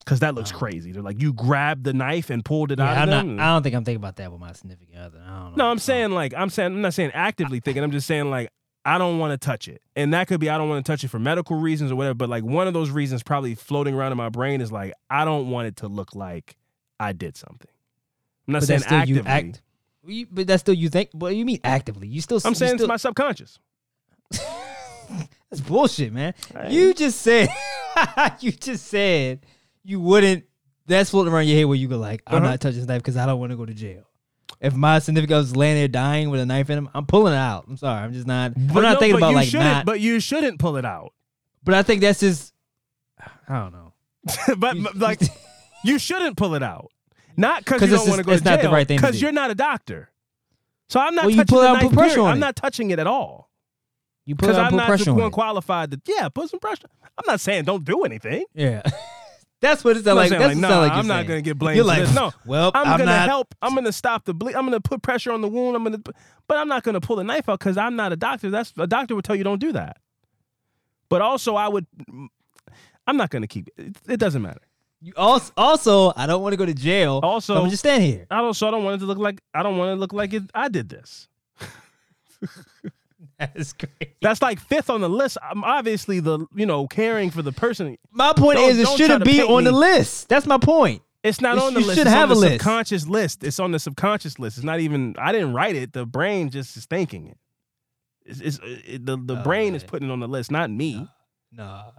because 0.00 0.20
that 0.20 0.34
looks 0.34 0.52
crazy. 0.52 0.92
They're 0.92 1.02
like, 1.02 1.20
you 1.20 1.32
grabbed 1.32 1.84
the 1.84 1.92
knife 1.92 2.28
and 2.30 2.44
pulled 2.44 2.72
it 2.72 2.78
Yeah, 2.78 2.90
out 2.90 3.08
I'm 3.08 3.18
of 3.20 3.26
not. 3.36 3.42
I 3.44 3.54
don't 3.54 3.62
think 3.62 3.74
I'm 3.74 3.84
thinking 3.84 4.00
about 4.02 4.16
that 4.16 4.30
with 4.32 4.40
my 4.40 4.52
significant 4.52 4.98
other. 4.98 5.22
I 5.24 5.28
don't 5.40 5.56
know. 5.56 5.64
No, 5.64 5.70
I'm 5.70 5.78
saying 5.78 6.10
like 6.10 6.34
I'm 6.36 6.50
saying 6.50 6.72
I'm 6.72 6.80
not 6.82 6.94
saying 6.94 7.12
actively 7.14 7.60
thinking. 7.60 7.82
I'm 7.82 7.90
just 7.92 8.06
saying 8.06 8.30
like 8.30 8.50
I 8.86 8.98
don't 8.98 9.18
want 9.18 9.30
to 9.40 9.42
touch 9.42 9.66
it, 9.66 9.80
and 9.96 10.12
that 10.12 10.28
could 10.28 10.40
be 10.40 10.50
I 10.50 10.58
don't 10.58 10.68
want 10.68 10.84
to 10.84 10.92
touch 10.92 11.04
it 11.04 11.08
for 11.08 11.18
medical 11.18 11.56
reasons 11.58 11.90
or 11.90 11.96
whatever. 11.96 12.14
But 12.14 12.28
like 12.28 12.44
one 12.44 12.66
of 12.68 12.74
those 12.74 12.90
reasons 12.90 13.22
probably 13.22 13.54
floating 13.54 13.94
around 13.94 14.12
in 14.12 14.18
my 14.18 14.28
brain 14.28 14.60
is 14.60 14.70
like 14.70 14.92
I 15.08 15.24
don't 15.24 15.48
want 15.50 15.68
it 15.68 15.76
to 15.76 15.88
look 15.88 16.14
like 16.14 16.56
I 17.00 17.12
did 17.12 17.36
something. 17.36 17.70
I'm 18.46 18.52
not 18.52 18.58
But 18.60 18.66
saying 18.66 18.80
that's 18.80 18.86
still 18.86 18.98
actively. 18.98 19.22
you 19.22 19.26
act. 19.26 19.62
You- 20.06 20.26
But 20.30 20.46
that's 20.48 20.60
still 20.60 20.74
you 20.74 20.90
think. 20.90 21.08
What 21.12 21.30
do 21.30 21.36
you 21.36 21.46
mean 21.46 21.60
actively? 21.64 22.06
You 22.08 22.20
still. 22.20 22.38
I'm 22.44 22.50
you 22.50 22.56
saying 22.56 22.72
still, 22.76 22.84
it's 22.84 22.88
my 22.88 22.96
subconscious. 22.98 23.58
That's 25.50 25.60
bullshit, 25.60 26.12
man. 26.12 26.34
You 26.68 26.94
just 26.94 27.20
said. 27.22 27.48
you 28.40 28.52
just 28.52 28.86
said 28.86 29.46
you 29.84 30.00
wouldn't. 30.00 30.44
That's 30.86 31.10
floating 31.10 31.32
around 31.32 31.46
your 31.46 31.56
head 31.56 31.64
where 31.64 31.76
you 31.76 31.88
go 31.88 31.96
like, 31.96 32.22
I'm 32.26 32.36
Uh-huh. 32.38 32.50
not 32.50 32.60
touching 32.60 32.80
this 32.80 32.88
knife 32.88 33.02
because 33.02 33.16
I 33.16 33.24
don't 33.26 33.38
want 33.40 33.50
to 33.52 33.56
go 33.56 33.64
to 33.64 33.72
jail. 33.74 34.02
If 34.60 34.74
my 34.74 34.98
significant 34.98 35.36
other's 35.36 35.56
laying 35.56 35.76
there 35.76 35.88
dying 35.88 36.30
with 36.30 36.40
a 36.40 36.46
knife 36.46 36.70
in 36.70 36.78
him, 36.78 36.88
I'm 36.94 37.06
pulling 37.06 37.32
it 37.32 37.36
out. 37.36 37.66
I'm 37.68 37.76
sorry. 37.76 38.02
I'm 38.02 38.12
just 38.12 38.26
not. 38.26 38.52
I'm 38.56 38.66
not 38.68 38.82
no, 38.94 38.98
thinking 38.98 39.16
about 39.16 39.30
you 39.30 39.34
like 39.36 39.48
shouldn't. 39.48 39.86
But, 39.86 39.92
But 39.92 40.00
you 40.00 40.20
shouldn't 40.20 40.58
pull 40.58 40.76
it 40.76 40.84
out. 40.84 41.12
But 41.62 41.74
I 41.74 41.82
think 41.82 42.00
that's 42.02 42.20
just. 42.20 42.52
I 43.48 43.58
don't 43.60 43.72
know. 43.72 43.92
but 44.58 44.76
but, 44.82 44.96
like 44.96 45.20
you 45.84 45.98
shouldn't 45.98 46.36
pull 46.36 46.54
it 46.54 46.62
out. 46.62 46.90
Not 47.36 47.64
because 47.64 47.80
'Cause 47.80 47.88
you 47.88 47.94
it's 47.96 48.04
don't 48.04 48.10
want 48.10 48.18
to 48.20 48.24
go 48.24 48.30
to 48.32 48.36
it's 48.36 48.44
not 48.44 48.56
the 48.58 48.62
jail. 48.64 48.72
right 48.72 48.86
thing 48.86 48.96
Because 48.98 49.16
do. 49.16 49.22
you're 49.22 49.32
not 49.32 49.50
a 49.50 49.54
doctor. 49.54 50.10
So 50.88 51.00
I'm 51.00 51.14
not 51.14 51.22
Well, 51.24 51.30
you 51.30 51.36
touching 51.38 51.48
pull 51.48 51.60
the 51.60 51.66
it 51.66 51.68
out 51.70 51.72
knife. 51.74 51.82
put 51.90 51.92
pressure 51.94 52.20
on 52.20 52.26
I'm 52.28 52.36
it. 52.36 52.40
not 52.40 52.56
touching 52.56 52.90
it 52.90 52.98
at 52.98 53.06
all. 53.06 53.50
You 54.26 54.34
put 54.36 54.54
I'm 54.54 54.70
put 54.70 54.76
not 54.76 54.86
pressure 54.86 55.04
the 55.12 55.22
on 55.22 55.30
qualified 55.30 55.90
to 55.90 56.00
yeah, 56.06 56.28
put 56.28 56.48
some 56.50 56.60
pressure. 56.60 56.88
I'm 57.02 57.24
not 57.26 57.40
saying 57.40 57.64
don't 57.64 57.84
do 57.84 58.04
anything. 58.04 58.44
Yeah. 58.54 58.82
That's 59.64 59.82
what 59.82 59.96
it 59.96 60.00
I'm 60.00 60.04
sounds 60.04 60.06
not 60.06 60.16
like. 60.16 60.30
That's 60.30 60.54
like, 60.54 60.56
nah, 60.58 60.78
like 60.80 60.92
I'm 60.92 61.06
you're 61.06 61.14
not 61.16 61.26
gonna 61.26 61.40
get 61.40 61.58
blamed 61.58 61.76
You're 61.76 61.84
for 61.84 61.88
like, 61.88 62.00
this. 62.00 62.14
No, 62.14 62.32
well, 62.44 62.70
I'm, 62.74 62.86
I'm 62.86 62.98
gonna 62.98 63.04
not- 63.06 63.28
help. 63.28 63.54
I'm 63.62 63.74
gonna 63.74 63.92
stop 63.92 64.26
the 64.26 64.34
bleed. 64.34 64.54
I'm 64.54 64.66
gonna 64.66 64.78
put 64.80 65.00
pressure 65.00 65.32
on 65.32 65.40
the 65.40 65.48
wound. 65.48 65.74
I'm 65.74 65.84
gonna, 65.84 66.02
but 66.46 66.58
I'm 66.58 66.68
not 66.68 66.82
gonna 66.82 67.00
pull 67.00 67.16
the 67.16 67.24
knife 67.24 67.48
out 67.48 67.60
because 67.60 67.78
I'm 67.78 67.96
not 67.96 68.12
a 68.12 68.16
doctor. 68.16 68.50
That's 68.50 68.74
a 68.76 68.86
doctor 68.86 69.14
would 69.14 69.24
tell 69.24 69.36
you 69.36 69.44
don't 69.44 69.60
do 69.60 69.72
that. 69.72 69.96
But 71.08 71.22
also, 71.22 71.54
I 71.54 71.68
would. 71.68 71.86
Mm, 72.10 72.26
I'm 73.06 73.16
not 73.16 73.30
gonna 73.30 73.46
keep 73.46 73.68
it. 73.78 73.96
It, 74.06 74.20
doesn't 74.20 74.42
matter. 74.42 74.60
You 75.00 75.14
also, 75.16 75.50
also, 75.56 76.12
I 76.14 76.26
don't 76.26 76.42
want 76.42 76.52
to 76.52 76.58
go 76.58 76.66
to 76.66 76.74
jail. 76.74 77.20
Also- 77.22 77.54
so 77.54 77.62
I'm 77.62 77.70
just 77.70 77.80
stand 77.80 78.02
here. 78.02 78.26
I 78.30 78.42
don't. 78.42 78.52
So 78.52 78.68
I 78.68 78.70
don't 78.70 78.84
want 78.84 78.96
it 78.96 78.98
to 78.98 79.06
look 79.06 79.18
like 79.18 79.40
I 79.54 79.62
don't 79.62 79.78
want 79.78 79.92
it 79.92 79.94
to 79.94 80.00
look 80.00 80.12
like 80.12 80.34
it. 80.34 80.42
I 80.54 80.68
did 80.68 80.90
this. 80.90 81.28
That's 83.54 83.72
great. 83.72 84.16
That's 84.22 84.40
like 84.42 84.60
fifth 84.60 84.90
on 84.90 85.00
the 85.00 85.08
list. 85.08 85.38
I'm 85.42 85.64
obviously 85.64 86.20
the 86.20 86.46
you 86.54 86.66
know 86.66 86.86
caring 86.86 87.30
for 87.30 87.42
the 87.42 87.52
person. 87.52 87.96
My 88.10 88.32
point 88.32 88.58
Don't- 88.58 88.70
is, 88.70 88.78
it 88.78 88.84
don't 88.84 88.96
try 88.96 89.06
shouldn't 89.06 89.24
be 89.24 89.38
paint 89.38 89.50
on 89.50 89.64
the 89.64 89.72
list. 89.72 90.28
That's 90.28 90.46
my 90.46 90.58
point. 90.58 91.02
It's 91.22 91.40
not 91.40 91.56
You 91.56 91.62
on 91.62 91.74
the 91.74 91.80
should 91.80 91.86
list. 91.88 92.00
It's 92.00 92.10
have 92.10 92.30
on 92.30 92.32
a 92.32 92.34
the 92.34 92.40
list. 92.40 92.52
subconscious 92.54 93.06
list. 93.06 93.44
It's 93.44 93.58
on 93.58 93.72
the 93.72 93.78
subconscious 93.78 94.38
list. 94.38 94.58
It's 94.58 94.64
not 94.64 94.80
even. 94.80 95.14
I 95.18 95.32
didn't 95.32 95.54
write 95.54 95.74
it. 95.74 95.92
The 95.94 96.04
brain 96.04 96.50
just 96.50 96.76
is 96.76 96.84
thinking 96.86 97.28
it. 97.28 97.38
It's, 98.26 98.40
it's 98.40 98.60
it, 98.62 99.06
the 99.06 99.16
the 99.16 99.38
Oh, 99.38 99.42
brain 99.42 99.74
is 99.74 99.82
putting 99.84 100.08
it 100.08 100.12
on 100.12 100.20
the 100.20 100.28
list, 100.28 100.50
not 100.50 100.70
me. 100.70 101.08
Nah, 101.52 101.90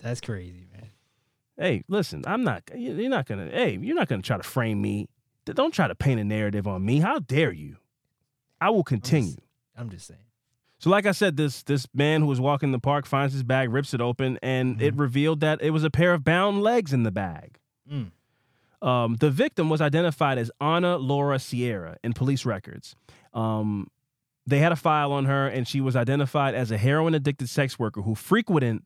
that's 0.00 0.20
crazy, 0.20 0.66
man. 0.72 0.90
Hey, 1.56 1.84
listen, 1.88 2.24
I'm 2.26 2.42
not. 2.42 2.62
you- 2.74 2.94
You're 2.94 3.10
not 3.10 3.26
gonna. 3.26 3.48
Hey, 3.50 3.78
you're 3.80 3.94
not 3.94 4.08
gonna 4.08 4.22
try 4.22 4.36
to 4.36 4.42
frame 4.42 4.80
me. 4.82 5.08
Don't 5.44 5.72
try 5.74 5.86
to 5.86 5.94
paint 5.94 6.18
a 6.20 6.24
narrative 6.24 6.66
on 6.66 6.84
me. 6.84 6.98
How 7.00 7.18
dare 7.18 7.52
you? 7.52 7.76
I 8.60 8.70
will 8.70 8.82
continue. 8.84 9.36
I'm 9.76 9.90
just 9.90 10.06
saying. 10.06 10.20
So, 10.84 10.90
like 10.90 11.06
I 11.06 11.12
said, 11.12 11.38
this 11.38 11.62
this 11.62 11.86
man 11.94 12.20
who 12.20 12.26
was 12.26 12.38
walking 12.38 12.70
the 12.70 12.78
park 12.78 13.06
finds 13.06 13.32
his 13.32 13.42
bag, 13.42 13.72
rips 13.72 13.94
it 13.94 14.02
open, 14.02 14.38
and 14.42 14.82
it 14.82 14.94
revealed 14.94 15.40
that 15.40 15.62
it 15.62 15.70
was 15.70 15.82
a 15.82 15.88
pair 15.88 16.12
of 16.12 16.24
bound 16.24 16.60
legs 16.62 16.92
in 16.92 17.04
the 17.04 17.10
bag. 17.10 17.58
Mm. 17.90 18.10
Um, 18.86 19.16
the 19.16 19.30
victim 19.30 19.70
was 19.70 19.80
identified 19.80 20.36
as 20.36 20.50
Anna 20.60 20.98
Laura 20.98 21.38
Sierra 21.38 21.96
in 22.04 22.12
police 22.12 22.44
records. 22.44 22.96
Um, 23.32 23.88
they 24.46 24.58
had 24.58 24.72
a 24.72 24.76
file 24.76 25.10
on 25.12 25.24
her, 25.24 25.48
and 25.48 25.66
she 25.66 25.80
was 25.80 25.96
identified 25.96 26.54
as 26.54 26.70
a 26.70 26.76
heroin 26.76 27.14
addicted 27.14 27.48
sex 27.48 27.78
worker 27.78 28.02
who 28.02 28.14
frequented 28.14 28.80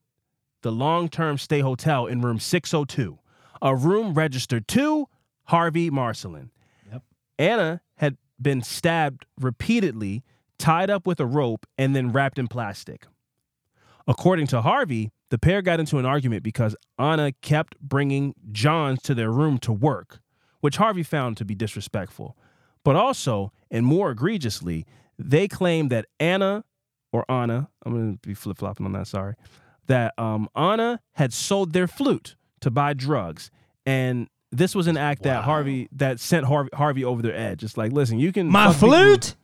the 0.63 0.71
long 0.71 1.09
term 1.09 1.37
stay 1.37 1.59
hotel 1.59 2.07
in 2.07 2.21
room 2.21 2.39
602, 2.39 3.19
a 3.61 3.75
room 3.75 4.15
registered 4.15 4.69
to 4.69 5.09
Harvey 5.47 5.91
Marcelin. 5.91 6.53
Yep. 6.93 7.03
Anna 7.41 7.81
had 7.97 8.19
been 8.41 8.63
stabbed 8.63 9.27
repeatedly, 9.41 10.23
tied 10.59 10.91
up 10.91 11.07
with 11.07 11.21
a 11.21 11.27
rope, 11.27 11.67
and 11.77 11.95
then 11.95 12.11
wrapped 12.13 12.39
in 12.39 12.49
plastic. 12.49 13.07
According 14.07 14.47
to 14.49 14.63
Harvey, 14.63 15.11
the 15.31 15.39
pair 15.39 15.61
got 15.63 15.81
into 15.81 15.99
an 15.99 16.07
argument 16.07 16.43
because 16.43 16.75
Anna 16.99 17.33
kept 17.43 17.79
bringing 17.81 18.35
Johns 18.51 19.03
to 19.03 19.15
their 19.15 19.31
room 19.31 19.59
to 19.59 19.73
work, 19.73 20.21
which 20.61 20.79
Harvey 20.79 21.03
found 21.03 21.37
to 21.37 21.45
be 21.45 21.55
disrespectful. 21.55 22.37
But 22.85 22.97
also, 22.97 23.53
and 23.71 23.85
more 23.85 24.11
egregiously, 24.11 24.87
they 25.19 25.47
claimed 25.49 25.91
that 25.91 26.07
Anna 26.19 26.65
or 27.13 27.25
Anna, 27.31 27.69
I'm 27.85 27.93
going 27.93 28.19
to 28.19 28.29
be 28.29 28.35
flip 28.35 28.57
flopping 28.59 28.87
on 28.87 28.93
that, 28.93 29.07
sorry, 29.07 29.35
that 29.87 30.15
um, 30.19 30.49
Anna 30.57 31.01
had 31.13 31.33
sold 31.33 31.73
their 31.73 31.87
flute 31.87 32.37
to 32.61 32.71
buy 32.71 32.95
drugs. 32.95 33.51
And 33.85 34.29
this 34.51 34.75
was 34.75 34.87
an 34.87 34.97
act 34.97 35.23
that 35.25 35.45
Harvey 35.45 35.89
that 35.93 36.21
sent 36.21 36.47
Harvey, 36.47 36.71
Harvey 36.75 37.05
over 37.05 37.21
their 37.21 37.35
edge. 37.35 37.63
It's 37.63 37.77
like, 37.77 37.93
listen, 37.93 38.19
you 38.19 38.33
can 38.33 38.47
My 38.49 38.67
fuck 38.69 38.75
people- 38.77 38.89
flute? 38.91 39.35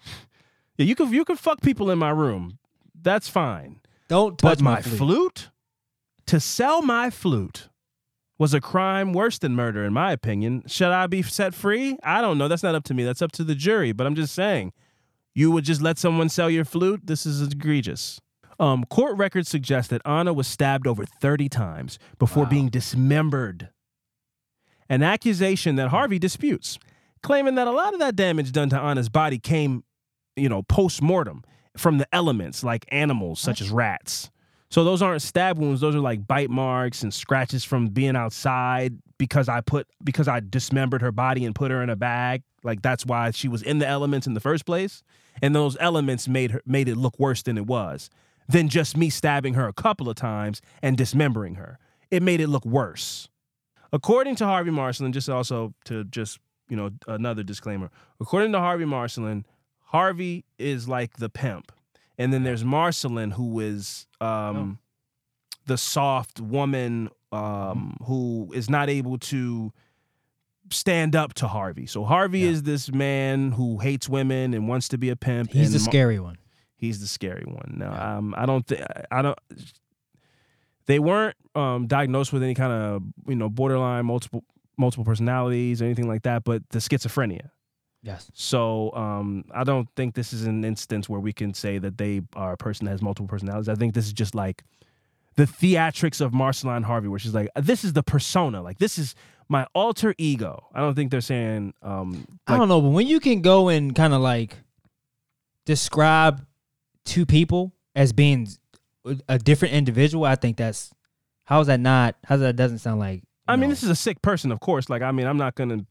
Yeah, 0.76 0.87
you 0.87 0.94
can 0.94 1.12
you 1.12 1.24
can 1.24 1.37
fuck 1.37 1.60
people 1.60 1.90
in 1.90 1.98
my 1.98 2.10
room. 2.10 2.58
That's 3.00 3.28
fine. 3.28 3.80
Don't 4.08 4.38
touch 4.38 4.58
But 4.58 4.64
my, 4.64 4.74
my 4.76 4.82
flute. 4.82 4.98
flute? 4.98 5.50
To 6.26 6.40
sell 6.40 6.80
my 6.82 7.10
flute 7.10 7.68
was 8.38 8.54
a 8.54 8.60
crime 8.60 9.12
worse 9.12 9.38
than 9.38 9.54
murder, 9.54 9.84
in 9.84 9.92
my 9.92 10.10
opinion. 10.12 10.62
Should 10.66 10.88
I 10.90 11.06
be 11.06 11.22
set 11.22 11.54
free? 11.54 11.96
I 12.02 12.20
don't 12.20 12.38
know. 12.38 12.48
That's 12.48 12.62
not 12.62 12.74
up 12.74 12.84
to 12.84 12.94
me. 12.94 13.04
That's 13.04 13.22
up 13.22 13.32
to 13.32 13.44
the 13.44 13.54
jury. 13.54 13.92
But 13.92 14.06
I'm 14.06 14.14
just 14.14 14.34
saying, 14.34 14.72
you 15.34 15.50
would 15.50 15.64
just 15.64 15.80
let 15.82 15.98
someone 15.98 16.28
sell 16.28 16.48
your 16.50 16.64
flute? 16.64 17.02
This 17.04 17.26
is 17.26 17.40
egregious. 17.42 18.20
Um, 18.58 18.84
court 18.84 19.16
records 19.16 19.48
suggest 19.48 19.90
that 19.90 20.00
Anna 20.06 20.32
was 20.32 20.46
stabbed 20.46 20.87
over 20.87 21.04
30 21.04 21.48
times 21.48 21.98
before 22.18 22.44
Wow. 22.44 22.50
being 22.50 22.68
dismembered. 22.68 23.68
An 24.88 25.02
accusation 25.02 25.76
that 25.76 25.88
Harvey 25.88 26.18
disputes, 26.18 26.78
claiming 27.22 27.54
that 27.56 27.66
a 27.66 27.72
lot 27.72 27.94
of 27.94 28.00
that 28.00 28.16
damage 28.16 28.52
done 28.52 28.68
to 28.70 28.78
Anna's 28.78 29.08
body 29.08 29.38
came, 29.38 29.82
you 30.37 30.49
know, 30.49 30.62
post 30.62 31.03
mortem 31.03 31.44
from 31.77 31.99
the 31.99 32.09
elements 32.12 32.62
like 32.62 32.87
animals 32.88 33.40
such 33.40 33.61
as 33.61 33.70
rats. 33.70 34.31
So 34.70 34.83
those 34.83 35.03
aren't 35.03 35.23
stab 35.23 35.59
wounds; 35.59 35.81
those 35.81 35.94
are 35.94 36.01
like 36.01 36.27
bite 36.27 36.51
marks 36.51 37.03
and 37.03 37.14
scratches 37.14 37.64
from 37.64 37.88
being 37.88 38.16
outside 38.16 38.99
because 39.18 39.49
I 39.49 39.61
put 39.61 39.87
because 40.03 40.27
I 40.29 40.40
dismembered 40.40 41.03
her 41.03 41.12
body 41.12 41.44
and 41.44 41.55
put 41.55 41.70
her 41.70 41.83
in 41.83 41.90
a 41.90 41.97
bag. 41.97 42.42
Like 42.62 42.83
that's 42.83 43.07
why 43.07 43.31
she 43.31 43.47
was 43.49 43.62
in 43.62 43.79
the 43.79 43.87
elements 43.87 44.27
in 44.27 44.35
the 44.35 44.40
first 44.40 44.66
place, 44.66 45.03
and 45.42 45.55
those 45.55 45.77
elements 45.79 46.27
made 46.27 46.51
her 46.51 46.62
made 46.66 46.88
it 46.88 46.97
look 46.97 47.18
worse 47.18 47.42
than 47.42 47.57
it 47.57 47.66
was. 47.66 48.11
Than 48.49 48.68
just 48.68 48.97
me 48.97 49.11
stabbing 49.11 49.55
her 49.55 49.66
a 49.68 49.73
couple 49.73 50.09
of 50.09 50.16
times 50.16 50.61
and 50.83 50.97
dismembering 50.97 51.55
her. 51.55 51.79
It 52.11 52.23
made 52.23 52.40
it 52.40 52.49
look 52.49 52.66
worse. 52.66 53.29
According 53.92 54.37
to 54.37 54.44
Harvey 54.44 54.70
Marcelin, 54.70 55.12
just 55.12 55.31
also 55.31 55.73
to 55.85 56.05
just, 56.05 56.40
you 56.68 56.77
know, 56.77 56.90
another 57.07 57.42
disclaimer. 57.42 57.90
According 58.20 58.53
to 58.53 58.59
Harvey 58.59 58.85
Marcelin, 58.85 59.47
Harvey 59.85 60.44
is 60.59 60.88
like 60.88 61.16
the 61.18 61.29
pimp. 61.29 61.73
And 62.18 62.33
then 62.33 62.42
there's 62.44 62.64
Marcelin, 62.64 63.33
who 63.33 63.59
is 63.61 64.07
um, 64.20 64.79
the 65.66 65.77
soft 65.77 66.40
woman 66.40 67.09
um, 67.33 67.97
who 68.05 68.51
is 68.55 68.70
not 68.70 68.88
able 68.88 69.18
to 69.18 69.73
stand 70.70 71.16
up 71.16 71.35
to 71.35 71.49
Harvey. 71.49 71.87
So 71.87 72.05
Harvey 72.05 72.40
Yeah. 72.40 72.51
is 72.51 72.62
this 72.62 72.92
man 72.92 73.53
who 73.53 73.79
hates 73.79 74.09
women 74.09 74.55
and 74.55 74.68
wants 74.68 74.88
to 74.88 74.99
be 74.99 75.11
a 75.11 75.16
pimp. 75.16 75.51
He's 75.53 75.73
the 75.73 75.79
Mar- 75.81 75.85
scary 75.85 76.20
one. 76.20 76.38
He's 76.77 77.01
the 77.01 77.07
scary 77.09 77.44
one. 77.47 77.77
No, 77.79 77.90
um, 77.90 78.35
I 78.37 78.47
don't 78.47 78.66
think 78.66 78.83
I 79.11 79.23
don't. 79.23 79.38
They 80.87 80.99
weren't 80.99 81.37
um, 81.55 81.87
diagnosed 81.87 82.33
with 82.33 82.42
any 82.42 82.55
kind 82.55 82.73
of 82.73 83.03
you 83.27 83.37
know 83.37 83.49
borderline 83.49 84.07
multiple 84.07 84.44
multiple 84.77 85.05
personalities 85.05 85.81
or 85.81 85.87
anything 85.87 86.09
like 86.09 86.23
that, 86.23 86.44
but 86.44 86.62
the 86.70 86.79
schizophrenia. 86.79 87.51
Yes. 88.05 88.31
So 88.35 88.93
um, 88.95 89.47
I 89.51 89.64
don't 89.64 89.88
think 89.97 90.14
this 90.14 90.35
is 90.35 90.45
an 90.45 90.62
instance 90.62 91.09
where 91.09 91.21
we 91.21 91.33
can 91.33 91.55
say 91.55 91.79
that 91.79 91.97
they 91.97 92.21
are 92.37 92.53
a 92.53 92.57
person 92.57 92.85
that 92.85 92.90
has 92.90 93.01
multiple 93.01 93.27
personalities. 93.27 93.69
I 93.69 93.77
think 93.77 93.95
this 93.95 94.05
is 94.05 94.12
just 94.12 94.35
like 94.35 94.62
the 95.37 95.45
theatrics 95.45 96.21
of 96.21 96.35
Marceline 96.35 96.83
Harvey, 96.83 97.09
where 97.09 97.19
she's 97.19 97.35
like, 97.35 97.49
this 97.57 97.83
is 97.83 97.95
the 97.95 98.03
persona, 98.03 98.61
like 98.61 98.79
this 98.79 98.99
is 98.99 99.14
my 99.49 99.67
alter 99.75 100.14
ego. 100.19 100.67
I 100.75 100.81
don't 100.81 100.95
think 100.95 101.11
they're 101.11 101.23
saying 101.23 101.73
um, 101.83 102.27
I 102.47 102.59
don't 102.59 102.69
know, 102.69 102.83
but 102.83 102.90
when 102.90 103.07
you 103.07 103.21
can 103.21 103.40
go 103.40 103.71
and 103.71 103.95
kind 103.95 104.12
of 104.12 104.21
like 104.21 104.59
describe 105.64 106.47
two 107.07 107.25
people 107.25 107.73
as 107.97 108.12
being 108.12 108.49
a 109.31 109.38
different 109.38 109.73
individual, 109.73 110.27
I 110.27 110.35
think 110.35 110.59
that's 110.59 110.93
how 111.45 111.61
is 111.61 111.69
that 111.69 111.81
not? 111.81 112.17
How 112.25 112.37
that 112.37 112.57
doesn't 112.57 112.79
sound 112.79 113.01
like? 113.01 113.23
I 113.49 113.57
mean, 113.57 113.71
this 113.71 113.83
is 113.83 113.88
a 113.90 113.97
sick 113.97 114.21
person, 114.21 114.53
of 114.53 114.61
course. 114.61 114.88
Like, 114.90 115.03
I 115.03 115.11
mean, 115.11 115.27
I'm 115.27 115.37
not 115.38 115.55
gonna 115.55 115.87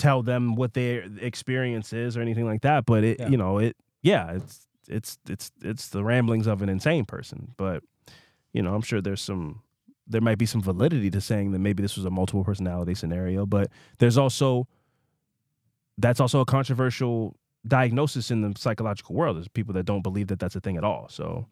tell 0.00 0.22
them 0.22 0.54
what 0.56 0.74
their 0.74 1.04
experience 1.20 1.92
is 1.92 2.16
or 2.16 2.20
anything 2.22 2.46
like 2.46 2.62
that. 2.62 2.86
But 2.86 3.04
it, 3.04 3.20
Yeah. 3.20 3.28
you 3.28 3.36
know, 3.36 3.58
it, 3.58 3.76
yeah, 4.02 4.32
it's 4.32 4.66
it's 4.88 5.18
it's 5.28 5.52
it's 5.62 5.88
the 5.90 6.02
ramblings 6.02 6.46
of 6.48 6.62
an 6.62 6.68
insane 6.68 7.04
person. 7.04 7.52
But 7.56 7.84
you 8.52 8.62
know, 8.62 8.74
I'm 8.74 8.82
sure 8.82 9.00
there's 9.00 9.20
some, 9.22 9.62
there 10.08 10.20
might 10.20 10.38
be 10.38 10.46
some 10.46 10.60
validity 10.60 11.08
to 11.10 11.20
saying 11.20 11.52
that 11.52 11.60
maybe 11.60 11.82
this 11.82 11.96
was 11.96 12.04
a 12.04 12.10
multiple 12.10 12.42
personality 12.42 12.94
scenario. 12.94 13.46
But 13.46 13.70
there's 13.98 14.18
also, 14.18 14.66
that's 15.98 16.18
also 16.20 16.40
a 16.40 16.44
controversial 16.44 17.36
diagnosis 17.66 18.30
in 18.30 18.40
the 18.40 18.52
psychological 18.58 19.14
world. 19.14 19.36
There's 19.36 19.46
people 19.48 19.74
that 19.74 19.84
don't 19.84 20.02
believe 20.02 20.26
that 20.28 20.38
that's 20.40 20.56
a 20.56 20.60
thing 20.60 20.76
at 20.76 20.84
all. 20.84 21.08
So. 21.08 21.46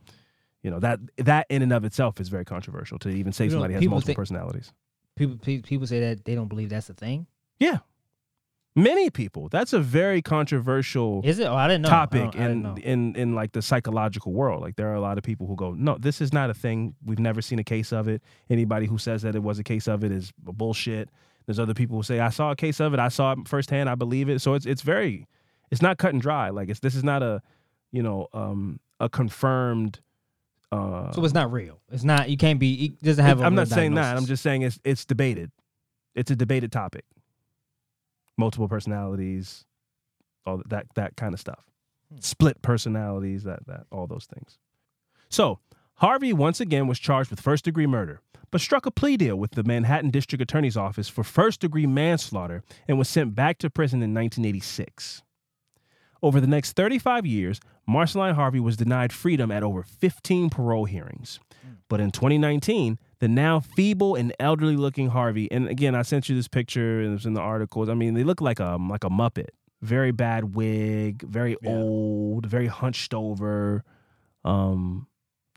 You 0.64 0.72
know 0.72 0.80
that 0.80 0.98
that 1.18 1.46
in 1.50 1.62
and 1.62 1.72
of 1.72 1.84
itself 1.84 2.20
is 2.20 2.28
very 2.28 2.44
controversial 2.44 2.98
to 2.98 3.08
even 3.10 3.32
say 3.32 3.44
You 3.44 3.50
know, 3.50 3.54
somebody 3.54 3.74
has 3.74 3.80
multiple 3.84 4.00
think- 4.06 4.16
personalities. 4.16 4.72
people. 5.14 5.36
People 5.38 5.86
say 5.86 6.00
that 6.00 6.24
they 6.24 6.34
don't 6.34 6.48
believe 6.48 6.68
that's 6.68 6.90
a 6.90 6.94
thing. 6.94 7.28
Yeah. 7.60 7.78
Many 8.78 9.10
people. 9.10 9.48
That's 9.48 9.72
a 9.72 9.80
very 9.80 10.22
controversial 10.22 11.20
Is 11.24 11.38
it? 11.38 11.46
Oh, 11.46 11.54
I 11.54 11.66
didn't 11.68 11.82
know. 11.82 11.88
I 11.88 11.92
topic 11.92 12.20
don't- 12.32 12.36
I 12.36 12.38
didn't 12.48 12.50
in, 12.52 12.62
know. 12.62 12.76
in 12.76 13.16
in 13.16 13.34
like 13.34 13.52
the 13.52 13.62
psychological 13.62 14.32
world. 14.32 14.62
Like 14.62 14.76
there 14.76 14.88
are 14.88 14.94
a 14.94 15.00
lot 15.00 15.18
of 15.18 15.24
people 15.24 15.46
who 15.46 15.56
go, 15.56 15.72
"No, 15.74 15.96
this 15.98 16.20
is 16.20 16.32
not 16.32 16.50
a 16.50 16.54
thing. 16.54 16.94
We've 17.04 17.18
never 17.18 17.42
seen 17.42 17.58
a 17.58 17.64
case 17.64 17.92
of 17.92 18.08
it. 18.08 18.22
Anybody 18.48 18.86
who 18.86 18.98
says 18.98 19.22
that 19.22 19.34
it 19.34 19.42
was 19.42 19.58
a 19.58 19.64
case 19.64 19.88
of 19.88 20.04
it 20.04 20.12
is 20.12 20.32
bullshit." 20.38 21.10
There's 21.46 21.58
other 21.58 21.74
people 21.74 21.96
who 21.96 22.02
say, 22.02 22.20
"I 22.20 22.28
saw 22.30 22.50
a 22.50 22.56
case 22.56 22.78
of 22.78 22.92
it. 22.94 23.00
I 23.00 23.08
saw 23.08 23.32
it 23.32 23.48
firsthand. 23.48 23.88
I 23.88 23.94
believe 23.94 24.28
it." 24.28 24.40
So 24.40 24.54
it's 24.54 24.66
it's 24.66 24.82
very 24.82 25.26
it's 25.70 25.82
not 25.82 25.98
cut 25.98 26.12
and 26.12 26.22
dry. 26.22 26.50
Like 26.50 26.68
it's 26.68 26.80
this 26.80 26.94
is 26.94 27.02
not 27.02 27.22
a, 27.22 27.42
you 27.90 28.02
know, 28.02 28.28
um 28.32 28.80
a 29.00 29.08
confirmed 29.08 30.00
uh 30.70 31.10
So 31.12 31.24
it's 31.24 31.34
not 31.34 31.50
real. 31.50 31.80
It's 31.90 32.04
not. 32.04 32.28
You 32.28 32.36
can't 32.36 32.60
be. 32.60 32.84
It 32.84 33.02
doesn't 33.02 33.24
have. 33.24 33.40
a 33.40 33.44
I'm 33.44 33.52
real 33.54 33.62
not 33.62 33.68
saying 33.68 33.94
that. 33.94 34.02
I'm 34.04 34.06
diagnosis. 34.24 34.28
just 34.28 34.42
saying 34.42 34.62
it's 34.62 34.78
it's 34.84 35.04
debated. 35.04 35.50
It's 36.14 36.30
a 36.30 36.36
debated 36.36 36.70
topic. 36.72 37.04
Multiple 38.38 38.68
personalities, 38.68 39.66
all 40.46 40.62
that 40.68 40.86
that 40.94 41.16
kind 41.16 41.34
of 41.34 41.40
stuff. 41.40 41.64
Hmm. 42.10 42.20
Split 42.20 42.62
personalities, 42.62 43.42
that 43.44 43.66
that 43.66 43.86
all 43.90 44.06
those 44.06 44.26
things. 44.26 44.58
So, 45.28 45.58
Harvey 45.94 46.32
once 46.32 46.60
again 46.60 46.86
was 46.86 46.98
charged 46.98 47.30
with 47.30 47.40
first 47.40 47.64
degree 47.64 47.86
murder, 47.86 48.20
but 48.50 48.60
struck 48.60 48.86
a 48.86 48.90
plea 48.90 49.16
deal 49.16 49.36
with 49.36 49.52
the 49.52 49.64
Manhattan 49.64 50.10
District 50.10 50.40
Attorney's 50.40 50.76
Office 50.76 51.08
for 51.08 51.24
first 51.24 51.60
degree 51.60 51.86
manslaughter 51.86 52.62
and 52.86 52.98
was 52.98 53.08
sent 53.08 53.34
back 53.34 53.58
to 53.58 53.68
prison 53.68 53.98
in 53.98 54.14
1986. 54.14 55.22
Over 56.22 56.40
the 56.40 56.46
next 56.46 56.72
35 56.72 57.26
years, 57.26 57.60
Marceline 57.86 58.34
Harvey 58.34 58.60
was 58.60 58.76
denied 58.76 59.12
freedom 59.12 59.50
at 59.50 59.62
over 59.62 59.82
15 59.82 60.50
parole 60.50 60.84
hearings. 60.84 61.40
Hmm. 61.62 61.74
But 61.88 62.00
in 62.00 62.10
2019, 62.10 62.98
the 63.20 63.28
now 63.28 63.60
feeble 63.60 64.14
and 64.14 64.32
elderly 64.38 64.76
looking 64.76 65.08
Harvey. 65.08 65.50
And 65.50 65.68
again, 65.68 65.94
I 65.94 66.02
sent 66.02 66.28
you 66.28 66.36
this 66.36 66.48
picture 66.48 67.00
and 67.00 67.08
it 67.10 67.12
was 67.12 67.26
in 67.26 67.34
the 67.34 67.40
articles. 67.40 67.88
I 67.88 67.94
mean, 67.94 68.14
they 68.14 68.24
look 68.24 68.40
like 68.40 68.60
a 68.60 68.76
like 68.80 69.04
a 69.04 69.10
Muppet. 69.10 69.48
Very 69.82 70.10
bad 70.12 70.54
wig, 70.54 71.22
very 71.22 71.56
Yeah. 71.62 71.70
old, 71.70 72.46
very 72.46 72.66
hunched 72.66 73.14
over. 73.14 73.84
Um, 74.44 75.06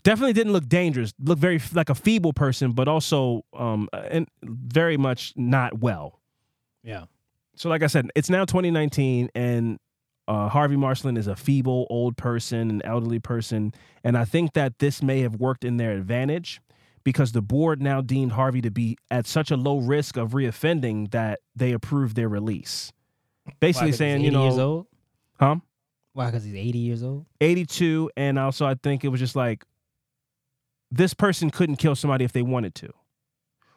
definitely 0.03 0.33
didn't 0.33 0.53
look 0.53 0.67
dangerous. 0.67 1.13
Looked 1.19 1.41
very 1.41 1.59
like 1.73 1.89
a 1.89 1.95
feeble 1.95 2.33
person, 2.33 2.71
but 2.73 2.87
also 2.87 3.45
um, 3.57 3.89
and 3.93 4.27
very 4.43 4.97
much 4.97 5.33
not 5.35 5.79
well. 5.79 6.19
Yeah. 6.83 7.05
So, 7.55 7.69
like 7.69 7.83
I 7.83 7.87
said, 7.87 8.09
it's 8.15 8.29
now 8.29 8.45
2019, 8.45 9.29
and 9.35 9.77
uh, 10.27 10.49
Harvey 10.49 10.77
Marceline 10.77 11.17
is 11.17 11.27
a 11.27 11.35
feeble 11.35 11.85
old 11.89 12.17
person, 12.17 12.69
an 12.71 12.81
elderly 12.85 13.19
person, 13.19 13.73
and 14.03 14.17
I 14.17 14.25
think 14.25 14.53
that 14.53 14.79
this 14.79 15.03
may 15.03 15.19
have 15.21 15.35
worked 15.35 15.63
in 15.63 15.77
their 15.77 15.91
advantage 15.91 16.61
because 17.03 17.31
the 17.31 17.41
board 17.41 17.81
now 17.81 18.01
deemed 18.01 18.33
Harvey 18.33 18.61
to 18.61 18.71
be 18.71 18.97
at 19.09 19.25
such 19.27 19.51
a 19.51 19.57
low 19.57 19.79
risk 19.79 20.17
of 20.17 20.31
reoffending 20.31 21.11
that 21.11 21.39
they 21.55 21.71
approved 21.71 22.15
their 22.15 22.29
release. 22.29 22.91
Basically, 23.59 23.91
Why, 23.91 23.97
saying 23.97 24.15
80 24.17 24.25
you 24.25 24.31
know, 24.31 24.43
years 24.43 24.57
old? 24.57 24.87
huh? 25.39 25.55
Why? 26.13 26.25
Because 26.27 26.43
he's 26.43 26.55
80 26.55 26.77
years 26.79 27.03
old? 27.03 27.25
82 27.39 28.11
and 28.17 28.37
also 28.37 28.65
i 28.65 28.75
think 28.75 29.03
it 29.03 29.07
was 29.07 29.19
just 29.19 29.35
like 29.35 29.63
this 30.91 31.13
person 31.13 31.49
couldn't 31.49 31.77
kill 31.77 31.95
somebody 31.95 32.25
if 32.25 32.33
they 32.33 32.41
wanted 32.41 32.75
to 32.75 32.91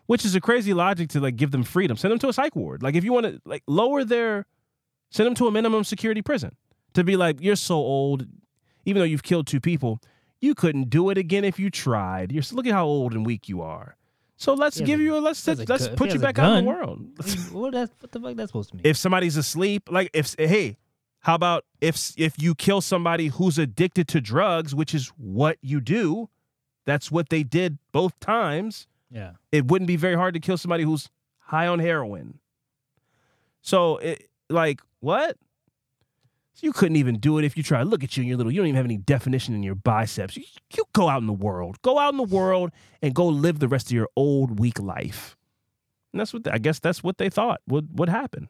which 0.06 0.24
is 0.24 0.34
a 0.34 0.40
crazy 0.40 0.74
logic 0.74 1.08
to 1.10 1.20
like 1.20 1.36
give 1.36 1.50
them 1.52 1.62
freedom 1.62 1.96
send 1.96 2.12
them 2.12 2.18
to 2.18 2.28
a 2.28 2.32
psych 2.32 2.54
ward 2.56 2.82
like 2.82 2.94
if 2.94 3.04
you 3.04 3.12
want 3.12 3.24
to 3.24 3.40
like 3.44 3.62
lower 3.66 4.04
their 4.04 4.46
send 5.10 5.26
them 5.26 5.34
to 5.34 5.46
a 5.46 5.50
minimum 5.52 5.84
security 5.84 6.20
prison 6.22 6.56
to 6.92 7.04
be 7.04 7.16
like 7.16 7.40
you're 7.40 7.56
so 7.56 7.76
old 7.76 8.26
even 8.84 9.00
though 9.00 9.06
you've 9.06 9.22
killed 9.22 9.46
two 9.46 9.60
people 9.60 10.00
you 10.44 10.54
couldn't 10.54 10.90
do 10.90 11.10
it 11.10 11.18
again 11.18 11.44
if 11.44 11.58
you 11.58 11.70
tried. 11.70 12.32
You're 12.32 12.42
look 12.52 12.66
at 12.66 12.72
how 12.72 12.86
old 12.86 13.12
and 13.12 13.24
weak 13.24 13.48
you 13.48 13.62
are. 13.62 13.96
So 14.36 14.54
let's 14.54 14.80
give 14.80 15.00
a- 15.00 15.02
you 15.02 15.16
a 15.16 15.18
let's 15.18 15.44
has 15.46 15.60
a 15.60 15.64
let's 15.64 15.88
put 15.88 16.12
you 16.12 16.18
back 16.18 16.38
out 16.38 16.58
in 16.58 16.64
the 16.64 16.70
world. 16.70 17.06
What, 17.52 17.72
that's, 17.72 17.92
what 18.00 18.12
the 18.12 18.20
fuck 18.20 18.36
that's 18.36 18.50
supposed 18.50 18.70
to 18.70 18.76
mean? 18.76 18.82
if 18.84 18.96
somebody's 18.96 19.36
asleep 19.36 19.88
like 19.90 20.10
if 20.12 20.34
hey 20.38 20.76
how 21.20 21.34
about 21.34 21.64
if 21.80 22.12
if 22.16 22.40
you 22.40 22.54
kill 22.54 22.80
somebody 22.80 23.28
who's 23.28 23.58
addicted 23.58 24.08
to 24.08 24.20
drugs 24.20 24.74
which 24.74 24.92
is 24.94 25.08
what 25.16 25.58
you 25.62 25.80
do 25.80 26.28
that's 26.84 27.10
what 27.12 27.28
they 27.28 27.42
did 27.42 27.78
both 27.92 28.18
times 28.18 28.86
yeah. 29.10 29.32
it 29.52 29.68
wouldn't 29.68 29.86
be 29.86 29.96
very 29.96 30.16
hard 30.16 30.34
to 30.34 30.40
kill 30.40 30.58
somebody 30.58 30.82
who's 30.82 31.08
high 31.38 31.66
on 31.66 31.78
heroin. 31.78 32.40
So 33.62 33.98
it 33.98 34.28
like 34.50 34.80
what 35.00 35.36
you 36.60 36.72
couldn't 36.72 36.96
even 36.96 37.18
do 37.18 37.38
it 37.38 37.44
if 37.44 37.56
you 37.56 37.62
tried 37.62 37.84
look 37.84 38.02
at 38.04 38.16
you 38.16 38.22
and 38.22 38.28
your 38.28 38.36
little 38.36 38.52
you 38.52 38.58
don't 38.60 38.66
even 38.68 38.76
have 38.76 38.84
any 38.84 38.96
definition 38.96 39.54
in 39.54 39.62
your 39.62 39.74
biceps 39.74 40.36
you, 40.36 40.44
you 40.76 40.84
go 40.92 41.08
out 41.08 41.20
in 41.20 41.26
the 41.26 41.32
world 41.32 41.80
go 41.82 41.98
out 41.98 42.12
in 42.12 42.16
the 42.16 42.22
world 42.22 42.70
and 43.02 43.14
go 43.14 43.26
live 43.26 43.58
the 43.58 43.68
rest 43.68 43.86
of 43.88 43.92
your 43.92 44.08
old 44.16 44.58
weak 44.58 44.78
life 44.80 45.36
and 46.12 46.20
that's 46.20 46.32
what 46.32 46.46
i 46.52 46.58
guess 46.58 46.78
that's 46.78 47.02
what 47.02 47.18
they 47.18 47.28
thought 47.28 47.60
would 47.66 47.98
would 47.98 48.08
happen 48.08 48.48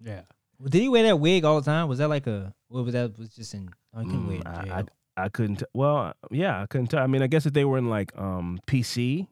Yeah. 0.00 0.22
Well, 0.60 0.68
did 0.68 0.82
he 0.82 0.88
wear 0.88 1.02
that 1.04 1.16
wig 1.18 1.44
all 1.44 1.60
the 1.60 1.64
time? 1.64 1.88
Was 1.88 1.98
that 1.98 2.08
like 2.08 2.26
a 2.26 2.54
what 2.68 2.84
was 2.84 2.92
that? 2.94 3.18
Was 3.18 3.30
just 3.30 3.52
in? 3.54 3.68
Oh, 3.94 4.00
he 4.00 4.06
couldn't 4.06 4.22
Mm, 4.24 4.26
wear 4.28 4.36
it 4.36 4.40
in 4.40 4.46
I- 4.46 4.64
jail. 4.82 4.88
I 5.16 5.28
couldn't. 5.28 5.56
T- 5.56 5.66
well, 5.74 6.12
yeah, 6.30 6.62
I 6.62 6.66
couldn't 6.66 6.88
tell. 6.88 7.02
I 7.02 7.06
mean, 7.06 7.22
I 7.22 7.26
guess 7.28 7.44
if 7.46 7.52
they 7.52 7.64
were 7.64 7.78
in 7.78 7.88
like 7.88 8.16
um 8.18 8.58
PC, 8.66 9.26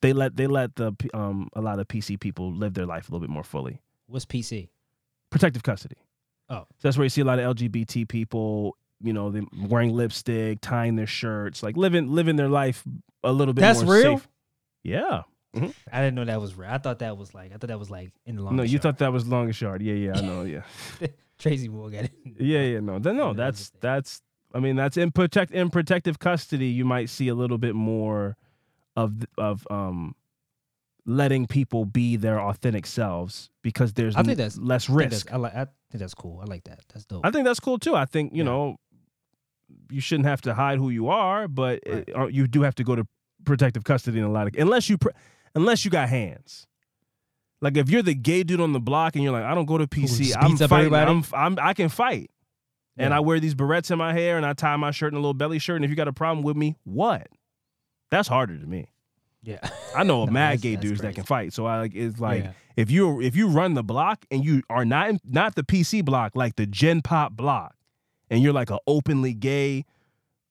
they 0.00 0.12
let 0.12 0.36
they 0.36 0.46
let 0.46 0.76
the 0.76 0.92
um 1.14 1.48
a 1.54 1.60
lot 1.60 1.78
of 1.80 1.86
PC 1.88 2.18
people 2.20 2.52
live 2.52 2.74
their 2.74 2.86
life 2.86 3.08
a 3.08 3.12
little 3.12 3.20
bit 3.26 3.30
more 3.32 3.44
fully. 3.44 3.80
What's 4.06 4.24
PC? 4.26 4.68
Protective 5.30 5.62
custody. 5.62 5.96
Oh. 6.52 6.58
So 6.60 6.66
that's 6.82 6.96
where 6.96 7.04
you 7.04 7.08
see 7.08 7.22
a 7.22 7.24
lot 7.24 7.38
of 7.38 7.56
LGBT 7.56 8.06
people. 8.08 8.76
You 9.02 9.12
know, 9.12 9.30
they 9.30 9.42
wearing 9.66 9.90
lipstick, 9.90 10.60
tying 10.60 10.94
their 10.94 11.08
shirts, 11.08 11.62
like 11.62 11.76
living 11.76 12.12
living 12.12 12.36
their 12.36 12.48
life 12.48 12.84
a 13.24 13.32
little 13.32 13.54
bit. 13.54 13.62
That's 13.62 13.82
more 13.82 13.94
real? 13.94 14.18
Safe. 14.18 14.28
Yeah. 14.84 15.22
I 15.54 16.00
didn't 16.00 16.14
know 16.14 16.24
that 16.24 16.40
was 16.40 16.54
real. 16.54 16.70
I 16.70 16.78
thought 16.78 17.00
that 17.00 17.18
was 17.18 17.34
like 17.34 17.52
I 17.52 17.56
thought 17.56 17.68
that 17.68 17.78
was 17.78 17.90
like 17.90 18.12
in 18.26 18.36
the 18.36 18.42
long. 18.42 18.56
no, 18.56 18.62
you 18.62 18.78
thought 18.78 18.98
that 18.98 19.12
was 19.12 19.26
long 19.26 19.46
and 19.46 19.56
short. 19.56 19.80
Yeah, 19.82 19.94
yeah, 19.94 20.12
I 20.16 20.20
know. 20.20 20.42
Yeah. 20.44 20.62
Tracy 21.38 21.68
Morgan. 21.68 22.08
Yeah, 22.38 22.62
yeah, 22.62 22.80
no, 22.80 22.98
Then 22.98 23.16
no, 23.16 23.34
that's 23.34 23.70
that's. 23.80 24.22
I 24.54 24.60
mean, 24.60 24.76
that's 24.76 24.96
in 24.96 25.10
protect 25.12 25.52
in 25.52 25.70
protective 25.70 26.18
custody. 26.18 26.66
You 26.66 26.84
might 26.84 27.08
see 27.08 27.28
a 27.28 27.34
little 27.34 27.58
bit 27.58 27.74
more 27.74 28.36
of 28.96 29.14
of 29.38 29.66
um 29.70 30.14
letting 31.04 31.46
people 31.46 31.84
be 31.84 32.16
their 32.16 32.40
authentic 32.40 32.86
selves 32.86 33.50
because 33.62 33.92
there's 33.94 34.14
I 34.16 34.22
think 34.22 34.38
that's- 34.38 34.56
less 34.58 34.84
I 34.84 34.86
think 34.86 34.98
that's- 34.98 35.12
risk. 35.12 35.32
I 35.32 35.36
like. 35.36 35.54
I 35.54 35.64
think 35.90 36.00
that's 36.00 36.14
cool. 36.14 36.40
I 36.40 36.44
like 36.44 36.64
that. 36.64 36.80
That's 36.92 37.04
dope. 37.04 37.26
I 37.26 37.30
think 37.30 37.44
that's 37.44 37.60
cool 37.60 37.78
too. 37.78 37.94
I 37.94 38.04
think 38.04 38.32
you 38.32 38.38
Yeah. 38.38 38.44
know 38.44 38.76
you 39.90 40.00
shouldn't 40.00 40.26
have 40.26 40.40
to 40.42 40.54
hide 40.54 40.78
who 40.78 40.90
you 40.90 41.08
are, 41.08 41.48
but 41.48 41.80
Right. 41.86 42.08
it, 42.08 42.12
or 42.14 42.30
you 42.30 42.46
do 42.46 42.62
have 42.62 42.74
to 42.76 42.84
go 42.84 42.94
to 42.94 43.06
protective 43.44 43.84
custody 43.84 44.18
in 44.18 44.24
a 44.24 44.30
lot 44.30 44.46
of 44.46 44.54
unless 44.58 44.88
you 44.88 44.96
pr- 44.98 45.08
unless 45.54 45.84
you 45.84 45.90
got 45.90 46.08
hands. 46.08 46.66
Like 47.60 47.76
if 47.76 47.88
you're 47.90 48.02
the 48.02 48.14
gay 48.14 48.42
dude 48.42 48.60
on 48.60 48.72
the 48.72 48.80
block 48.80 49.14
and 49.14 49.22
you're 49.24 49.32
like, 49.32 49.44
I 49.44 49.54
don't 49.54 49.66
go 49.66 49.78
to 49.78 49.86
PC, 49.86 50.32
I'm 50.36 50.56
fighting. 50.56 50.94
I'm, 50.94 51.24
I'm 51.32 51.58
I 51.60 51.74
can 51.74 51.88
fight. 51.88 52.30
And 52.98 53.14
I 53.14 53.20
wear 53.20 53.40
these 53.40 53.54
barrettes 53.54 53.90
in 53.90 53.98
my 53.98 54.12
hair 54.12 54.36
and 54.36 54.44
I 54.44 54.52
tie 54.52 54.76
my 54.76 54.90
shirt 54.90 55.12
in 55.12 55.16
a 55.16 55.20
little 55.20 55.32
belly 55.34 55.58
shirt. 55.58 55.76
And 55.76 55.84
if 55.84 55.90
you 55.90 55.96
got 55.96 56.08
a 56.08 56.12
problem 56.12 56.42
with 56.44 56.56
me, 56.56 56.76
what? 56.84 57.26
That's 58.10 58.28
harder 58.28 58.58
to 58.58 58.66
me. 58.66 58.88
Yeah. 59.42 59.58
I 59.94 60.04
know 60.04 60.22
a 60.22 60.26
No, 60.26 60.32
mad 60.32 60.60
gay 60.60 60.76
dudes 60.76 61.00
that 61.00 61.14
can 61.14 61.24
fight. 61.24 61.52
So 61.52 61.66
I 61.66 61.80
like 61.80 61.94
it's 61.94 62.20
like 62.20 62.44
Yeah. 62.44 62.52
if 62.76 62.90
you 62.90 63.20
if 63.20 63.34
you 63.36 63.48
run 63.48 63.74
the 63.74 63.82
block 63.82 64.24
and 64.30 64.44
you 64.44 64.62
are 64.70 64.84
not 64.84 65.08
in, 65.10 65.20
not 65.24 65.54
the 65.56 65.62
PC 65.62 66.04
block, 66.04 66.36
like 66.36 66.56
the 66.56 66.66
Gen 66.66 67.02
Pop 67.02 67.32
block, 67.32 67.74
and 68.30 68.42
you're 68.42 68.52
like 68.52 68.70
an 68.70 68.78
openly 68.86 69.34
gay 69.34 69.84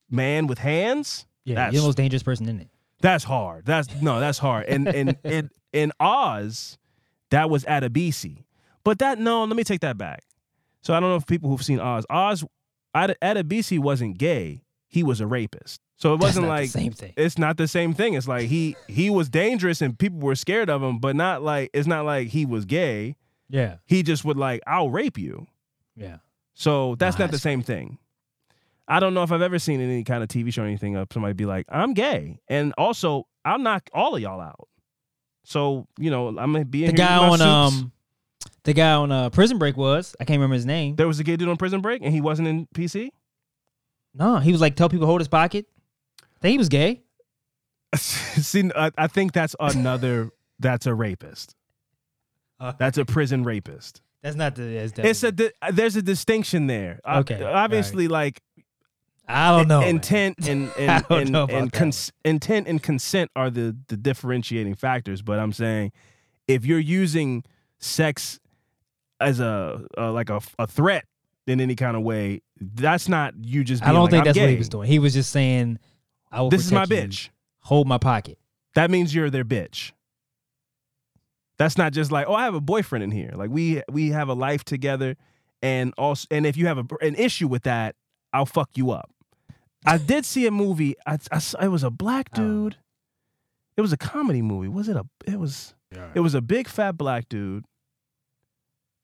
man 0.10 0.48
with 0.48 0.60
hands, 0.60 1.26
Yeah. 1.46 1.56
that's 1.56 1.74
You're 1.74 1.82
the 1.82 1.88
most 1.88 1.96
dangerous 1.98 2.24
person 2.24 2.48
in 2.50 2.60
it. 2.60 2.70
that's 3.02 3.24
hard. 3.24 3.66
That's 3.66 3.88
no, 4.02 4.20
that's 4.20 4.38
hard. 4.38 4.66
And 4.68 4.88
and 4.88 5.18
in 5.24 5.50
in 5.74 5.92
Oz, 6.00 6.78
that 7.30 7.50
was 7.50 7.64
Adebisi. 7.66 8.44
But 8.84 9.00
that 9.00 9.20
no, 9.20 9.44
let 9.46 9.56
me 9.56 9.64
take 9.64 9.82
that 9.82 9.98
back. 9.98 10.24
So 10.82 10.94
I 10.94 11.00
don't 11.00 11.10
know 11.10 11.16
if 11.16 11.26
people 11.28 11.50
who've 11.50 11.64
seen 11.64 11.80
Oz, 11.80 12.06
Oz 12.10 12.44
Ad- 12.94 13.16
Adebisi 13.22 13.80
wasn't 13.80 14.18
gay. 14.18 14.64
He 14.88 15.02
was 15.04 15.22
a 15.22 15.28
rapist. 15.28 15.80
So 16.02 16.14
it 16.16 16.20
wasn't 16.20 16.48
like 16.48 16.70
same 16.70 16.94
thing. 16.94 17.14
it's 17.16 17.38
not 17.38 17.58
the 17.58 17.68
same 17.68 17.94
thing. 17.94 18.16
It's 18.16 18.28
like 18.28 18.48
he 18.48 18.76
he 18.88 19.10
was 19.12 19.30
dangerous 19.30 19.82
and 19.82 19.98
people 19.98 20.20
were 20.20 20.36
scared 20.36 20.70
of 20.70 20.82
him, 20.82 20.98
but 20.98 21.16
not 21.16 21.44
like 21.44 21.70
it's 21.74 21.88
not 21.88 22.06
like 22.06 22.30
he 22.30 22.46
was 22.46 22.66
gay. 22.66 23.16
Yeah. 23.50 23.76
He 23.86 24.02
just 24.02 24.26
would 24.26 24.38
like 24.38 24.62
I'll 24.66 24.90
rape 24.90 25.18
you. 25.18 25.46
Yeah. 25.96 26.18
So 26.56 26.96
that's 26.96 27.20
not 27.20 27.30
the 27.32 27.38
same 27.38 27.62
thing. 27.62 27.98
I 28.88 29.00
don't 29.00 29.14
know 29.14 29.24
if 29.24 29.32
I've 29.32 29.42
ever 29.44 29.60
seen 29.60 29.80
any 29.80 30.04
kind 30.04 30.22
of 30.24 30.30
TV 30.30 30.52
show 30.52 30.64
or 30.64 30.66
anything 30.66 30.96
of 30.96 31.08
somebody 31.14 31.34
be 31.34 31.46
like, 31.46 31.66
I'm 31.70 31.94
gay. 31.94 32.40
And 32.50 32.74
also, 32.78 33.26
I'll 33.46 33.60
knock 33.60 33.90
all 33.94 34.16
of 34.16 34.22
y'all 34.22 34.42
out. 34.42 34.68
So, 35.44 35.88
you 35.98 36.10
know, 36.12 36.28
I'm 36.30 36.52
gonna 36.52 36.66
be 36.66 36.86
in 36.86 36.92
The 36.92 36.98
guy 36.98 37.16
on 37.18 37.38
suits. 37.38 37.42
um, 37.42 37.92
the 38.64 38.74
guy 38.74 38.92
on 38.94 39.12
uh, 39.12 39.30
Prison 39.30 39.58
Break 39.60 39.78
was 39.78 40.16
I 40.20 40.26
can't 40.26 40.38
remember 40.38 40.56
his 40.56 40.66
name. 40.66 40.96
there 40.96 41.08
was 41.08 41.20
a 41.20 41.24
gay 41.24 41.36
dude 41.38 41.48
on 41.48 41.58
prison 41.58 41.82
break 41.82 42.02
and 42.04 42.12
he 42.14 42.22
wasn't 42.22 42.48
in 42.48 42.68
PC. 42.76 43.10
No, 44.14 44.38
he 44.38 44.52
was 44.52 44.62
like 44.62 44.76
tell 44.76 44.90
people 44.90 45.06
hold 45.08 45.22
his 45.22 45.28
pocket. 45.28 45.68
He 46.42 46.58
was 46.58 46.70
gay. 46.70 47.02
See, 47.96 48.70
I, 48.76 48.92
I 48.98 49.08
think 49.08 49.34
that's 49.34 49.56
another 49.60 50.32
that's 50.60 50.86
a 50.86 50.94
rapist. 50.94 51.56
That's 52.78 53.00
a 53.00 53.06
prison 53.06 53.44
rapist. 53.44 54.02
That's 54.22 54.36
not 54.36 54.54
the. 54.56 54.62
That's 54.94 55.00
It's 55.00 55.24
a 55.24 55.32
di- 55.32 55.52
there's 55.72 55.96
a 55.96 56.02
distinction 56.04 56.68
there. 56.68 57.00
Uh, 57.04 57.20
Okay, 57.22 57.44
obviously, 57.44 58.08
like 58.08 58.40
I 59.28 59.50
don't 59.58 59.68
know. 59.68 59.80
man. 59.80 59.90
intent 59.90 60.48
and 60.48 60.70
and 60.78 61.04
and, 61.10 61.36
and 61.36 61.74
cons- 61.74 62.12
intent 62.24 62.68
and 62.68 62.82
consent 62.84 63.32
are 63.36 63.50
the 63.50 63.76
the 63.88 63.98
differentiating 63.98 64.76
factors. 64.76 65.24
But 65.24 65.40
I'm 65.40 65.52
saying 65.54 65.92
if 66.48 66.66
you're 66.66 66.78
using 66.80 67.44
sex 67.80 68.40
as 69.20 69.40
a 69.40 69.84
uh, 69.98 70.12
like 70.12 70.30
a, 70.30 70.40
a 70.60 70.68
threat 70.68 71.06
in 71.48 71.60
any 71.60 71.76
kind 71.76 71.98
of 71.98 72.04
way, 72.04 72.42
that's 72.60 73.10
not 73.10 73.34
you 73.44 73.64
just. 73.64 73.82
Being 73.82 73.90
I 73.90 73.94
don't 73.94 74.04
like, 74.04 74.12
think 74.12 74.20
"I'm 74.22 74.26
that's 74.26 74.38
what 74.38 74.50
he 74.50 74.56
was 74.56 74.70
doing. 74.70 74.88
He 74.88 75.00
was 75.00 75.14
just 75.16 75.32
saying, 75.32 75.80
"I 76.32 76.42
will." 76.42 76.50
This 76.50 76.66
is 76.66 76.72
my 76.72 76.86
protect 76.86 77.02
you. 77.02 77.10
bitch. 77.10 77.30
Hold 77.66 77.88
my 77.88 77.98
pocket. 77.98 78.38
That 78.76 78.90
means 78.90 79.14
you're 79.14 79.30
their 79.30 79.46
bitch. 79.46 79.92
That's 81.58 81.78
not 81.78 81.94
just 81.94 82.12
like, 82.12 82.26
oh, 82.28 82.34
I 82.34 82.46
have 82.46 82.56
a 82.56 82.62
boyfriend 82.62 83.04
in 83.04 83.12
here. 83.12 83.32
Like 83.36 83.50
we 83.52 83.84
we 83.90 84.10
have 84.10 84.30
a 84.30 84.34
life 84.34 84.64
together, 84.64 85.16
and 85.62 85.94
also, 85.98 86.28
and 86.32 86.46
if 86.46 86.58
you 86.58 86.68
have 86.68 86.80
a, 86.80 86.86
an 87.02 87.16
issue 87.16 87.48
with 87.48 87.64
that, 87.64 87.96
I'll 88.34 88.46
fuck 88.48 88.70
you 88.76 88.92
up. 88.92 89.12
I 89.86 89.98
did 89.98 90.26
see 90.26 90.46
a 90.48 90.52
movie. 90.52 90.96
I, 91.06 91.18
I 91.32 91.40
saw- 91.40 91.60
it 91.60 91.68
was 91.68 91.84
a 91.84 91.90
black 91.92 92.30
I 92.34 92.38
don't 92.38 92.64
dude. 92.64 92.78
It 93.78 93.82
was 93.82 93.94
a 93.94 93.98
comedy 93.98 94.42
movie. 94.42 94.68
Was 94.68 94.88
it 94.90 94.96
a? 94.96 95.06
It 95.26 95.40
was. 95.40 95.74
It 96.16 96.22
was 96.22 96.34
a 96.34 96.42
big 96.42 96.68
fat 96.68 96.98
black 96.98 97.28
dude, 97.30 97.66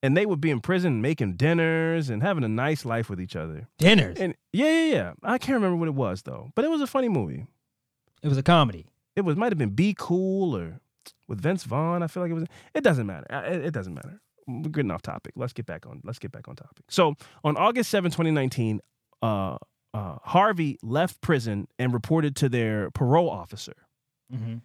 and 0.03 0.15
they 0.15 0.25
would 0.25 0.41
be 0.41 0.51
in 0.51 0.59
prison 0.59 1.01
making 1.01 1.33
dinners 1.33 2.09
and 2.09 2.21
having 2.21 2.43
a 2.43 2.47
nice 2.47 2.85
life 2.85 3.09
with 3.09 3.19
each 3.19 3.35
other. 3.35 3.67
Dinners. 3.77 4.17
And 4.19 4.35
yeah, 4.53 4.71
yeah, 4.71 4.93
yeah. 4.93 5.13
I 5.23 5.37
can't 5.37 5.55
remember 5.55 5.75
what 5.75 5.87
it 5.87 5.95
was 5.95 6.23
though, 6.23 6.51
but 6.55 6.65
it 6.65 6.69
was 6.69 6.81
a 6.81 6.87
funny 6.87 7.09
movie. 7.09 7.47
It 8.21 8.27
was 8.27 8.37
a 8.37 8.43
comedy. 8.43 8.87
It 9.15 9.21
was 9.21 9.35
might 9.35 9.51
have 9.51 9.57
been 9.57 9.71
Be 9.71 9.95
Cool 9.97 10.55
or 10.55 10.79
with 11.27 11.41
Vince 11.41 11.63
Vaughn. 11.63 12.03
I 12.03 12.07
feel 12.07 12.23
like 12.23 12.31
it 12.31 12.35
was. 12.35 12.45
It 12.73 12.83
doesn't 12.83 13.07
matter. 13.07 13.25
It, 13.29 13.65
it 13.65 13.73
doesn't 13.73 13.93
matter. 13.93 14.21
We're 14.47 14.69
getting 14.69 14.91
off 14.91 15.01
topic. 15.01 15.33
Let's 15.35 15.53
get 15.53 15.65
back 15.65 15.85
on. 15.85 16.01
Let's 16.03 16.19
get 16.19 16.31
back 16.31 16.47
on 16.47 16.55
topic. 16.55 16.85
So 16.89 17.15
on 17.43 17.57
August 17.57 17.89
7, 17.89 18.11
2019, 18.11 18.79
uh, 19.21 19.57
uh, 19.93 20.17
Harvey 20.23 20.77
left 20.81 21.19
prison 21.21 21.67
and 21.77 21.93
reported 21.93 22.35
to 22.37 22.49
their 22.49 22.91
parole 22.91 23.29
officer. 23.29 23.73
Mm-hmm. 24.33 24.57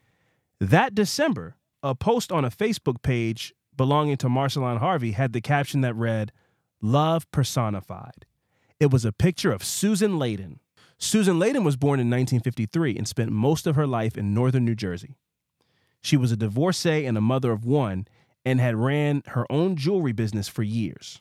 That 0.61 0.95
December, 0.95 1.57
a 1.83 1.95
post 1.95 2.31
on 2.31 2.45
a 2.45 2.51
Facebook 2.51 3.03
page 3.03 3.53
belonging 3.77 4.17
to 4.19 4.29
Marceline 4.29 4.79
Harvey 4.79 5.13
had 5.13 5.33
the 5.33 5.41
caption 5.41 5.81
that 5.83 5.95
read, 5.95 6.33
Love 6.81 7.31
Personified. 7.31 8.27
It 8.81 8.91
was 8.91 9.05
a 9.05 9.13
picture 9.13 9.53
of 9.53 9.65
Susan 9.65 10.19
Leyden. 10.19 10.61
Susan 10.99 11.39
Leyden 11.39 11.65
was 11.65 11.77
born 11.77 12.01
in 12.01 12.09
1953 12.11 12.97
and 12.97 13.09
spent 13.09 13.31
most 13.31 13.67
of 13.67 13.77
her 13.77 13.87
life 13.87 14.17
in 14.17 14.35
northern 14.35 14.65
New 14.65 14.75
Jersey. 14.75 15.17
She 16.01 16.17
was 16.17 16.33
a 16.33 16.37
divorcee 16.37 17.07
and 17.07 17.17
a 17.17 17.21
mother 17.21 17.53
of 17.53 17.65
one 17.65 18.07
and 18.45 18.61
had 18.61 18.77
ran 18.77 19.23
her 19.29 19.51
own 19.51 19.77
jewelry 19.77 20.13
business 20.13 20.49
for 20.49 20.63
years. 20.63 21.21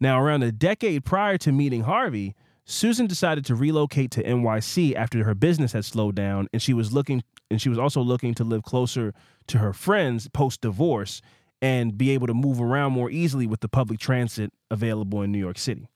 Now, 0.00 0.20
around 0.20 0.42
a 0.42 0.52
decade 0.52 1.04
prior 1.04 1.38
to 1.38 1.52
meeting 1.52 1.82
Harvey, 1.82 2.34
Susan 2.66 3.06
decided 3.06 3.44
to 3.44 3.54
relocate 3.54 4.10
to 4.12 4.22
NYC 4.22 4.94
after 4.94 5.22
her 5.24 5.34
business 5.34 5.72
had 5.72 5.84
slowed 5.84 6.14
down 6.14 6.48
and 6.52 6.62
she 6.62 6.72
was 6.72 6.92
looking 6.92 7.22
and 7.50 7.60
she 7.60 7.68
was 7.68 7.78
also 7.78 8.00
looking 8.00 8.32
to 8.34 8.44
live 8.44 8.62
closer 8.62 9.12
to 9.48 9.58
her 9.58 9.72
friends 9.74 10.28
post 10.28 10.62
divorce 10.62 11.20
and 11.60 11.98
be 11.98 12.10
able 12.10 12.26
to 12.26 12.34
move 12.34 12.60
around 12.60 12.92
more 12.92 13.10
easily 13.10 13.46
with 13.46 13.60
the 13.60 13.68
public 13.68 13.98
transit 14.00 14.50
available 14.70 15.20
in 15.22 15.30
New 15.30 15.38
York 15.38 15.58
City. 15.58 15.88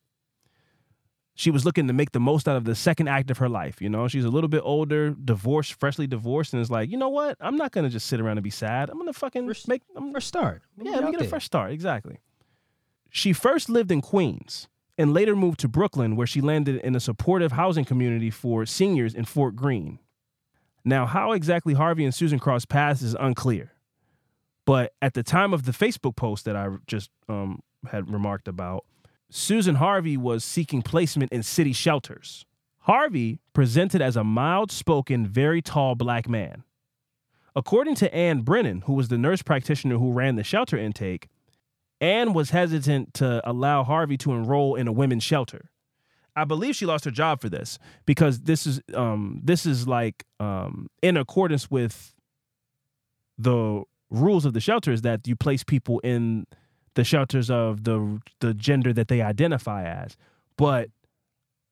She 1.35 1.51
was 1.51 1.65
looking 1.65 1.87
to 1.87 1.93
make 1.93 2.11
the 2.13 2.21
most 2.21 2.49
out 2.49 2.57
of 2.57 2.65
the 2.65 2.75
second 2.75 3.09
act 3.09 3.31
of 3.31 3.39
her 3.39 3.49
life. 3.49 3.81
You 3.81 3.89
know, 3.89 4.09
she's 4.09 4.25
a 4.25 4.29
little 4.29 4.49
bit 4.49 4.61
older, 4.65 5.11
divorced, 5.11 5.75
freshly 5.75 6.07
divorced, 6.09 6.53
and 6.53 6.61
is 6.61 6.71
like, 6.71 6.91
you 6.91 6.97
know 6.97 7.09
what? 7.11 7.37
I'm 7.41 7.57
not 7.57 7.71
gonna 7.71 7.89
just 7.91 8.07
sit 8.09 8.21
around 8.21 8.39
and 8.39 8.43
be 8.45 8.51
sad. 8.51 8.91
I'm 8.91 8.99
gonna 8.99 9.13
fucking 9.13 9.47
First- 9.47 9.69
make. 9.69 9.83
I'm, 9.97 10.13
First 10.13 10.29
start. 10.29 10.63
yeah, 10.77 10.93
let 10.93 11.05
me 11.05 11.13
get 11.13 11.21
a 11.23 11.25
fresh 11.29 11.45
start. 11.45 11.71
Exactly. 11.73 12.19
She 13.11 13.33
first 13.33 13.69
lived 13.71 13.91
in 13.93 14.01
Queens 14.01 14.69
and 14.99 15.15
later 15.15 15.37
moved 15.37 15.61
to 15.61 15.69
Brooklyn, 15.69 16.17
where 16.17 16.27
she 16.27 16.41
landed 16.41 16.77
in 16.83 16.97
a 16.97 17.01
supportive 17.01 17.53
housing 17.53 17.85
community 17.85 18.31
for 18.31 18.67
seniors 18.67 19.15
in 19.15 19.25
Fort 19.25 19.55
Greene. 19.55 20.01
Now, 20.85 21.07
how 21.07 21.33
exactly 21.33 21.75
Harvey 21.75 22.05
and 22.05 22.15
Susan 22.15 22.39
crossed 22.39 22.69
paths 22.69 23.01
is 23.01 23.15
unclear. 23.19 23.73
But 24.67 24.93
at 25.01 25.15
the 25.15 25.23
time 25.23 25.55
of 25.55 25.65
the 25.65 25.73
Facebook 25.73 26.17
post 26.17 26.45
that 26.45 26.57
I 26.57 26.69
just 26.87 27.11
um, 27.29 27.63
had 27.91 28.11
remarked 28.13 28.49
about, 28.49 28.85
Susan 29.31 29.77
Harvey 29.77 30.17
was 30.17 30.45
seeking 30.45 30.83
placement 30.83 31.33
in 31.33 31.43
city 31.43 31.73
shelters. 31.73 32.45
Harvey 32.81 33.39
presented 33.53 34.03
as 34.03 34.17
a 34.17 34.25
mild 34.25 34.73
spoken, 34.73 35.27
very 35.27 35.63
tall 35.63 35.95
black 35.95 36.29
man. 36.29 36.65
According 37.55 37.97
to 37.97 38.15
Ann 38.15 38.43
Brennan, 38.43 38.83
who 38.83 38.95
was 38.95 39.09
the 39.09 39.19
nurse 39.19 39.43
practitioner 39.43 39.99
who 39.99 40.13
ran 40.13 40.37
the 40.37 40.45
shelter 40.45 40.77
intake, 40.77 41.29
Ann 42.01 42.33
was 42.33 42.51
hesitant 42.51 43.15
to 43.15 43.41
allow 43.49 43.83
Harvey 43.83 44.17
to 44.19 44.33
enroll 44.33 44.75
in 44.75 44.87
a 44.87 44.93
women's 44.93 45.25
shelter. 45.25 45.71
I 46.37 46.45
believe 46.45 46.77
she 46.77 46.87
lost 46.87 47.05
her 47.05 47.11
job 47.11 47.41
for 47.41 47.49
this 47.49 47.79
because 48.07 48.41
this 48.41 48.67
is 48.67 48.81
um, 48.95 49.41
this 49.43 49.67
is 49.67 49.89
like 49.89 50.25
um, 50.39 50.89
in 51.03 51.17
accordance 51.17 51.69
with 51.69 52.15
the 53.37 53.83
rules 54.11 54.45
of 54.45 54.53
the 54.53 54.61
shelter 54.61 54.93
is 54.93 55.03
that 55.03 55.27
you 55.27 55.35
place 55.35 55.65
people 55.65 55.99
in 56.01 56.47
the 56.95 57.03
shelters 57.03 57.51
of 57.51 57.85
the 57.85 58.21
the 58.41 58.55
gender 58.55 58.93
that 58.93 59.09
they 59.09 59.21
identify 59.21 59.85
as. 59.85 60.17
But 60.57 60.91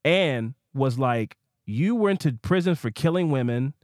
Anne 0.05 0.55
was 0.75 0.99
like, 0.99 1.37
you 1.65 1.95
went 1.95 2.21
to 2.21 2.33
prison 2.33 2.75
for 2.75 2.91
killing 2.91 3.31
women, 3.31 3.75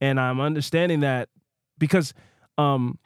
and 0.00 0.18
I'm 0.18 0.40
understanding 0.40 1.00
that 1.00 1.28
because 1.78 2.12
um, 2.58 2.98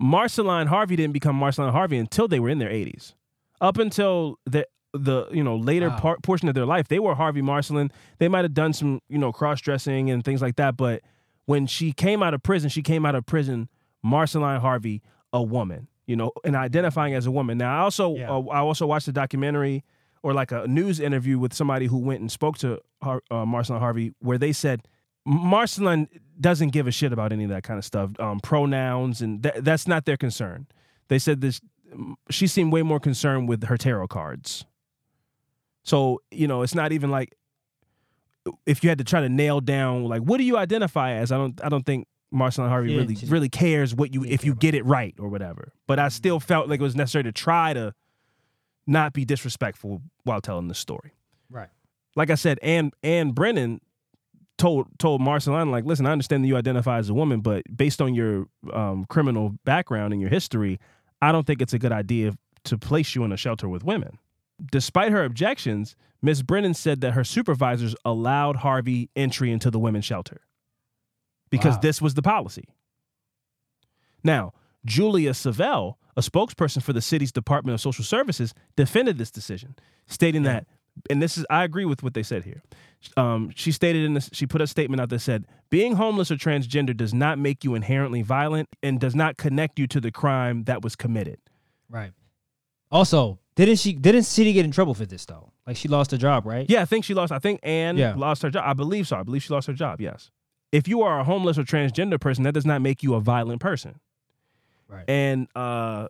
Marceline 0.00 0.66
Harvey 0.66 0.96
didn't 0.96 1.12
become 1.12 1.36
Marceline 1.36 1.72
Harvey 1.72 1.98
until 1.98 2.26
they 2.26 2.40
were 2.40 2.48
in 2.48 2.58
their 2.58 2.70
80s. 2.70 3.14
Up 3.60 3.76
until 3.78 4.38
the 4.46 4.66
the 4.92 5.28
you 5.30 5.44
know 5.44 5.56
later 5.56 5.88
Wow. 5.90 5.98
part, 5.98 6.22
portion 6.22 6.48
of 6.48 6.54
their 6.54 6.66
life, 6.66 6.88
they 6.88 6.98
were 6.98 7.14
Harvey 7.14 7.42
Marceline. 7.42 7.92
They 8.18 8.26
might 8.26 8.44
have 8.44 8.54
done 8.54 8.72
some 8.72 9.00
you 9.08 9.18
know 9.18 9.30
cross 9.32 9.60
dressing 9.60 10.10
and 10.10 10.24
things 10.24 10.40
like 10.42 10.56
that, 10.56 10.76
but 10.76 11.02
when 11.44 11.66
she 11.66 11.92
came 11.92 12.22
out 12.22 12.32
of 12.34 12.42
prison, 12.42 12.70
she 12.70 12.82
came 12.82 13.04
out 13.06 13.14
of 13.14 13.26
prison 13.26 13.68
Marceline 14.02 14.60
Harvey, 14.60 15.02
a 15.32 15.42
woman, 15.42 15.86
you 16.06 16.16
know, 16.16 16.32
and 16.44 16.56
identifying 16.56 17.12
as 17.14 17.26
a 17.26 17.30
woman. 17.30 17.58
Now, 17.58 17.78
I 17.78 17.82
also 17.82 18.16
Yeah. 18.16 18.30
uh, 18.30 18.40
I 18.46 18.58
also 18.60 18.86
watched 18.86 19.06
a 19.08 19.12
documentary 19.12 19.84
or 20.22 20.32
like 20.32 20.50
a 20.52 20.66
news 20.66 20.98
interview 20.98 21.38
with 21.38 21.52
somebody 21.52 21.86
who 21.86 21.98
went 21.98 22.20
and 22.20 22.32
spoke 22.32 22.56
to 22.58 22.80
Har- 23.02 23.22
uh, 23.30 23.44
Marceline 23.46 23.80
Harvey, 23.80 24.12
where 24.20 24.38
they 24.38 24.52
said 24.52 24.82
Marceline 25.26 26.08
doesn't 26.40 26.68
give 26.68 26.86
a 26.86 26.90
shit 26.90 27.12
about 27.12 27.32
any 27.32 27.44
of 27.44 27.50
that 27.50 27.62
kind 27.62 27.78
of 27.78 27.84
stuff, 27.84 28.10
um, 28.18 28.40
pronouns, 28.40 29.20
and 29.20 29.42
th- 29.42 29.56
that's 29.58 29.86
not 29.86 30.04
their 30.04 30.16
concern. 30.16 30.66
They 31.08 31.18
said 31.18 31.40
this. 31.40 31.60
She 32.30 32.46
seemed 32.46 32.72
way 32.72 32.82
more 32.82 33.00
concerned 33.00 33.48
with 33.48 33.64
her 33.64 33.76
tarot 33.76 34.08
cards. 34.08 34.64
So 35.82 36.22
you 36.30 36.46
know, 36.46 36.62
it's 36.62 36.74
not 36.74 36.92
even 36.92 37.10
like 37.10 37.34
if 38.66 38.82
you 38.82 38.88
had 38.88 38.98
to 38.98 39.04
try 39.04 39.20
to 39.20 39.28
nail 39.28 39.60
down 39.60 40.04
like 40.04 40.22
what 40.22 40.38
do 40.38 40.44
you 40.44 40.56
identify 40.56 41.12
as. 41.12 41.32
I 41.32 41.36
don't. 41.36 41.62
I 41.64 41.68
don't 41.68 41.84
think 41.84 42.06
Marceline 42.30 42.68
Harvey 42.68 42.92
Yeah, 42.92 42.98
really 42.98 43.16
really 43.26 43.48
cares 43.48 43.94
what 43.94 44.14
you 44.14 44.24
if 44.24 44.44
you 44.44 44.54
get 44.54 44.74
it 44.74 44.84
right 44.84 45.14
or 45.18 45.28
whatever. 45.28 45.72
But 45.86 45.98
I 45.98 46.08
still 46.08 46.38
felt 46.38 46.68
like 46.68 46.80
it 46.80 46.82
was 46.82 46.94
necessary 46.96 47.24
to 47.24 47.32
try 47.32 47.72
to 47.72 47.92
not 48.86 49.12
be 49.12 49.24
disrespectful 49.24 50.02
while 50.24 50.40
telling 50.40 50.68
the 50.68 50.74
story. 50.74 51.12
Right. 51.50 51.68
Like 52.16 52.30
I 52.30 52.36
said, 52.36 52.58
Ann 52.62 52.92
Ann 53.02 53.32
Brennan 53.32 53.80
told 54.60 54.86
told 54.98 55.20
Marceline 55.20 55.70
like, 55.70 55.84
listen, 55.84 56.06
I 56.06 56.12
understand 56.12 56.44
that 56.44 56.48
you 56.48 56.56
identify 56.56 56.98
as 56.98 57.08
a 57.08 57.14
woman, 57.14 57.40
but 57.40 57.62
based 57.74 58.00
on 58.00 58.14
your 58.14 58.46
um, 58.72 59.06
criminal 59.08 59.54
background 59.64 60.12
and 60.12 60.20
your 60.20 60.30
history, 60.30 60.78
I 61.22 61.32
don't 61.32 61.46
think 61.46 61.60
it's 61.62 61.72
a 61.72 61.78
good 61.78 61.92
idea 61.92 62.32
to 62.64 62.78
place 62.78 63.14
you 63.14 63.24
in 63.24 63.32
a 63.32 63.36
shelter 63.36 63.68
with 63.68 63.82
women. 63.84 64.18
Despite 64.70 65.12
her 65.12 65.24
objections, 65.24 65.96
Miss 66.22 66.42
Brennan 66.42 66.74
said 66.74 67.00
that 67.00 67.12
her 67.12 67.24
supervisors 67.24 67.96
allowed 68.04 68.56
Harvey 68.56 69.08
entry 69.16 69.50
into 69.50 69.70
the 69.70 69.78
women's 69.78 70.04
shelter 70.04 70.42
because 71.48 71.76
Wow. 71.76 71.80
this 71.80 72.02
was 72.02 72.14
the 72.14 72.22
policy. 72.22 72.68
Now, 74.22 74.52
Julia 74.84 75.32
Savell, 75.32 75.98
a 76.16 76.20
spokesperson 76.20 76.82
for 76.82 76.92
the 76.92 77.00
city's 77.00 77.32
Department 77.32 77.74
of 77.74 77.80
Social 77.80 78.04
Services, 78.04 78.52
defended 78.76 79.16
this 79.16 79.30
decision, 79.30 79.74
stating 80.06 80.42
that, 80.42 80.66
and 81.08 81.22
this 81.22 81.38
is, 81.38 81.46
I 81.48 81.64
agree 81.64 81.84
with 81.84 82.02
what 82.02 82.14
they 82.14 82.22
said 82.22 82.44
here. 82.44 82.62
Um, 83.16 83.50
she 83.54 83.72
stated 83.72 84.04
in 84.04 84.14
this, 84.14 84.28
she 84.32 84.46
put 84.46 84.60
a 84.60 84.66
statement 84.66 85.00
out 85.00 85.08
that 85.08 85.20
said, 85.20 85.46
being 85.70 85.94
homeless 85.94 86.30
or 86.30 86.36
transgender 86.36 86.94
does 86.96 87.14
not 87.14 87.38
make 87.38 87.64
you 87.64 87.74
inherently 87.74 88.22
violent 88.22 88.68
and 88.82 89.00
does 89.00 89.14
not 89.14 89.36
connect 89.36 89.78
you 89.78 89.86
to 89.86 90.00
the 90.00 90.10
crime 90.10 90.64
that 90.64 90.82
was 90.82 90.96
committed. 90.96 91.38
Right. 91.88 92.12
Also, 92.90 93.38
didn't 93.54 93.76
she 93.76 93.92
didn't 93.92 94.24
City 94.24 94.52
get 94.52 94.64
in 94.64 94.70
trouble 94.70 94.94
for 94.94 95.06
this 95.06 95.24
though? 95.24 95.52
Like 95.66 95.76
she 95.76 95.86
lost 95.88 96.10
her 96.10 96.16
job, 96.16 96.44
right? 96.46 96.66
Yeah, 96.68 96.82
I 96.82 96.84
think 96.84 97.04
she 97.04 97.14
lost. 97.14 97.30
I 97.32 97.38
think 97.38 97.60
Anne 97.62 97.96
Yeah. 97.96 98.14
lost 98.16 98.42
her 98.42 98.50
job. 98.50 98.64
I 98.66 98.72
believe 98.72 99.06
so. 99.06 99.16
I 99.16 99.22
believe 99.22 99.42
she 99.42 99.52
lost 99.52 99.66
her 99.68 99.72
job. 99.72 100.00
Yes. 100.00 100.30
If 100.72 100.88
you 100.88 101.02
are 101.02 101.20
a 101.20 101.24
homeless 101.24 101.58
or 101.58 101.62
transgender 101.64 102.20
person, 102.20 102.44
that 102.44 102.52
does 102.52 102.66
not 102.66 102.80
make 102.82 103.02
you 103.02 103.14
a 103.14 103.20
violent 103.20 103.60
person. 103.60 104.00
Right. 104.88 105.04
And 105.08 105.46
uh, 105.54 106.08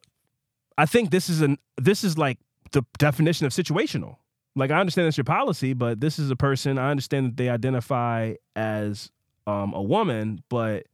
I 0.79 0.87
think 0.87 1.11
this 1.11 1.29
is 1.29 1.41
an 1.43 1.59
this 1.77 2.03
is 2.03 2.17
like 2.17 2.39
the 2.73 2.83
definition 2.99 3.47
of 3.47 3.53
situational. 3.53 4.17
Like 4.57 4.71
I 4.71 4.81
understand 4.81 5.07
that's 5.07 5.17
your 5.17 5.25
policy, 5.25 5.73
but 5.75 6.01
this 6.01 6.19
is 6.19 6.31
a 6.31 6.37
person. 6.37 6.79
I 6.79 6.91
understand 6.91 7.27
that 7.27 7.37
they 7.37 7.49
identify 7.49 8.35
as 8.57 9.11
um, 9.47 9.73
a 9.75 9.83
woman, 9.83 10.43
but 10.49 10.87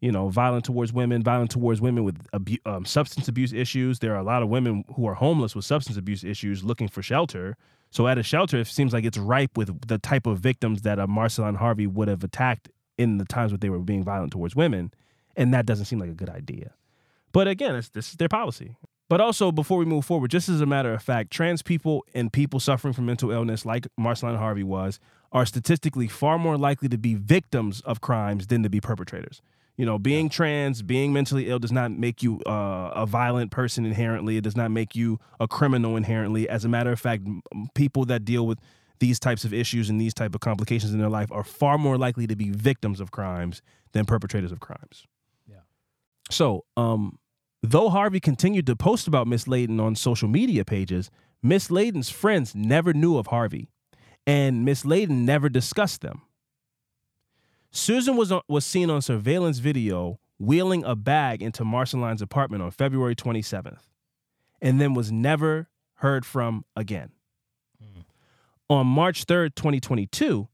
you 0.00 0.12
know, 0.12 0.28
violent 0.28 0.64
towards 0.64 0.92
women, 0.92 1.22
violent 1.22 1.50
towards 1.50 1.80
women 1.80 2.04
with 2.04 2.24
abu- 2.32 2.58
um, 2.64 2.84
substance 2.84 3.26
abuse 3.26 3.52
issues. 3.52 3.98
There 3.98 4.14
are 4.14 4.18
a 4.18 4.22
lot 4.22 4.42
of 4.42 4.48
women 4.48 4.84
who 4.94 5.06
are 5.08 5.14
homeless 5.14 5.56
with 5.56 5.64
substance 5.64 5.96
abuse 5.98 6.22
issues 6.22 6.62
looking 6.62 6.88
for 6.88 7.02
shelter. 7.02 7.56
So 7.90 8.06
at 8.06 8.18
a 8.18 8.22
shelter, 8.22 8.58
it 8.58 8.66
seems 8.68 8.92
like 8.92 9.04
it's 9.04 9.18
ripe 9.18 9.56
with 9.56 9.88
the 9.88 9.98
type 9.98 10.26
of 10.26 10.38
victims 10.38 10.82
that 10.82 10.98
a 10.98 11.06
Marceline 11.06 11.56
Harvey 11.56 11.86
would 11.86 12.06
have 12.06 12.22
attacked 12.22 12.68
in 12.96 13.18
the 13.18 13.24
times 13.24 13.50
when 13.50 13.60
they 13.60 13.70
were 13.70 13.78
being 13.78 14.04
violent 14.04 14.32
towards 14.32 14.54
women, 14.54 14.92
and 15.36 15.54
that 15.54 15.66
doesn't 15.66 15.86
seem 15.86 15.98
like 15.98 16.10
a 16.10 16.14
good 16.14 16.28
idea. 16.28 16.72
But 17.32 17.48
again, 17.48 17.74
this 17.74 18.10
is 18.10 18.16
their 18.16 18.28
policy. 18.28 18.76
But 19.08 19.22
also, 19.22 19.50
before 19.50 19.78
we 19.78 19.86
move 19.86 20.04
forward, 20.04 20.30
just 20.30 20.48
as 20.48 20.60
a 20.60 20.66
matter 20.66 20.92
of 20.92 21.02
fact, 21.02 21.30
trans 21.30 21.62
people 21.62 22.04
and 22.14 22.30
people 22.30 22.60
suffering 22.60 22.92
from 22.92 23.06
mental 23.06 23.30
illness, 23.30 23.64
like 23.64 23.86
Marceline 23.96 24.36
Harvey 24.36 24.62
was, 24.62 25.00
are 25.32 25.46
statistically 25.46 26.08
far 26.08 26.38
more 26.38 26.58
likely 26.58 26.88
to 26.88 26.98
be 26.98 27.14
victims 27.14 27.80
of 27.82 28.00
crimes 28.00 28.48
than 28.48 28.62
to 28.62 28.68
be 28.68 28.80
perpetrators. 28.80 29.40
You 29.78 29.86
know, 29.86 29.98
being 29.98 30.28
trans, 30.28 30.82
being 30.82 31.12
mentally 31.12 31.48
ill 31.48 31.58
does 31.58 31.72
not 31.72 31.92
make 31.92 32.22
you 32.22 32.40
uh, 32.42 32.90
a 32.94 33.06
violent 33.06 33.50
person 33.50 33.86
inherently. 33.86 34.36
It 34.36 34.42
does 34.42 34.56
not 34.56 34.70
make 34.70 34.96
you 34.96 35.20
a 35.38 35.46
criminal 35.46 35.96
inherently. 35.96 36.48
As 36.48 36.64
a 36.64 36.68
matter 36.68 36.90
of 36.90 37.00
fact, 37.00 37.22
people 37.74 38.04
that 38.06 38.24
deal 38.24 38.46
with 38.46 38.58
these 38.98 39.20
types 39.20 39.44
of 39.44 39.54
issues 39.54 39.88
and 39.88 40.00
these 40.00 40.12
type 40.12 40.34
of 40.34 40.40
complications 40.40 40.92
in 40.92 40.98
their 40.98 41.08
life 41.08 41.30
are 41.30 41.44
far 41.44 41.78
more 41.78 41.96
likely 41.96 42.26
to 42.26 42.34
be 42.34 42.50
victims 42.50 43.00
of 43.00 43.12
crimes 43.12 43.62
than 43.92 44.04
perpetrators 44.04 44.50
of 44.50 44.58
crimes. 44.58 45.06
Yeah. 45.48 45.58
So, 46.28 46.64
um, 46.76 47.18
though 47.62 47.88
Harvey 47.90 48.20
continued 48.20 48.66
to 48.66 48.76
post 48.76 49.08
about 49.08 49.26
Miss 49.26 49.48
Leyden 49.48 49.80
on 49.80 49.94
social 49.94 50.28
media 50.28 50.64
pages, 50.64 51.10
Miss 51.42 51.70
Leyden's 51.70 52.10
friends 52.10 52.54
never 52.54 52.92
knew 52.92 53.16
of 53.18 53.28
Harvey, 53.28 53.68
and 54.26 54.64
Miss 54.64 54.84
Leyden 54.84 55.24
never 55.24 55.48
discussed 55.48 56.00
them. 56.00 56.22
Susan 57.70 58.16
was 58.16 58.32
on, 58.32 58.40
was 58.48 58.64
seen 58.64 58.90
on 58.90 59.02
surveillance 59.02 59.58
video 59.58 60.18
wheeling 60.38 60.84
a 60.84 60.94
bag 60.94 61.42
into 61.42 61.64
Marceline's 61.64 62.22
apartment 62.22 62.62
on 62.62 62.70
February 62.70 63.14
27th, 63.14 63.82
and 64.60 64.80
then 64.80 64.94
was 64.94 65.12
never 65.12 65.68
heard 65.94 66.24
from 66.24 66.64
again. 66.76 67.10
Hmm. 67.80 68.00
On 68.68 68.86
March 68.86 69.26
3rd, 69.26 69.54
2022, 69.54 70.48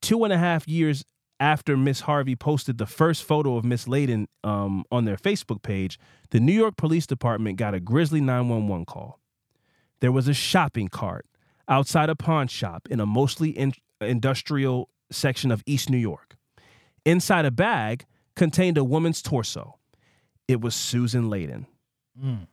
two 0.00 0.24
and 0.24 0.32
a 0.32 0.38
half 0.38 0.68
years 0.68 1.04
after 1.40 1.76
Miss 1.76 2.00
Harvey 2.00 2.36
posted 2.36 2.78
the 2.78 2.86
first 2.86 3.24
photo 3.24 3.56
of 3.56 3.64
Miss 3.64 3.88
Leyden 3.88 4.28
um, 4.42 4.84
on 4.90 5.04
their 5.04 5.16
Facebook 5.16 5.62
page, 5.62 5.98
the 6.30 6.40
New 6.40 6.52
York 6.52 6.76
Police 6.76 7.06
Department 7.06 7.58
got 7.58 7.74
a 7.74 7.80
grisly 7.80 8.20
911 8.20 8.86
call. 8.86 9.20
There 10.00 10.12
was 10.12 10.28
a 10.28 10.34
shopping 10.34 10.88
cart 10.88 11.26
outside 11.68 12.10
a 12.10 12.16
pawn 12.16 12.48
shop 12.48 12.88
in 12.90 13.00
a 13.00 13.06
mostly 13.06 13.50
in- 13.50 13.72
industrial 14.00 14.90
section 15.10 15.50
of 15.50 15.62
East 15.66 15.90
New 15.90 15.98
York. 15.98 16.36
Inside 17.04 17.44
a 17.44 17.50
bag 17.50 18.04
contained 18.36 18.78
a 18.78 18.84
woman's 18.84 19.22
torso. 19.22 19.78
It 20.48 20.60
was 20.60 20.74
Susan 20.74 21.30
Leyden. 21.30 21.66
Mm. 22.22 22.46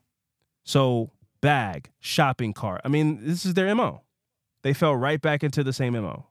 So, 0.64 1.12
bag, 1.42 1.92
shopping 2.00 2.54
cart. 2.54 2.82
I 2.84 2.88
mean, 2.88 3.20
this 3.26 3.46
is 3.46 3.54
their 3.54 3.74
MO. 3.76 4.02
They 4.64 4.74
fell 4.74 4.96
right 4.96 5.22
back 5.22 5.44
into 5.44 5.64
the 5.64 5.74
same 5.74 5.94
MO. 5.94 6.28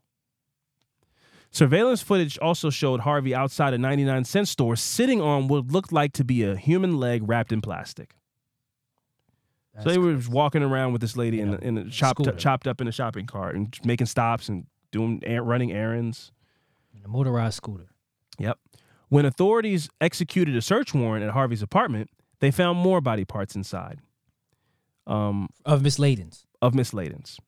Surveillance 1.51 2.01
footage 2.01 2.38
also 2.38 2.70
showed 2.70 3.01
Harvey 3.01 3.34
outside 3.34 3.74
a 3.74 3.78
99 3.78 4.24
cent 4.24 4.46
store 4.48 4.76
sitting 4.76 5.20
on 5.20 5.48
what 5.48 5.66
looked 5.66 5.92
like 5.92 6.12
to 6.12 6.24
be 6.24 6.44
a 6.44 6.55
human 6.57 6.98
leg 6.98 7.22
wrapped 7.28 7.53
in 7.53 7.61
plastic. 7.61 8.14
so 9.82 9.88
they 9.88 9.98
were 9.98 10.18
walking 10.30 10.62
around 10.62 10.92
with 10.92 11.01
this 11.01 11.16
lady 11.16 11.40
in, 11.40 11.55
a, 11.55 11.57
in 11.59 11.78
a 11.78 11.90
chopped, 11.90 12.20
Scooter. 12.20 12.38
chopped 12.38 12.66
up 12.68 12.80
in 12.80 12.86
a 12.86 12.92
shopping 12.92 13.26
cart 13.26 13.57
and 13.57 13.76
making 13.84 14.07
stops 14.07 14.48
and 14.48 14.66
doing 14.92 15.20
running 15.42 15.72
errands. 15.72 16.30
In 16.96 17.05
a 17.05 17.09
motorized 17.09 17.55
scooter. 17.55 17.88
Yep. 18.38 18.59
When 19.09 19.24
authorities 19.24 19.88
executed 20.01 20.55
a 20.57 20.62
search 20.62 20.94
warrant 20.94 21.24
at 21.24 21.32
Harvey's 21.32 21.62
apartment, 21.62 22.11
they 22.38 22.53
found 22.53 22.78
more 22.78 23.01
body 23.01 23.24
parts 23.24 23.57
inside. 23.57 24.01
Um, 25.07 25.48
Of 25.64 25.82
Miss 25.82 25.98
Leyden's. 25.98 26.46
of 26.62 26.74
Miss 26.74 26.92
Leyden's. 26.92 27.38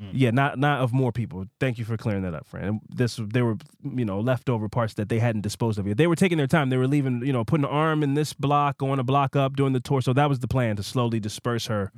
Mm. 0.00 0.10
Yeah, 0.14 0.30
not 0.30 0.58
not 0.58 0.80
of 0.80 0.92
more 0.94 1.12
people. 1.12 1.44
Thank 1.60 1.78
you 1.78 1.84
for 1.84 1.96
clearing 1.98 2.22
that 2.22 2.32
up, 2.34 2.46
friend. 2.46 2.80
This 2.88 3.20
there 3.22 3.44
were 3.44 3.56
you 3.82 4.04
know 4.04 4.18
leftover 4.20 4.68
parts 4.68 4.94
that 4.94 5.08
they 5.10 5.18
hadn't 5.18 5.42
disposed 5.42 5.78
of 5.78 5.86
yet. 5.86 5.98
They 5.98 6.06
were 6.06 6.16
taking 6.16 6.38
their 6.38 6.46
time. 6.46 6.70
They 6.70 6.78
were 6.78 6.86
leaving 6.86 7.22
you 7.24 7.32
know 7.34 7.44
putting 7.44 7.64
an 7.66 7.70
arm 7.70 8.02
in 8.02 8.14
this 8.14 8.32
block, 8.32 8.78
going 8.78 8.98
a 8.98 9.04
block 9.04 9.36
up, 9.36 9.56
doing 9.56 9.74
the 9.74 9.80
torso. 9.80 10.12
That 10.14 10.28
was 10.30 10.38
the 10.38 10.48
plan 10.48 10.76
to 10.76 10.82
slowly 10.82 11.20
disperse 11.20 11.66
her 11.66 11.92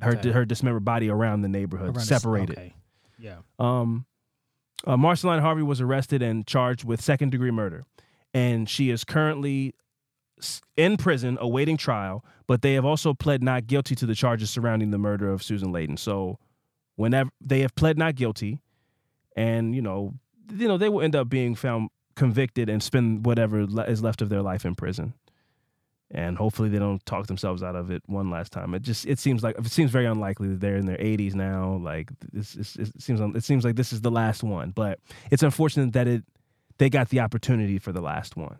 her 0.00 0.12
Okay. 0.16 0.30
her 0.30 0.44
dismembered 0.46 0.84
body 0.86 1.10
around 1.10 1.42
the 1.42 1.48
neighborhood, 1.48 1.88
Around 1.88 1.94
the- 1.96 2.00
separate 2.02 2.50
it. 2.50 2.58
okay. 2.58 2.74
Yeah. 3.18 3.36
Um, 3.58 4.06
uh, 4.86 4.96
Marceline 4.96 5.40
Harvey 5.40 5.62
was 5.62 5.80
arrested 5.80 6.22
and 6.22 6.46
charged 6.46 6.84
with 6.84 7.00
second 7.00 7.30
degree 7.30 7.50
murder, 7.50 7.84
and 8.32 8.68
she 8.68 8.88
is 8.90 9.04
currently 9.04 9.74
in 10.76 10.96
prison 10.96 11.38
awaiting 11.40 11.76
trial. 11.76 12.24
But 12.46 12.60
they 12.62 12.74
have 12.74 12.84
also 12.84 13.14
pled 13.14 13.42
not 13.42 13.66
guilty 13.66 13.94
to 13.94 14.04
the 14.06 14.14
charges 14.14 14.50
surrounding 14.50 14.90
the 14.90 14.98
murder 14.98 15.30
of 15.30 15.42
Susan 15.42 15.72
Leyden. 15.72 15.96
So, 15.96 16.38
whenever 16.96 17.30
they 17.40 17.60
have 17.60 17.74
pled 17.74 17.98
not 17.98 18.14
guilty, 18.14 18.60
and 19.36 19.74
you 19.74 19.82
know, 19.82 20.14
you 20.52 20.68
know, 20.68 20.76
they 20.76 20.88
will 20.88 21.02
end 21.02 21.16
up 21.16 21.28
being 21.28 21.54
found 21.54 21.90
convicted 22.14 22.68
and 22.68 22.82
spend 22.82 23.26
whatever 23.26 23.66
is 23.88 24.02
left 24.02 24.22
of 24.22 24.28
their 24.28 24.42
life 24.42 24.64
in 24.64 24.74
prison. 24.74 25.14
And 26.10 26.36
hopefully 26.36 26.68
they 26.68 26.78
don't 26.78 27.04
talk 27.06 27.26
themselves 27.26 27.62
out 27.62 27.74
of 27.74 27.90
it 27.90 28.02
one 28.06 28.30
last 28.30 28.52
time. 28.52 28.74
It 28.74 28.82
just 28.82 29.04
it 29.06 29.18
seems 29.18 29.42
like 29.42 29.58
it 29.58 29.66
seems 29.66 29.90
very 29.90 30.06
unlikely 30.06 30.48
that 30.48 30.60
they're 30.60 30.76
in 30.76 30.86
their 30.86 30.98
80s 30.98 31.34
now. 31.34 31.80
Like 31.82 32.10
this, 32.32 32.54
it 32.76 33.02
seems 33.02 33.20
it 33.20 33.42
seems 33.42 33.64
like 33.64 33.74
this 33.74 33.92
is 33.92 34.02
the 34.02 34.10
last 34.10 34.44
one. 34.44 34.70
But 34.70 35.00
it's 35.30 35.42
unfortunate 35.42 35.92
that 35.94 36.06
it 36.06 36.22
they 36.78 36.88
got 36.88 37.08
the 37.08 37.20
opportunity 37.20 37.78
for 37.78 37.90
the 37.90 38.00
last 38.00 38.36
one. 38.36 38.58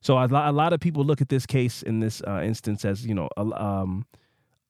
So 0.00 0.16
a 0.16 0.26
lot, 0.26 0.72
of 0.72 0.80
people 0.80 1.04
look 1.04 1.20
at 1.20 1.28
this 1.28 1.44
case 1.44 1.82
in 1.82 2.00
this 2.00 2.22
uh, 2.26 2.40
instance 2.42 2.84
as 2.84 3.04
you 3.04 3.14
know 3.14 3.28
um, 3.36 4.06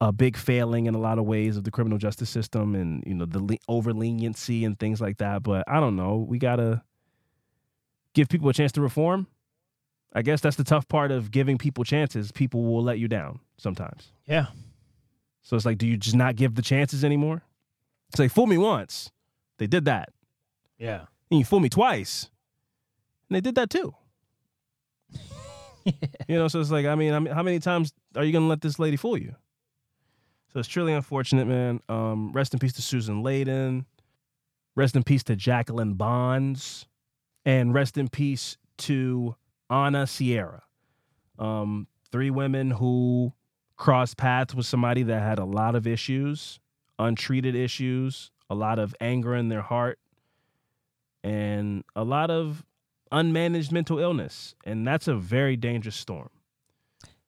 a 0.01 0.13
big 0.13 0.37
failing 0.37 0.87
in 0.87 0.95
a 0.95 0.99
lot 0.99 1.19
of 1.19 1.25
ways 1.25 1.57
of 1.57 1.65
the 1.65 1.71
criminal 1.71 1.99
justice 1.99 2.31
system 2.31 2.75
and 2.75 3.03
you 3.07 3.15
know 3.15 3.25
the 3.25 3.43
le- 3.43 3.59
over 3.69 3.93
leniency 3.93 4.65
and 4.65 4.79
things 4.79 5.01
like 5.01 5.19
that. 5.19 5.43
But 5.43 5.65
I 5.67 5.81
don't 5.81 5.97
know. 5.97 6.19
We 6.19 6.39
gotta 6.39 6.83
give 8.15 8.29
people 8.29 8.49
a 8.49 8.53
chance 8.53 8.73
to 8.73 8.81
reform. 8.81 9.27
I 10.13 10.23
guess 10.23 10.41
that's 10.41 10.57
the 10.57 10.65
tough 10.65 10.89
part 10.89 11.11
of 11.11 11.31
giving 11.31 11.59
people 11.59 11.85
chances. 11.85 12.33
People 12.33 12.65
will 12.65 12.83
let 12.83 12.99
you 12.99 13.09
down 13.09 13.41
sometimes. 13.59 14.11
Yeah. 14.27 14.47
So 15.43 15.57
it's 15.57 15.67
like, 15.67 15.79
do 15.79 15.87
you 15.87 15.97
just 15.97 16.17
not 16.17 16.37
give 16.37 16.55
the 16.55 16.63
chances 16.63 17.05
anymore? 17.05 17.43
It's 18.11 18.19
like, 18.19 18.31
fool 18.31 18.47
me 18.47 18.59
once. 18.59 19.11
They 19.59 19.67
did 19.67 19.85
that. 19.85 20.11
Yeah. 20.79 21.07
And 21.31 21.41
you 21.41 21.45
fool 21.45 21.61
me 21.61 21.69
twice. 21.69 22.31
And 23.29 23.37
they 23.37 23.41
did 23.41 23.55
that 23.57 23.71
too. 23.71 23.95
You 26.29 26.37
know, 26.37 26.49
so 26.49 26.61
it's 26.61 26.71
like, 26.71 26.85
I 26.85 26.95
mean, 26.97 27.15
I 27.15 27.19
mean, 27.19 27.33
how 27.33 27.43
many 27.43 27.61
times 27.61 27.95
are 28.15 28.23
you 28.23 28.33
to 28.33 28.41
let 28.41 28.61
this 28.61 28.79
lady 28.79 28.99
fool 28.99 29.17
you? 29.17 29.35
So 30.53 30.61
it's 30.61 30.69
truly 30.69 30.93
unfortunate, 30.93 31.47
man. 31.47 31.81
Um, 31.89 32.33
rest 32.33 32.55
in 32.55 32.59
peace 32.59 32.73
to 32.75 32.83
Susan 32.83 33.23
Leyden. 33.23 33.87
Rest 34.75 34.97
in 34.97 35.03
peace 35.03 35.23
to 35.25 35.37
Jacqueline 35.37 35.95
Bonds. 35.95 36.87
And 37.45 37.75
rest 37.75 37.99
in 37.99 38.09
peace 38.09 38.57
to 38.79 39.37
Anna 39.71 40.07
Sierra. 40.07 40.63
Um, 41.39 41.87
three 42.11 42.31
women 42.31 42.71
who 42.73 43.33
crossed 43.77 44.17
paths 44.17 44.55
with 44.55 44.67
somebody 44.67 45.03
that 45.05 45.23
had 45.23 45.39
a 45.39 45.45
lot 45.45 45.75
of 45.75 45.87
issues, 45.87 46.59
untreated 46.99 47.55
issues, 47.55 48.31
a 48.51 48.55
lot 48.55 48.79
of 48.79 48.95
anger 49.01 49.35
in 49.35 49.49
their 49.49 49.63
heart, 49.63 49.99
and 51.23 51.85
a 51.95 52.05
lot 52.05 52.31
of 52.31 52.65
unmanaged 53.13 53.71
mental 53.71 53.99
illness. 53.99 54.55
And 54.65 54.87
that's 54.87 55.07
a 55.09 55.15
very 55.15 55.57
dangerous 55.57 55.97
storm. 55.97 56.31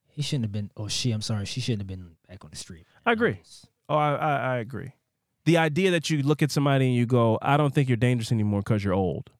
He 0.09 0.23
shouldn't 0.23 0.45
have 0.45 0.53
been. 0.53 0.71
Oh, 0.77 0.89
she. 0.89 1.13
I'm 1.13 1.23
sorry. 1.23 1.47
She 1.47 1.61
shouldn't 1.61 1.81
have 1.81 1.87
been 1.87 2.17
back 2.29 2.45
on 2.45 2.51
the 2.51 2.57
street. 2.57 2.87
I 3.07 3.13
agree. 3.13 3.41
Oh, 3.89 3.97
I, 3.97 4.15
I, 4.15 4.37
I 4.37 4.57
agree. 4.59 4.93
The 5.47 5.57
idea 5.57 5.91
that 5.93 6.11
you 6.11 6.23
look 6.23 6.43
at 6.43 6.51
somebody 6.51 6.87
and 6.87 6.95
you 6.95 7.07
go, 7.07 7.39
I 7.43 7.57
don't 7.57 7.75
think 7.75 7.89
you're 7.89 7.97
dangerous 7.97 8.31
anymore 8.31 8.61
because 8.61 8.85
you're 8.85 8.95
old 8.95 9.31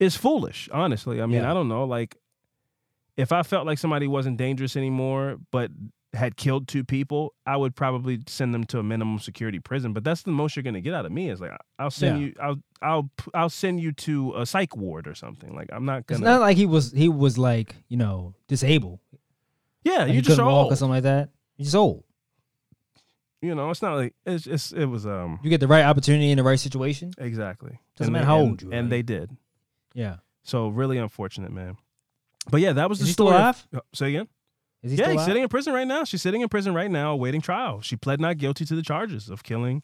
is 0.00 0.16
foolish, 0.16 0.68
honestly. 0.72 1.22
I 1.22 1.26
mean, 1.26 1.42
Yeah. 1.42 1.50
I 1.50 1.54
don't 1.54 1.68
know. 1.68 1.84
Like, 1.84 2.16
if 3.16 3.32
I 3.32 3.42
felt 3.42 3.66
like 3.66 3.78
somebody 3.78 4.06
wasn't 4.06 4.36
dangerous 4.36 4.76
anymore, 4.76 5.36
but 5.50 5.70
had 6.12 6.36
killed 6.36 6.68
two 6.68 6.84
people, 6.84 7.34
I 7.46 7.56
would 7.56 7.74
probably 7.74 8.20
send 8.26 8.52
them 8.54 8.64
to 8.64 8.78
a 8.78 8.82
minimum 8.82 9.18
security 9.18 9.58
prison. 9.58 9.92
But 9.94 10.04
that's 10.04 10.22
the 10.22 10.32
most 10.32 10.54
you're 10.56 10.62
going 10.62 10.74
to 10.74 10.80
get 10.82 10.92
out 10.94 11.06
of 11.06 11.12
me 11.12 11.30
is 11.30 11.40
like, 11.40 11.52
I'll 11.78 11.90
send 11.90 12.20
Yeah. 12.20 12.26
you, 12.26 12.34
I'll, 12.42 12.56
I'll, 12.82 13.10
I'll 13.32 13.48
send 13.50 13.80
you 13.80 13.92
to 13.92 14.34
a 14.36 14.44
psych 14.46 14.76
ward 14.76 15.06
or 15.08 15.14
something. 15.14 15.54
Like, 15.54 15.68
I'm 15.72 15.84
not 15.86 16.00
It's 16.00 16.06
going 16.08 16.22
not 16.22 16.34
to. 16.36 16.40
like 16.40 16.56
he 16.58 16.66
was. 16.66 16.92
He 16.92 17.08
was 17.08 17.38
like 17.38 17.74
you 17.88 17.96
know 17.96 18.34
disabled. 18.48 19.00
Yeah, 19.84 20.04
Like 20.04 20.12
you 20.14 20.20
just 20.20 20.38
walk 20.40 20.48
old. 20.48 20.72
or 20.72 20.76
something 20.76 20.92
like 20.94 21.04
that. 21.04 21.30
He's 21.56 21.68
just 21.68 21.76
old. 21.76 22.04
You 23.46 23.54
know, 23.54 23.70
it's 23.70 23.82
not 23.82 23.94
like 23.96 24.14
it's 24.26 24.44
just 24.44 24.72
it 24.72 24.86
was 24.86 25.06
um 25.06 25.38
You 25.42 25.50
get 25.50 25.60
the 25.60 25.68
right 25.68 25.84
opportunity 25.84 26.30
in 26.30 26.36
the 26.38 26.42
right 26.44 26.58
situation. 26.60 27.12
exactly. 27.18 27.78
Doesn't 27.96 28.06
And 28.08 28.12
matter 28.12 28.24
they- 28.24 28.26
how 28.32 28.38
old 28.40 28.62
you 28.62 28.70
are, 28.70 28.74
and 28.74 28.90
they 28.90 29.02
did. 29.02 29.30
Yeah. 29.94 30.16
So 30.42 30.68
really 30.68 30.98
unfortunate, 30.98 31.52
man. 31.52 31.76
But 32.50 32.60
yeah, 32.60 32.72
that 32.74 32.88
was 32.88 32.98
Is 32.98 33.04
the 33.04 33.06
he 33.08 33.12
still 33.12 33.26
story. 33.26 33.36
of- 33.38 33.42
alive? 33.42 33.66
Uh, 33.74 33.80
say 33.94 34.08
again. 34.10 34.28
Is 34.82 34.92
he 34.92 34.98
yeah, 34.98 35.04
still 35.04 35.12
he's 35.12 35.16
alive? 35.18 35.26
sitting 35.26 35.42
in 35.42 35.48
prison 35.48 35.72
right 35.72 35.86
now. 35.86 36.04
She's 36.04 36.22
sitting 36.22 36.42
in 36.42 36.48
prison 36.48 36.74
right 36.74 36.90
now, 36.90 37.12
awaiting 37.12 37.40
trial. 37.40 37.80
She 37.80 37.96
pled 37.96 38.20
not 38.20 38.36
guilty 38.38 38.64
to 38.66 38.74
the 38.76 38.82
charges 38.82 39.28
of 39.28 39.42
killing. 39.42 39.82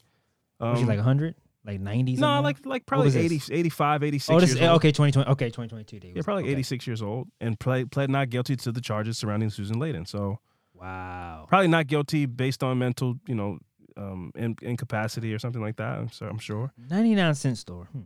Um, 0.60 0.70
Was 0.72 0.80
she 0.80 0.84
like 0.86 0.98
100, 0.98 1.34
like 1.64 1.80
90? 1.80 2.12
no, 2.14 2.20
something? 2.20 2.44
like 2.44 2.56
like 2.66 2.82
was 2.82 2.86
probably 2.86 3.10
this? 3.10 3.50
80, 3.50 3.54
85, 3.54 4.02
86 4.04 4.30
oh, 4.30 4.38
this 4.40 4.50
years 4.50 4.60
is 4.60 4.68
old. 4.68 4.76
okay. 4.76 4.92
2020. 4.92 5.30
Okay, 5.32 5.46
2022. 5.46 5.98
They 6.00 6.08
Yeah, 6.08 6.14
was- 6.16 6.24
probably 6.24 6.44
okay. 6.44 6.52
86 6.52 6.86
years 6.86 7.02
old, 7.02 7.28
and 7.40 7.58
pled 7.58 7.90
pled 7.90 8.10
not 8.10 8.30
guilty 8.30 8.54
to 8.56 8.70
the 8.70 8.80
charges 8.80 9.18
surrounding 9.18 9.50
Susan 9.50 9.78
Leyden. 9.80 10.06
So 10.06 10.38
Wow. 10.82 11.46
probably 11.48 11.68
not 11.68 11.86
guilty 11.86 12.26
based 12.26 12.62
on 12.62 12.78
mental, 12.78 13.16
you 13.26 13.34
know, 13.34 13.58
um, 13.96 14.32
in, 14.34 14.56
incapacity 14.62 15.32
or 15.32 15.38
something 15.38 15.62
like 15.62 15.76
that. 15.76 15.98
I'm, 15.98 16.10
so, 16.10 16.26
I'm 16.26 16.38
sure. 16.38 16.72
99 16.90 17.34
cent 17.34 17.58
store. 17.58 17.84
Hmm. 17.92 18.00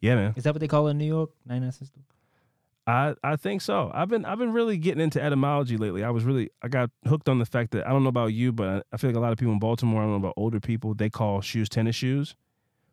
Yeah, 0.00 0.14
man. 0.14 0.34
Is 0.36 0.44
that 0.44 0.54
what 0.54 0.60
they 0.60 0.68
call 0.68 0.86
it 0.88 0.92
in 0.92 0.98
New 0.98 1.06
York? 1.06 1.30
99 1.46 1.72
cent 1.72 1.88
store. 1.88 2.02
I, 2.88 3.14
I 3.24 3.34
think 3.34 3.62
so. 3.62 3.90
I've 3.92 4.08
been 4.08 4.24
I've 4.24 4.38
been 4.38 4.52
really 4.52 4.76
getting 4.78 5.00
into 5.02 5.20
etymology 5.20 5.76
lately. 5.76 6.04
I 6.04 6.10
was 6.10 6.22
really 6.22 6.50
I 6.62 6.68
got 6.68 6.90
hooked 7.08 7.28
on 7.28 7.40
the 7.40 7.44
fact 7.46 7.72
that 7.72 7.84
I 7.84 7.90
don't 7.90 8.04
know 8.04 8.08
about 8.10 8.28
you, 8.32 8.52
but 8.52 8.86
I 8.92 8.96
feel 8.96 9.10
like 9.10 9.16
a 9.16 9.20
lot 9.20 9.32
of 9.32 9.38
people 9.38 9.52
in 9.52 9.58
Baltimore, 9.58 10.00
I 10.02 10.04
don't 10.04 10.12
know 10.12 10.18
about 10.18 10.34
older 10.36 10.60
people, 10.60 10.94
they 10.94 11.10
call 11.10 11.40
shoes 11.40 11.68
tennis 11.68 11.96
shoes. 11.96 12.36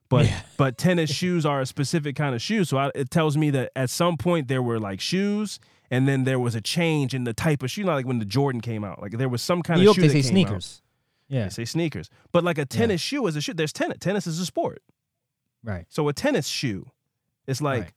But 0.10 0.26
Yeah. 0.26 0.42
but 0.58 0.78
tennis 0.80 1.12
shoes 1.12 1.46
are 1.46 1.62
a 1.62 1.66
specific 1.68 2.16
kind 2.16 2.34
of 2.34 2.42
shoe, 2.42 2.64
so 2.66 2.78
I, 2.78 2.92
it 2.96 3.12
tells 3.12 3.38
me 3.38 3.52
that 3.52 3.72
at 3.76 3.92
some 3.92 4.18
point 4.18 4.48
there 4.48 4.64
were 4.64 4.80
like 4.80 5.00
shoes, 5.00 5.60
and 5.94 6.08
then 6.08 6.24
there 6.24 6.40
was 6.40 6.56
a 6.56 6.62
change 6.62 7.14
in 7.14 7.24
the 7.24 7.34
type 7.34 7.62
of 7.64 7.70
shoe. 7.72 7.84
Know, 7.84 7.94
like 7.94 8.06
when 8.08 8.20
the 8.20 8.26
Jordan 8.26 8.62
came 8.62 8.84
out, 8.84 9.02
like 9.02 9.12
there 9.18 9.30
was 9.30 9.42
some 9.42 9.62
kind 9.62 9.80
New 9.80 9.90
of 9.90 9.96
York, 9.96 9.96
shoe 9.96 10.02
they 10.14 10.22
say 10.22 10.30
came 10.30 10.46
out. 10.48 10.48
sneakers. 10.48 10.82
Yeah. 11.30 11.44
They 11.46 11.50
say 11.50 11.66
sneakers, 11.66 12.10
but 12.32 12.44
like 12.44 12.58
a 12.58 12.66
tennis 12.66 13.02
shoe 13.02 13.26
is 13.28 13.36
a 13.36 13.42
shoe. 13.42 13.54
There's 13.54 13.74
tennis. 13.74 13.98
Tennis 14.00 14.28
is 14.28 14.40
a 14.40 14.46
sport. 14.46 14.82
Right. 15.64 15.86
So 15.90 16.08
a 16.10 16.14
tennis 16.14 16.48
shoe, 16.48 16.92
it's 17.48 17.62
like 17.62 17.84
Right. 17.84 17.92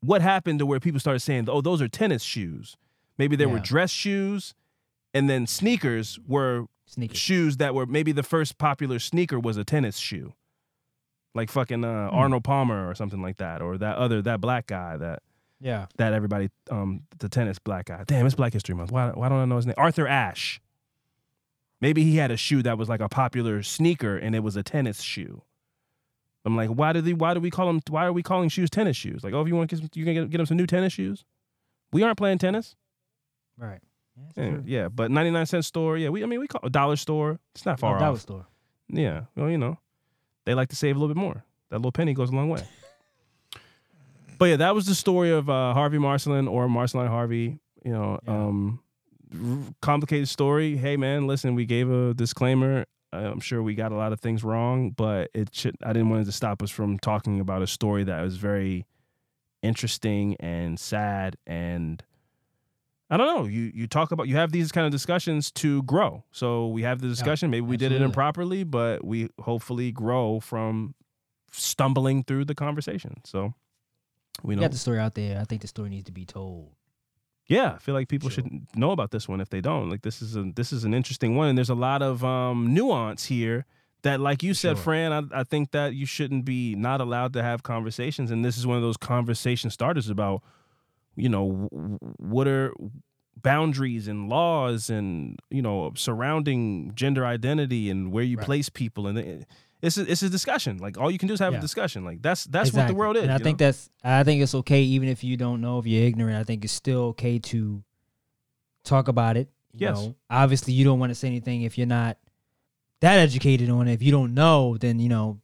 what 0.00 0.22
happened 0.22 0.58
to 0.60 0.66
where 0.66 0.80
people 0.80 1.00
started 1.00 1.20
saying, 1.20 1.48
"Oh, 1.48 1.60
those 1.60 1.82
are 1.82 1.88
tennis 1.88 2.22
shoes." 2.22 2.76
Maybe 3.18 3.34
there 3.36 3.48
were 3.48 3.58
dress 3.58 3.90
shoes, 3.90 4.54
and 5.12 5.28
then 5.28 5.46
sneakers 5.46 6.18
were 6.26 6.66
Sneakers. 6.86 7.18
shoes 7.18 7.56
that 7.56 7.74
were 7.74 7.84
maybe 7.86 8.12
the 8.12 8.22
first 8.22 8.58
popular 8.58 8.98
sneaker 9.00 9.38
was 9.40 9.56
a 9.56 9.64
tennis 9.64 9.98
shoe, 9.98 10.34
like 11.34 11.50
fucking 11.50 11.84
uh, 11.84 12.08
Hmm. 12.10 12.14
Arnold 12.16 12.44
Palmer 12.44 12.88
or 12.88 12.94
something 12.94 13.20
like 13.20 13.36
that, 13.38 13.60
or 13.60 13.76
that 13.78 13.96
other 13.96 14.22
that 14.22 14.40
black 14.40 14.66
guy 14.68 14.96
that 14.96 15.22
Yeah. 15.60 15.86
that 15.96 16.12
everybody 16.12 16.50
um 16.70 17.02
the 17.18 17.28
tennis 17.28 17.58
black 17.58 17.86
guy. 17.86 18.04
Damn, 18.06 18.26
it's 18.26 18.34
Black 18.34 18.52
History 18.52 18.74
Month. 18.74 18.92
Why 18.92 19.10
why 19.10 19.28
don't 19.28 19.38
I 19.40 19.44
know 19.44 19.56
his 19.56 19.66
name? 19.66 19.74
Arthur 19.78 20.06
Ashe. 20.06 20.60
Maybe 21.80 22.02
he 22.02 22.16
had 22.16 22.30
a 22.30 22.36
shoe 22.36 22.62
that 22.62 22.76
was 22.78 22.88
like 22.88 23.00
a 23.00 23.08
popular 23.08 23.62
sneaker 23.62 24.16
and 24.16 24.34
it 24.34 24.40
was 24.40 24.56
a 24.56 24.62
tennis 24.62 25.00
shoe. 25.00 25.42
I'm 26.44 26.56
like, 26.56 26.70
why 26.70 26.92
do 26.92 27.00
they? 27.00 27.12
Why 27.12 27.34
do 27.34 27.40
we 27.40 27.50
call 27.50 27.66
them? 27.66 27.80
Why 27.88 28.06
are 28.06 28.12
we 28.12 28.22
calling 28.22 28.48
shoes 28.48 28.70
tennis 28.70 28.96
shoes? 28.96 29.22
Like, 29.22 29.34
oh, 29.34 29.42
if 29.42 29.48
you 29.48 29.54
want, 29.56 29.70
to 29.70 29.76
get 29.76 29.96
you 29.96 30.04
can 30.04 30.14
get, 30.14 30.30
get 30.30 30.36
them 30.38 30.46
some 30.46 30.56
new 30.56 30.66
tennis 30.66 30.92
shoes. 30.92 31.24
We 31.92 32.02
aren't 32.02 32.16
playing 32.18 32.38
tennis. 32.38 32.74
Right. 33.56 33.80
Yeah, 34.36 34.56
Yeah, 34.64 34.88
but 34.88 35.10
99 35.10 35.46
cent 35.46 35.64
store. 35.64 35.96
Yeah, 35.98 36.08
we. 36.08 36.22
I 36.22 36.26
mean, 36.26 36.40
we 36.40 36.46
call 36.48 36.60
a 36.64 36.70
dollar 36.70 36.96
store. 36.96 37.38
It's 37.54 37.66
not 37.66 37.78
far 37.78 37.96
Oh, 37.96 37.98
dollar 38.00 38.18
store. 38.18 38.46
Yeah. 38.88 39.22
Well, 39.36 39.50
you 39.50 39.58
know, 39.58 39.78
they 40.44 40.54
like 40.54 40.68
to 40.70 40.76
save 40.76 40.96
a 40.96 40.98
little 40.98 41.14
bit 41.14 41.20
more. 41.20 41.44
That 41.70 41.76
little 41.76 41.92
penny 41.92 42.14
goes 42.14 42.30
a 42.30 42.34
long 42.34 42.48
way. 42.48 42.62
But 44.38 44.46
yeah, 44.46 44.56
that 44.56 44.74
was 44.74 44.86
the 44.86 44.94
story 44.94 45.30
of 45.30 45.50
uh, 45.50 45.74
Harvey 45.74 45.98
Marcelin 45.98 46.48
or 46.48 46.68
Marcelin 46.68 47.08
Harvey. 47.08 47.58
You 47.84 47.92
know, 47.92 48.18
Yeah. 48.26 48.32
um, 48.46 48.80
r- 49.34 49.74
complicated 49.82 50.28
story. 50.28 50.76
Hey, 50.76 50.96
man, 50.96 51.26
listen, 51.26 51.54
we 51.54 51.64
gave 51.66 51.90
a 51.90 52.14
disclaimer. 52.14 52.86
I'm 53.12 53.40
sure 53.40 53.62
we 53.62 53.74
got 53.74 53.90
a 53.92 53.94
lot 53.96 54.12
of 54.12 54.20
things 54.20 54.44
wrong, 54.44 54.90
but 54.90 55.30
it 55.34 55.54
should. 55.54 55.76
I 55.82 55.92
didn't 55.94 56.10
want 56.10 56.22
it 56.22 56.24
to 56.26 56.32
stop 56.32 56.62
us 56.62 56.70
from 56.70 56.98
talking 56.98 57.40
about 57.40 57.62
a 57.62 57.66
story 57.66 58.04
that 58.04 58.20
was 58.22 58.36
very 58.36 58.84
interesting 59.62 60.36
and 60.38 60.78
sad 60.78 61.36
and 61.46 62.02
I 63.10 63.16
don't 63.16 63.26
know. 63.34 63.46
You 63.46 63.72
you 63.74 63.86
talk 63.86 64.12
about 64.12 64.28
you 64.28 64.36
have 64.36 64.52
these 64.52 64.70
kind 64.70 64.84
of 64.84 64.92
discussions 64.92 65.50
to 65.52 65.82
grow. 65.84 66.24
So 66.30 66.68
we 66.68 66.82
have 66.82 67.00
the 67.00 67.08
discussion. 67.08 67.48
Maybe 67.50 67.64
we 67.66 67.78
did 67.78 67.90
it 67.90 68.02
improperly, 68.02 68.64
but 68.64 69.02
we 69.02 69.30
hopefully 69.40 69.90
grow 69.90 70.40
from 70.40 70.94
stumbling 71.50 72.22
through 72.24 72.44
the 72.44 72.54
conversation. 72.54 73.22
So 73.24 73.54
we 74.42 74.54
know. 74.56 74.62
got 74.62 74.70
the 74.72 74.78
story 74.78 74.98
out 74.98 75.14
there. 75.14 75.40
I 75.40 75.44
think 75.44 75.62
the 75.62 75.68
story 75.68 75.90
needs 75.90 76.04
to 76.06 76.12
be 76.12 76.24
told. 76.24 76.70
yeah, 77.46 77.72
I 77.74 77.78
feel 77.78 77.94
like 77.94 78.08
people 78.08 78.28
Sure. 78.30 78.44
should 78.44 78.66
know 78.76 78.90
about 78.90 79.10
this 79.10 79.26
one 79.28 79.40
if 79.40 79.48
they 79.50 79.60
don't. 79.60 79.88
Like 79.90 80.02
this 80.02 80.20
is 80.22 80.36
a 80.36 80.44
this 80.54 80.72
is 80.72 80.84
an 80.84 80.94
interesting 80.94 81.34
one, 81.36 81.48
and 81.48 81.56
there's 81.58 81.70
a 81.70 81.74
lot 81.74 82.02
of 82.02 82.24
um, 82.24 82.72
nuance 82.74 83.24
here 83.26 83.64
that, 84.02 84.20
like 84.20 84.42
you 84.42 84.54
said, 84.54 84.76
Sure. 84.76 84.84
Fran, 84.84 85.12
I, 85.12 85.40
I 85.40 85.44
think 85.44 85.70
that 85.72 85.94
you 85.94 86.06
shouldn't 86.06 86.44
be 86.44 86.74
not 86.76 87.00
allowed 87.00 87.32
to 87.32 87.42
have 87.42 87.62
conversations, 87.62 88.30
and 88.30 88.44
this 88.44 88.56
is 88.58 88.66
one 88.66 88.76
of 88.76 88.82
those 88.82 88.96
conversation 88.96 89.70
starters 89.70 90.08
about, 90.10 90.42
you 91.16 91.28
know, 91.28 91.68
w- 91.72 91.98
what 92.18 92.46
are 92.46 92.72
boundaries 93.40 94.08
and 94.08 94.28
laws 94.28 94.90
and 94.90 95.38
you 95.50 95.62
know 95.62 95.92
surrounding 95.94 96.92
gender 96.94 97.24
identity 97.24 97.88
and 97.88 98.10
where 98.12 98.24
you 98.24 98.36
Right. 98.36 98.44
place 98.46 98.68
people 98.68 99.06
and 99.06 99.16
it- 99.18 99.46
it's 99.80 99.96
a, 99.96 100.10
it's 100.10 100.22
a 100.22 100.28
discussion 100.28 100.78
like 100.78 100.98
all 100.98 101.10
you 101.10 101.18
can 101.18 101.28
do 101.28 101.34
is 101.34 101.40
have 101.40 101.52
Yeah. 101.52 101.58
a 101.58 101.62
discussion 101.62 102.04
like 102.04 102.20
that's 102.22 102.44
that's 102.44 102.72
what 102.72 102.88
the 102.88 102.94
world 102.94 103.16
is 103.16 103.22
And 103.24 103.32
I 103.32 103.38
think 103.38 103.60
know? 103.60 103.66
that's 103.66 103.88
I 104.02 104.24
think 104.24 104.42
it's 104.42 104.54
okay 104.54 104.82
even 104.82 105.08
if 105.08 105.22
you 105.22 105.36
don't 105.36 105.60
know 105.60 105.78
if 105.78 105.86
you're 105.86 106.04
ignorant. 106.04 106.36
I 106.36 106.44
think 106.44 106.64
it's 106.64 106.72
still 106.72 107.04
okay 107.14 107.38
to 107.38 107.82
talk 108.84 109.08
about 109.08 109.36
it. 109.36 109.48
You 109.72 109.86
Yes. 109.86 109.96
know, 109.96 110.14
obviously 110.30 110.72
you 110.72 110.84
don't 110.84 110.98
want 110.98 111.10
to 111.10 111.14
say 111.14 111.28
anything 111.28 111.62
if 111.62 111.78
you're 111.78 111.86
not 111.86 112.16
that 113.00 113.18
educated 113.18 113.70
on 113.70 113.86
it. 113.86 113.92
If 113.94 114.02
you 114.02 114.10
don't 114.10 114.34
know, 114.34 114.76
then 114.76 114.98
you 114.98 115.08
know, 115.08 115.40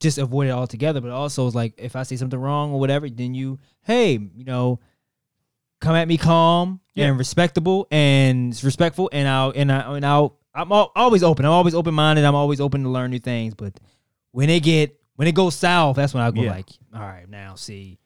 just 0.00 0.18
avoid 0.18 0.48
it 0.48 0.50
altogether. 0.50 1.00
But 1.00 1.10
also 1.10 1.46
it's 1.46 1.54
like 1.54 1.74
if 1.78 1.94
I 1.94 2.02
say 2.02 2.16
something 2.16 2.38
wrong 2.38 2.72
or 2.72 2.80
whatever, 2.80 3.08
then 3.08 3.34
you 3.34 3.58
hey, 3.82 4.12
you 4.14 4.44
know, 4.44 4.80
come 5.80 5.94
at 5.94 6.08
me 6.08 6.16
calm 6.16 6.80
Yeah. 6.94 7.06
and 7.06 7.18
respectable 7.18 7.86
and 7.90 8.58
respectful 8.64 9.08
and 9.12 9.28
I'll 9.28 9.52
and 9.54 9.70
I 9.70 9.94
and 9.96 10.04
I'll 10.06 10.38
I'm 10.56 10.72
al- 10.72 10.90
always 10.96 11.22
open. 11.22 11.44
I'm 11.44 11.52
always 11.52 11.74
open 11.74 11.94
minded. 11.94 12.24
I'm 12.24 12.34
always 12.34 12.60
open 12.60 12.82
to 12.84 12.88
learn 12.88 13.10
new 13.10 13.18
things. 13.18 13.54
But 13.54 13.78
when 14.32 14.48
it 14.50 14.62
get 14.62 14.98
when 15.16 15.28
it 15.28 15.34
goes 15.34 15.54
south, 15.54 15.96
that's 15.96 16.14
when 16.14 16.22
I 16.22 16.30
go 16.30 16.42
Yeah. 16.42 16.50
like, 16.52 16.68
all 16.94 17.00
right, 17.00 17.28
now 17.28 17.54
see, 17.54 17.98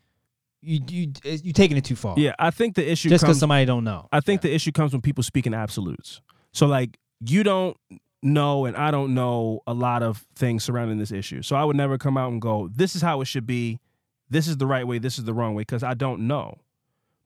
you 0.61 0.81
you 0.89 1.13
you 1.25 1.53
taking 1.53 1.77
it 1.77 1.85
too 1.85 1.97
far. 1.97 2.15
yeah 2.19 2.35
i 2.39 2.51
think 2.51 2.75
the 2.75 2.87
issue 2.89 3.09
just 3.09 3.25
because 3.25 3.39
somebody 3.39 3.65
don't 3.65 3.85
know. 3.85 4.09
I 4.13 4.21
think 4.21 4.43
the 4.43 4.53
issue 4.55 4.73
comes 4.73 4.93
when 4.93 5.01
people 5.01 5.23
speak 5.25 5.47
in 5.47 5.55
absolutes. 5.55 6.21
So 6.53 6.67
like 6.67 6.99
you 7.25 7.43
don't 7.43 7.77
know 8.23 8.67
and 8.67 8.77
I 8.77 8.91
don't 8.91 9.15
know 9.15 9.61
a 9.67 9.73
lot 9.73 10.03
of 10.03 10.27
things 10.37 10.63
surrounding 10.65 10.99
this 10.99 11.11
issue. 11.13 11.41
So 11.43 11.57
I 11.57 11.65
would 11.65 11.77
never 11.77 11.97
come 11.99 12.19
out 12.19 12.31
and 12.33 12.41
go, 12.41 12.69
this 12.75 12.95
is 12.95 13.01
how 13.03 13.21
it 13.23 13.25
should 13.27 13.47
be. 13.47 13.79
This 14.29 14.47
is 14.47 14.59
the 14.59 14.67
right 14.67 14.87
way, 14.87 14.99
this 14.99 15.19
is 15.19 15.25
the 15.25 15.33
wrong 15.35 15.55
way 15.55 15.63
because 15.63 15.83
I 15.83 15.95
don't 15.95 16.27
know. 16.27 16.59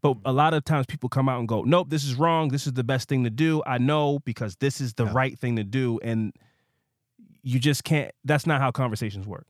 But 0.05 0.19
a 0.27 0.33
lot 0.35 0.53
of 0.53 0.65
times 0.65 0.85
people 0.85 1.09
come 1.09 1.31
out 1.31 1.39
and 1.39 1.49
go, 1.49 1.63
nope, 1.63 1.89
this 1.89 2.05
is 2.05 2.15
wrong. 2.15 2.49
This 2.49 2.67
is 2.67 2.75
the 2.75 2.85
best 2.85 3.09
thing 3.09 3.25
to 3.25 3.31
do. 3.31 3.63
I 3.65 3.79
know 3.79 4.19
because 4.19 4.55
this 4.57 4.79
is 4.79 4.93
the 4.93 5.07
Yeah. 5.07 5.13
right 5.15 5.39
thing 5.39 5.57
to 5.57 5.65
do. 5.65 5.99
And 6.03 6.35
you 7.43 7.59
just 7.59 7.85
can't, 7.85 8.13
that's 8.23 8.47
not 8.47 8.61
how 8.61 8.71
conversations 8.71 9.27
work. 9.27 9.47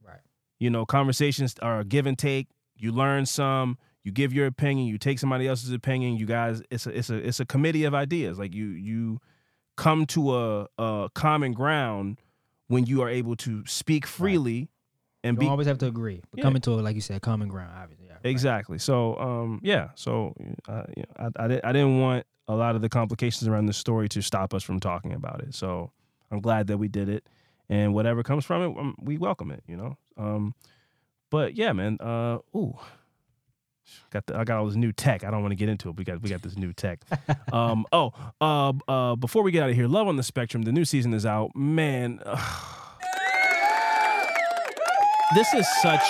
Right. 0.00 0.20
You 0.60 0.70
know, 0.70 0.86
conversations 0.86 1.56
are 1.60 1.80
a 1.80 1.84
give 1.84 2.06
and 2.06 2.16
take. 2.16 2.46
You 2.76 2.92
learn 2.92 3.26
some, 3.26 3.78
you 4.04 4.12
give 4.12 4.32
your 4.32 4.46
opinion, 4.46 4.86
you 4.86 4.96
take 4.96 5.18
somebody 5.18 5.48
else's 5.48 5.72
opinion. 5.72 6.16
You 6.16 6.26
guys, 6.26 6.62
it's 6.70 6.86
a 6.86 6.96
it's 6.96 7.10
a 7.10 7.16
it's 7.16 7.40
a 7.40 7.44
committee 7.44 7.82
of 7.84 7.92
ideas. 7.92 8.38
Like 8.38 8.54
you 8.54 8.66
you 8.68 9.20
come 9.76 10.06
to 10.06 10.36
a 10.36 10.66
a 10.78 11.10
common 11.14 11.52
ground 11.52 12.18
when 12.68 12.86
you 12.86 13.02
are 13.02 13.08
able 13.10 13.34
to 13.36 13.66
speak 13.66 14.06
freely 14.06 14.70
and 15.22 15.36
You 15.36 15.40
don't 15.42 15.50
always 15.50 15.66
have 15.66 15.78
to 15.78 15.86
agree, 15.86 16.22
but 16.30 16.38
Yeah. 16.38 16.44
coming 16.44 16.62
to 16.62 16.78
it, 16.78 16.82
like 16.82 16.94
you 16.94 17.00
said, 17.00 17.20
common 17.22 17.48
ground. 17.48 17.72
Obviously, 17.76 18.06
yeah, 18.06 18.14
right. 18.14 18.20
exactly. 18.26 18.78
So 18.78 19.16
um 19.18 19.60
yeah, 19.62 19.90
so 19.94 20.34
uh, 20.68 20.84
you 20.96 21.04
know, 21.18 21.30
I 21.38 21.44
I, 21.44 21.60
I 21.64 21.72
didn't 21.72 22.00
want 22.00 22.26
a 22.48 22.54
lot 22.54 22.74
of 22.74 22.82
the 22.82 22.88
complications 22.88 23.46
around 23.48 23.66
this 23.66 23.76
story 23.76 24.08
to 24.10 24.22
stop 24.22 24.54
us 24.54 24.62
from 24.62 24.80
talking 24.80 25.12
about 25.12 25.40
it. 25.42 25.54
So 25.54 25.92
I'm 26.30 26.40
glad 26.40 26.66
that 26.68 26.78
we 26.78 26.88
did 26.88 27.08
it, 27.08 27.24
and 27.68 27.94
whatever 27.94 28.22
comes 28.22 28.44
from 28.44 28.62
it, 28.62 28.78
um, 28.78 28.94
we 29.00 29.18
welcome 29.18 29.50
it. 29.50 29.62
You 29.66 29.76
know. 29.76 29.98
Um, 30.16 30.54
but 31.30 31.54
yeah, 31.54 31.72
man. 31.72 31.98
Uh, 32.00 32.38
ooh. 32.56 32.76
Got 34.10 34.26
the, 34.26 34.36
I 34.38 34.44
got 34.44 34.58
all 34.58 34.66
this 34.66 34.76
new 34.76 34.92
tech. 34.92 35.24
I 35.24 35.32
don't 35.32 35.40
want 35.42 35.50
to 35.50 35.56
get 35.56 35.68
into 35.68 35.88
it. 35.88 35.96
We 35.96 36.04
got 36.04 36.22
we 36.22 36.28
got 36.30 36.42
this 36.42 36.56
new 36.56 36.72
tech. 36.72 37.00
um, 37.52 37.84
oh, 37.92 38.12
uh, 38.40 38.72
uh, 38.86 39.16
before 39.16 39.42
we 39.42 39.50
get 39.50 39.64
out 39.64 39.70
of 39.70 39.74
here, 39.74 39.88
Love 39.88 40.06
on 40.06 40.14
the 40.16 40.22
Spectrum. 40.22 40.62
The 40.62 40.70
new 40.72 40.84
season 40.84 41.12
is 41.12 41.26
out. 41.26 41.56
Man, 41.56 42.20
this 45.34 45.52
is 45.54 45.66
such. 45.82 46.02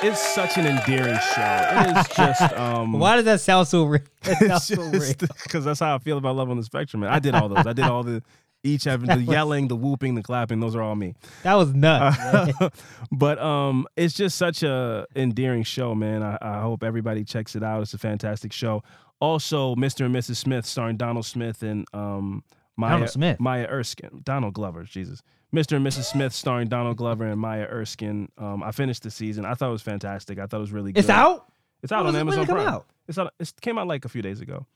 It's 0.00 0.34
such 0.34 0.56
an 0.56 0.66
endearing 0.66 1.18
show. 1.34 1.68
It 1.72 1.96
is 1.96 2.08
just. 2.16 2.52
Um, 2.58 2.92
Why 2.92 3.16
does 3.16 3.24
that 3.24 3.40
sound 3.40 3.66
so 3.68 3.84
real? 3.84 4.02
Because 4.22 4.68
that's 5.64 5.80
how 5.80 5.94
I 5.94 5.98
feel 5.98 6.18
about 6.18 6.36
Love 6.36 6.50
on 6.50 6.56
the 6.56 6.62
Spectrum. 6.62 7.00
Man. 7.00 7.10
I 7.10 7.18
did 7.18 7.34
all 7.34 7.48
those. 7.48 7.66
I 7.66 7.72
did 7.72 7.84
all 7.84 8.02
the 8.02 8.22
each 8.64 8.84
having 8.84 9.08
the 9.08 9.20
yelling, 9.20 9.68
the 9.68 9.76
whooping, 9.76 10.14
the 10.14 10.22
clapping. 10.22 10.60
Those 10.60 10.74
are 10.74 10.82
all 10.82 10.96
me. 10.96 11.14
That 11.42 11.54
was 11.54 11.72
nuts. 11.74 12.18
man. 12.18 12.70
but 13.12 13.38
um, 13.38 13.86
it's 13.96 14.14
just 14.14 14.36
such 14.36 14.62
a 14.62 15.06
endearing 15.16 15.62
show, 15.62 15.94
man. 15.94 16.22
I, 16.22 16.38
I 16.40 16.60
hope 16.60 16.82
everybody 16.82 17.24
checks 17.24 17.54
it 17.56 17.62
out. 17.62 17.82
It's 17.82 17.94
a 17.94 17.98
fantastic 17.98 18.52
show. 18.52 18.82
Also, 19.20 19.74
Mr. 19.74 20.06
and 20.06 20.14
Mrs. 20.14 20.36
Smith, 20.36 20.66
starring 20.66 20.96
Donald 20.96 21.26
Smith 21.26 21.62
and 21.62 21.86
um, 21.92 22.42
Maya 22.78 22.92
Donald 22.92 23.10
Smith? 23.10 23.40
Maya 23.40 23.66
Erskine, 23.68 24.20
Donald 24.24 24.54
Glover, 24.54 24.84
Jesus. 24.84 25.22
Mr. 25.54 25.76
and 25.76 25.86
Mrs. 25.86 26.04
Smith, 26.04 26.32
starring 26.32 26.68
Donald 26.68 26.96
Glover 26.96 27.26
and 27.26 27.40
Maya 27.40 27.66
Erskine. 27.70 28.30
Um, 28.38 28.62
I 28.62 28.70
finished 28.70 29.02
the 29.02 29.10
season. 29.10 29.44
I 29.44 29.54
thought 29.54 29.68
it 29.70 29.72
was 29.72 29.82
fantastic. 29.82 30.38
I 30.38 30.46
thought 30.46 30.58
it 30.58 30.60
was 30.60 30.72
really 30.72 30.92
good. 30.92 31.00
It's 31.00 31.08
out. 31.10 31.50
It's 31.82 31.90
out 31.92 32.04
When 32.04 32.14
on 32.14 32.16
it- 32.16 32.20
Amazon 32.20 32.46
Prime. 32.46 32.68
out? 32.68 32.86
It's 33.08 33.18
out. 33.18 33.32
It 33.40 33.52
came 33.60 33.78
out 33.78 33.86
like 33.86 34.04
a 34.04 34.08
few 34.08 34.22
days 34.22 34.40
ago. 34.40 34.66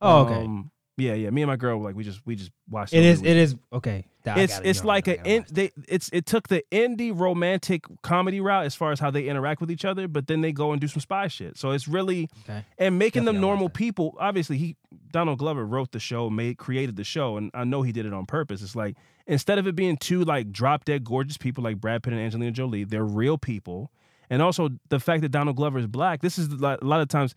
Oh, 0.00 0.20
okay. 0.24 0.34
Um, 0.44 0.70
yeah, 1.00 1.14
yeah. 1.14 1.30
Me 1.30 1.42
and 1.42 1.48
my 1.48 1.56
girl 1.56 1.80
like 1.82 1.94
we 1.94 2.04
just 2.04 2.20
we 2.26 2.36
just 2.36 2.50
watched. 2.68 2.92
It 2.92 3.04
is. 3.04 3.20
It 3.22 3.36
is 3.36 3.56
okay. 3.72 4.06
It's 4.22 4.52
gotta- 4.54 4.68
it's 4.68 4.84
like 4.84 5.08
a 5.08 5.26
in, 5.26 5.46
they 5.50 5.70
it's 5.88 6.10
it 6.12 6.26
took 6.26 6.48
the 6.48 6.62
indie 6.70 7.18
romantic 7.18 7.84
comedy 8.02 8.40
route 8.40 8.66
as 8.66 8.74
far 8.74 8.92
as 8.92 9.00
how 9.00 9.10
they 9.10 9.26
interact 9.28 9.60
with 9.62 9.70
each 9.70 9.84
other, 9.86 10.08
but 10.08 10.26
then 10.26 10.42
they 10.42 10.52
go 10.52 10.72
and 10.72 10.80
do 10.80 10.88
some 10.88 11.00
spy 11.00 11.26
shit. 11.28 11.56
So 11.56 11.70
it's 11.70 11.88
really 11.88 12.28
Okay. 12.44 12.64
and 12.78 12.98
making 12.98 13.24
them 13.24 13.36
Definitely 13.36 13.48
I'll 13.48 13.50
normal 13.56 13.68
people. 13.70 14.16
Obviously, 14.20 14.58
he 14.58 14.76
Donald 15.10 15.38
Glover 15.38 15.64
wrote 15.64 15.92
the 15.92 15.98
show, 16.00 16.28
made 16.28 16.58
created 16.58 16.96
the 16.96 17.04
show, 17.04 17.36
and 17.38 17.50
I 17.54 17.64
know 17.64 17.80
he 17.82 17.92
did 17.92 18.04
it 18.04 18.12
on 18.12 18.26
purpose. 18.26 18.60
It's 18.62 18.76
like 18.76 18.96
instead 19.26 19.58
of 19.58 19.66
it 19.66 19.74
being 19.74 19.96
two 19.96 20.22
like 20.24 20.52
drop 20.52 20.84
dead 20.84 21.02
gorgeous 21.04 21.38
people 21.38 21.64
like 21.64 21.80
Brad 21.80 22.02
Pitt 22.02 22.12
and 22.12 22.20
Angelina 22.20 22.52
Jolie, 22.52 22.84
they're 22.84 23.04
real 23.04 23.38
people. 23.38 23.90
And 24.28 24.42
also 24.42 24.68
the 24.90 25.00
fact 25.00 25.22
that 25.22 25.30
Donald 25.30 25.56
Glover 25.56 25.78
is 25.78 25.86
black. 25.86 26.20
This 26.20 26.38
is 26.38 26.48
a 26.52 26.78
lot 26.82 27.00
of 27.00 27.08
times 27.08 27.34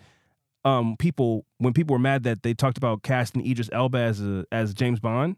um, 0.65 0.95
people 0.97 1.45
when 1.57 1.73
people 1.73 1.93
were 1.93 1.99
mad 1.99 2.23
that 2.23 2.43
they 2.43 2.53
talked 2.53 2.77
about 2.77 3.03
casting 3.03 3.45
Idris 3.45 3.69
Elba 3.71 3.97
as 3.97 4.21
a, 4.21 4.45
as 4.51 4.73
James 4.73 4.99
Bond, 4.99 5.35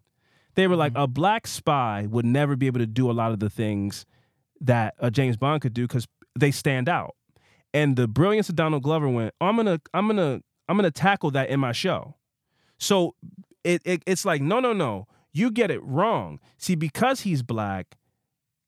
they 0.55 0.67
were 0.67 0.76
like 0.76 0.93
Mm-hmm. 0.93 1.01
a 1.01 1.07
black 1.07 1.47
spy 1.47 2.07
would 2.09 2.26
never 2.26 2.55
be 2.55 2.67
able 2.67 2.80
to 2.80 2.86
do 2.86 3.09
a 3.09 3.13
lot 3.13 3.32
of 3.32 3.39
the 3.39 3.49
things 3.49 4.05
that 4.61 4.93
a 4.99 5.09
James 5.11 5.36
Bond 5.38 5.61
could 5.61 5.73
do 5.73 5.88
because 5.88 6.07
they 6.38 6.51
stand 6.51 6.88
out. 6.88 7.15
And 7.73 7.95
the 7.97 8.07
brilliance 8.07 8.47
of 8.49 8.55
Donald 8.55 8.84
Glover 8.84 9.09
went, 9.09 9.34
I'm 9.41 9.55
gonna 9.57 9.82
I'm 9.93 10.07
gonna 10.07 10.41
I'm 10.69 10.78
gonna 10.78 10.91
tackle 10.91 11.32
that 11.32 11.49
in 11.49 11.59
my 11.59 11.71
show. 11.73 12.15
So 12.80 13.15
it, 13.63 13.82
it 13.86 14.03
it's 14.05 14.26
like 14.26 14.41
no 14.41 14.59
no 14.59 14.73
no 14.73 15.07
you 15.34 15.51
get 15.51 15.71
it 15.71 15.84
wrong. 15.84 16.39
See 16.57 16.76
because 16.76 17.21
he's 17.21 17.41
black, 17.43 17.97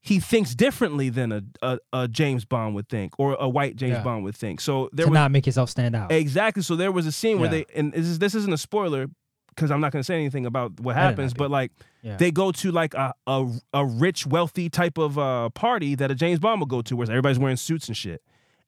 he 0.07 0.19
thinks 0.19 0.55
differently 0.55 1.09
than 1.09 1.31
a 1.31 1.41
a, 1.61 1.77
a 1.93 2.07
James 2.07 2.45
Bond 2.45 2.75
would 2.75 2.89
think 2.89 3.13
or 3.19 3.35
a 3.39 3.47
white 3.49 3.75
James 3.75 3.93
Yeah. 3.93 4.03
Bond 4.03 4.23
would 4.23 4.35
think. 4.35 4.61
So 4.61 4.89
there 4.93 5.05
to 5.05 5.11
was 5.11 5.15
not 5.15 5.31
make 5.31 5.45
yourself 5.45 5.69
stand 5.69 5.95
out. 5.95 6.11
Exactly. 6.11 6.63
So 6.63 6.75
there 6.75 6.91
was 6.91 7.05
a 7.05 7.11
scene 7.11 7.39
where 7.39 7.51
Yeah. 7.53 7.63
they 7.69 7.79
and 7.79 7.93
this, 7.93 8.05
is, 8.05 8.19
this 8.19 8.35
isn't 8.35 8.53
a 8.53 8.57
spoiler 8.57 9.07
because 9.49 9.71
I'm 9.71 9.81
not 9.81 9.91
going 9.91 10.01
to 10.01 10.05
say 10.05 10.15
anything 10.15 10.45
about 10.45 10.79
what 10.79 10.95
happens, 10.95 11.33
but 11.33 11.49
like 11.49 11.71
Yeah. 12.03 12.17
they 12.17 12.31
go 12.31 12.51
to 12.51 12.71
like 12.71 12.93
a, 12.93 13.13
a 13.25 13.47
a 13.73 13.85
rich, 13.85 14.25
wealthy 14.27 14.69
type 14.69 14.97
of 14.97 15.17
uh, 15.17 15.49
party 15.49 15.95
that 15.95 16.11
a 16.11 16.15
James 16.15 16.39
Bond 16.39 16.59
would 16.61 16.69
go 16.69 16.81
to, 16.83 16.95
where 16.95 17.09
everybody's 17.09 17.39
wearing 17.39 17.57
suits 17.57 17.87
and 17.87 17.97
shit. 17.97 18.21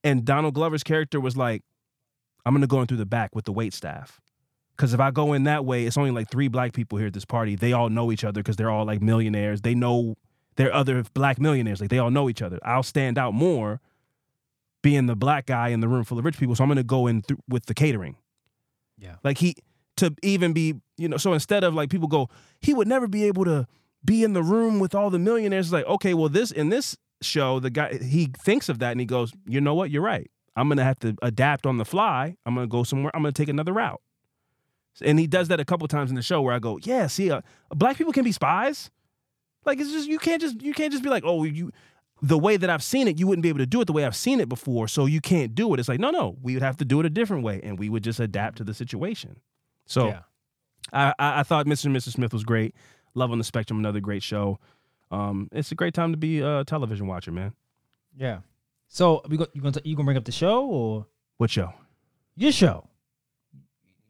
And 0.04 0.26
Donald 0.26 0.54
Glover's 0.56 0.84
character 0.84 1.20
was 1.20 1.36
like, 1.38 1.62
"I'm 2.46 2.54
going 2.54 2.62
to 2.62 2.68
go 2.68 2.82
in 2.82 2.88
through 2.88 2.98
the 2.98 3.06
back 3.06 3.36
with 3.36 3.46
the 3.46 3.52
wait 3.54 3.74
staff." 3.74 4.20
Because 4.76 4.94
if 4.94 5.00
I 5.02 5.12
go 5.12 5.34
in 5.34 5.44
that 5.44 5.66
way, 5.66 5.86
it's 5.86 5.98
only 5.98 6.12
like 6.12 6.32
three 6.32 6.48
black 6.48 6.72
people 6.74 6.98
here 6.98 7.08
at 7.08 7.14
this 7.14 7.26
party. 7.26 7.56
They 7.56 7.74
all 7.74 7.90
know 7.90 8.12
each 8.14 8.24
other 8.24 8.40
because 8.42 8.56
they're 8.56 8.72
all 8.72 8.86
like 8.86 9.02
millionaires. 9.02 9.62
They 9.62 9.76
know 9.76 10.16
they're 10.60 10.74
other 10.74 11.02
black 11.14 11.40
millionaires. 11.40 11.80
Like 11.80 11.90
they 11.90 12.00
all 12.00 12.12
know 12.12 12.30
each 12.30 12.42
other. 12.42 12.60
I'll 12.64 12.84
stand 12.84 13.18
out 13.18 13.34
more 13.34 13.80
being 14.82 15.06
the 15.06 15.16
black 15.16 15.46
guy 15.46 15.70
in 15.70 15.80
the 15.80 15.88
room 15.88 16.04
full 16.04 16.20
of 16.20 16.26
rich 16.26 16.38
people. 16.38 16.54
So 16.54 16.66
I'm 16.66 16.70
gonna 16.70 16.84
go 16.84 17.08
in 17.08 17.22
th- 17.22 17.40
with 17.48 17.68
the 17.68 17.74
catering. 17.74 18.18
Yeah. 18.98 19.16
Like 19.24 19.38
he 19.38 19.56
to 19.96 20.14
even 20.22 20.52
be, 20.52 20.76
you 20.98 21.08
know, 21.08 21.16
so 21.16 21.32
instead 21.32 21.64
of 21.64 21.74
like 21.74 21.90
people 21.90 22.10
go, 22.10 22.28
he 22.60 22.74
would 22.74 22.90
never 22.90 23.08
be 23.08 23.24
able 23.24 23.46
to 23.46 23.68
be 24.04 24.22
in 24.22 24.34
the 24.34 24.44
room 24.44 24.80
with 24.80 24.94
all 24.94 25.10
the 25.10 25.18
millionaires. 25.18 25.68
It's 25.68 25.74
like, 25.74 25.86
okay, 25.86 26.14
well, 26.14 26.28
this 26.28 26.52
in 26.52 26.68
this 26.68 26.98
show, 27.22 27.62
the 27.62 27.70
guy 27.70 27.98
he 27.98 28.30
thinks 28.44 28.68
of 28.68 28.80
that 28.80 28.92
and 28.92 29.00
he 29.00 29.06
goes, 29.06 29.32
you 29.48 29.62
know 29.62 29.76
what, 29.76 29.92
you're 29.92 30.02
right. 30.02 30.30
I'm 30.58 30.68
gonna 30.68 30.84
have 30.84 31.00
to 31.00 31.16
adapt 31.22 31.68
on 31.68 31.78
the 31.78 31.86
fly. 31.86 32.36
I'm 32.46 32.56
gonna 32.56 32.68
go 32.68 32.84
somewhere. 32.84 33.12
I'm 33.16 33.22
gonna 33.22 33.32
take 33.32 33.48
another 33.48 33.72
route. 33.72 34.02
And 35.02 35.18
he 35.18 35.26
does 35.26 35.48
that 35.48 35.62
a 35.62 35.66
couple 35.66 35.88
times 35.88 36.10
in 36.10 36.18
the 36.18 36.22
show 36.22 36.42
where 36.42 36.54
I 36.54 36.60
go, 36.60 36.80
yeah, 36.84 37.08
see, 37.08 37.32
uh, 37.32 37.40
black 37.70 37.96
people 37.96 38.12
can 38.12 38.26
be 38.26 38.34
spies. 38.34 38.92
Like 39.66 39.80
it's 39.80 39.92
just 39.92 40.08
you 40.08 40.20
can't 40.20 40.42
just 40.42 40.62
you 40.62 40.74
can't 40.74 40.92
just 40.92 41.04
be 41.04 41.10
like, 41.10 41.24
oh, 41.26 41.44
you. 41.44 41.72
The 42.22 42.38
way 42.38 42.58
that 42.58 42.70
I've 42.70 42.84
seen 42.84 43.08
it, 43.08 43.18
you 43.18 43.28
wouldn't 43.28 43.44
be 43.44 43.48
able 43.48 43.60
to 43.60 43.66
do 43.66 43.80
it 43.80 43.86
the 43.86 43.94
way 43.94 44.04
I've 44.04 44.16
seen 44.16 44.42
it 44.42 44.50
before, 44.50 44.90
so 44.90 45.06
you 45.06 45.22
can't 45.22 45.56
do 45.56 45.74
it. 45.74 45.80
It's 45.80 45.88
like, 45.88 46.02
no, 46.02 46.10
no, 46.10 46.36
we 46.42 46.54
would 46.54 46.62
have 46.62 46.76
to 46.78 46.84
do 46.86 47.00
it 47.00 47.06
a 47.06 47.10
different 47.10 47.44
way, 47.46 47.62
and 47.64 47.80
we 47.80 47.88
would 47.88 48.04
just 48.04 48.20
adapt 48.20 48.58
to 48.58 48.66
the 48.66 48.74
situation. 48.74 49.40
So 49.86 50.08
yeah. 50.08 50.20
I, 50.92 51.14
I, 51.18 51.40
I 51.40 51.44
thought 51.44 51.66
Mr. 51.66 51.86
and 51.86 51.96
Mrs. 51.96 52.16
Smith 52.16 52.34
was 52.34 52.44
great. 52.44 52.76
Love 53.16 53.32
on 53.32 53.38
the 53.38 53.46
Spectrum, 53.46 53.80
another 53.80 54.02
great 54.02 54.22
show. 54.22 54.60
Um, 55.12 55.48
it's 55.54 55.72
a 55.72 55.76
great 55.76 55.94
time 55.94 56.12
to 56.12 56.18
be 56.18 56.42
a 56.42 56.66
television 56.66 57.08
watcher, 57.08 57.32
man. 57.32 57.54
Yeah. 58.18 58.40
So 58.90 59.22
we 59.30 59.38
go, 59.38 59.48
you 59.54 59.62
gonna 59.62 59.80
you 59.86 59.96
gonna 59.96 60.06
bring 60.06 60.18
up 60.18 60.26
the 60.26 60.32
show 60.34 60.66
or 60.66 61.06
What 61.38 61.50
show? 61.50 61.74
your 62.36 62.52
show? 62.52 62.86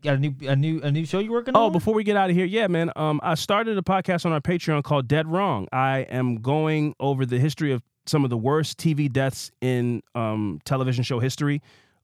Got 0.01 0.15
a 0.15 0.17
new 0.17 0.33
a 0.47 0.55
new 0.55 0.79
a 0.81 0.91
new 0.91 1.05
show 1.05 1.19
you 1.19 1.31
working 1.31 1.55
on? 1.55 1.61
Oh, 1.61 1.69
before 1.69 1.93
we 1.93 2.05
get 2.05 2.15
out 2.15 2.29
of 2.29 2.35
here, 2.35 2.45
yeah, 2.45 2.67
man. 2.67 2.91
Um, 2.95 3.19
I 3.21 3.35
started 3.35 3.77
a 3.77 3.81
podcast 3.81 4.25
on 4.25 4.31
our 4.31 4.39
Patreon 4.39 4.83
called 4.83 5.07
Dead 5.09 5.27
Wrong. 5.27 5.67
I 5.73 5.99
am 6.09 6.37
going 6.37 6.95
over 6.99 7.25
the 7.25 7.37
history 7.37 7.73
of 7.73 7.83
some 8.05 8.23
of 8.23 8.29
the 8.29 8.37
worst 8.37 8.77
TV 8.77 9.11
deaths 9.11 9.51
in 9.59 10.01
um, 10.15 10.61
television 10.63 11.03
show 11.03 11.19
history, 11.19 11.61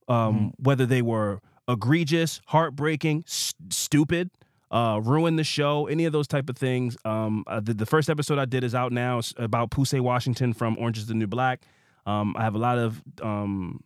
um, 0.08 0.52
whether 0.58 0.84
they 0.84 1.00
were 1.00 1.40
egregious, 1.68 2.40
heartbreaking, 2.46 3.24
stupid, 3.26 4.30
uh, 4.70 5.00
ruin 5.02 5.36
the 5.36 5.44
show, 5.44 5.86
any 5.86 6.04
of 6.04 6.12
those 6.12 6.28
type 6.28 6.48
of 6.48 6.56
things. 6.56 6.96
Um, 7.04 7.44
uh, 7.46 7.60
the, 7.60 7.74
the 7.74 7.86
first 7.86 8.10
episode 8.10 8.38
I 8.38 8.44
did 8.44 8.62
is 8.62 8.74
out 8.74 8.92
now. 8.92 9.18
It's 9.18 9.34
about 9.36 9.70
Poussey 9.70 10.00
Washington 10.00 10.52
from 10.52 10.76
Orange 10.78 10.98
is 10.98 11.06
the 11.06 11.14
New 11.14 11.26
Black. 11.26 11.62
Um, 12.04 12.36
I 12.36 12.42
have 12.42 12.54
a 12.54 12.58
lot 12.58 12.78
of 12.78 13.02
um, 13.22 13.82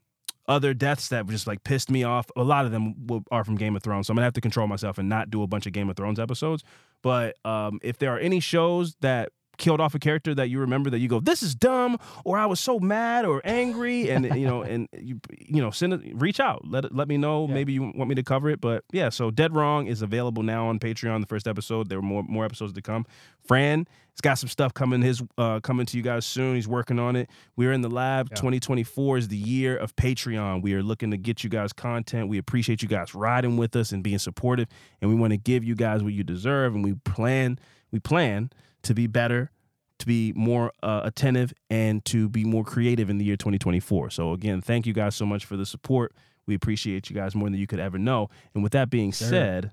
other 0.51 0.75
deaths 0.75 1.09
that 1.09 1.27
just 1.29 1.47
like 1.47 1.63
pissed 1.63 1.91
me 1.91 2.03
off. 2.03 2.29
A 2.37 2.43
lot 2.43 2.67
of 2.67 2.73
them 2.73 3.07
are 3.31 3.45
from 3.45 3.55
Game 3.55 3.77
of 3.77 3.83
Thrones, 3.83 4.09
so 4.09 4.11
I'm 4.11 4.17
gonna 4.17 4.27
have 4.27 4.35
to 4.35 4.41
control 4.41 4.67
myself 4.67 4.99
and 4.99 5.09
not 5.09 5.31
do 5.31 5.43
a 5.43 5.47
bunch 5.47 5.65
of 5.67 5.73
Game 5.73 5.89
of 5.89 5.97
Thrones 5.97 6.19
episodes. 6.19 6.65
But 7.03 7.37
um, 7.45 7.79
if 7.83 7.99
there 7.99 8.15
are 8.15 8.19
any 8.19 8.41
shows 8.41 8.97
that 9.01 9.31
killed 9.61 9.81
off 9.81 9.95
a 9.95 10.01
character 10.01 10.35
that 10.35 10.49
you 10.49 10.59
remember 10.59 10.91
that 10.91 10.99
you 10.99 11.07
go, 11.07 11.21
this 11.21 11.43
is 11.43 11.55
dumb, 11.55 11.99
or 12.25 12.37
I 12.37 12.47
was 12.47 12.59
so 12.59 12.81
mad 12.81 13.25
or 13.25 13.41
angry, 13.45 14.11
and 14.11 14.25
you 14.35 14.47
know, 14.47 14.63
and 14.63 14.89
you 14.99 15.21
you 15.39 15.63
know, 15.63 15.71
send 15.71 15.93
it, 15.93 16.01
reach 16.17 16.41
out, 16.41 16.67
let 16.67 16.85
it, 16.87 16.95
let 16.95 17.07
me 17.07 17.17
know. 17.17 17.47
Yeah. 17.47 17.55
Maybe 17.55 17.73
you 17.75 17.83
want 17.83 18.09
me 18.09 18.17
to 18.17 18.25
cover 18.25 18.51
it, 18.51 18.61
but 18.61 18.85
yeah. 18.91 19.11
So 19.11 19.31
Dead 19.31 19.55
Wrong 19.55 19.87
is 19.87 20.03
available 20.03 20.43
now 20.43 20.67
on 20.67 20.81
Patreon. 20.81 21.21
The 21.21 21.27
first 21.27 21.47
episode. 21.47 21.89
There 21.89 21.99
are 21.99 22.03
more 22.03 22.25
more 22.25 22.45
episodes 22.45 22.73
to 22.73 22.83
come. 22.83 23.07
Fran 23.47 23.87
has 24.13 24.21
got 24.23 24.35
some 24.35 24.49
stuff 24.49 24.75
coming 24.75 25.03
his 25.03 25.23
uh, 25.39 25.61
coming 25.61 25.87
to 25.87 25.97
you 25.97 26.03
guys 26.03 26.27
soon. 26.27 26.57
He's 26.57 26.67
working 26.67 26.99
on 26.99 27.15
it. 27.15 27.29
We're 27.55 27.73
in 27.73 27.83
the 27.83 27.91
lab. 27.91 28.29
Yeah. 28.31 28.37
2024 28.37 29.19
is 29.19 29.29
the 29.29 29.37
year 29.37 29.77
of 29.77 29.95
Patreon. 29.95 30.63
We 30.63 30.75
are 30.75 30.83
looking 30.83 31.11
to 31.11 31.17
get 31.17 31.45
you 31.45 31.51
guys 31.51 31.73
content. 31.73 32.29
We 32.29 32.39
appreciate 32.39 32.83
you 32.83 32.89
guys 32.89 33.15
riding 33.15 33.57
with 33.57 33.77
us 33.77 33.93
and 33.93 34.03
being 34.03 34.19
supportive, 34.19 34.69
and 35.01 35.11
we 35.11 35.17
want 35.17 35.33
to 35.33 35.37
give 35.37 35.65
you 35.65 35.75
guys 35.75 36.03
what 36.03 36.15
you 36.15 36.25
deserve. 36.25 36.75
And 36.75 36.83
we 36.83 36.95
plan 36.95 37.59
we 37.93 37.99
plan 37.99 38.51
to 38.83 38.95
be 38.95 39.07
better, 39.07 39.51
to 39.99 40.07
be 40.07 40.33
more 40.35 40.73
uh, 40.83 41.03
attentive, 41.05 41.53
and 41.69 42.05
to 42.07 42.29
be 42.29 42.45
more 42.45 42.65
creative 42.65 43.11
in 43.11 43.19
the 43.19 43.25
year 43.25 43.37
2024. 43.37 44.11
So 44.11 44.33
again, 44.33 44.61
thank 44.61 44.87
you 44.87 44.93
guys 44.93 45.15
so 45.15 45.27
much 45.27 45.45
for 45.45 45.57
the 45.57 45.67
support. 45.67 46.15
We 46.47 46.55
appreciate 46.55 47.11
you 47.11 47.17
guys 47.17 47.35
more 47.35 47.49
than 47.49 47.59
you 47.59 47.67
could 47.67 47.81
ever 47.81 47.99
know. 47.99 48.29
And 48.55 48.63
with 48.63 48.73
that 48.73 48.91
being 48.91 49.13
said. 49.13 49.73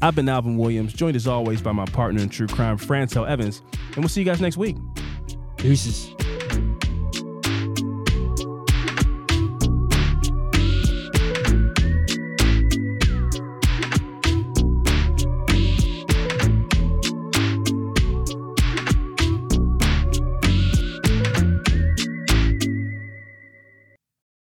I've 0.00 0.14
been 0.14 0.28
Alvin 0.28 0.56
Williams, 0.56 0.92
joined 0.92 1.16
as 1.16 1.26
always 1.26 1.60
by 1.60 1.72
my 1.72 1.86
partner 1.86 2.22
in 2.22 2.28
true 2.28 2.46
crime, 2.46 2.76
Francel 2.76 3.26
Evans, 3.26 3.62
and 3.88 3.96
we'll 3.96 4.08
see 4.08 4.20
you 4.20 4.26
guys 4.26 4.40
next 4.40 4.56
week. 4.56 4.76
Deuces. 5.56 6.10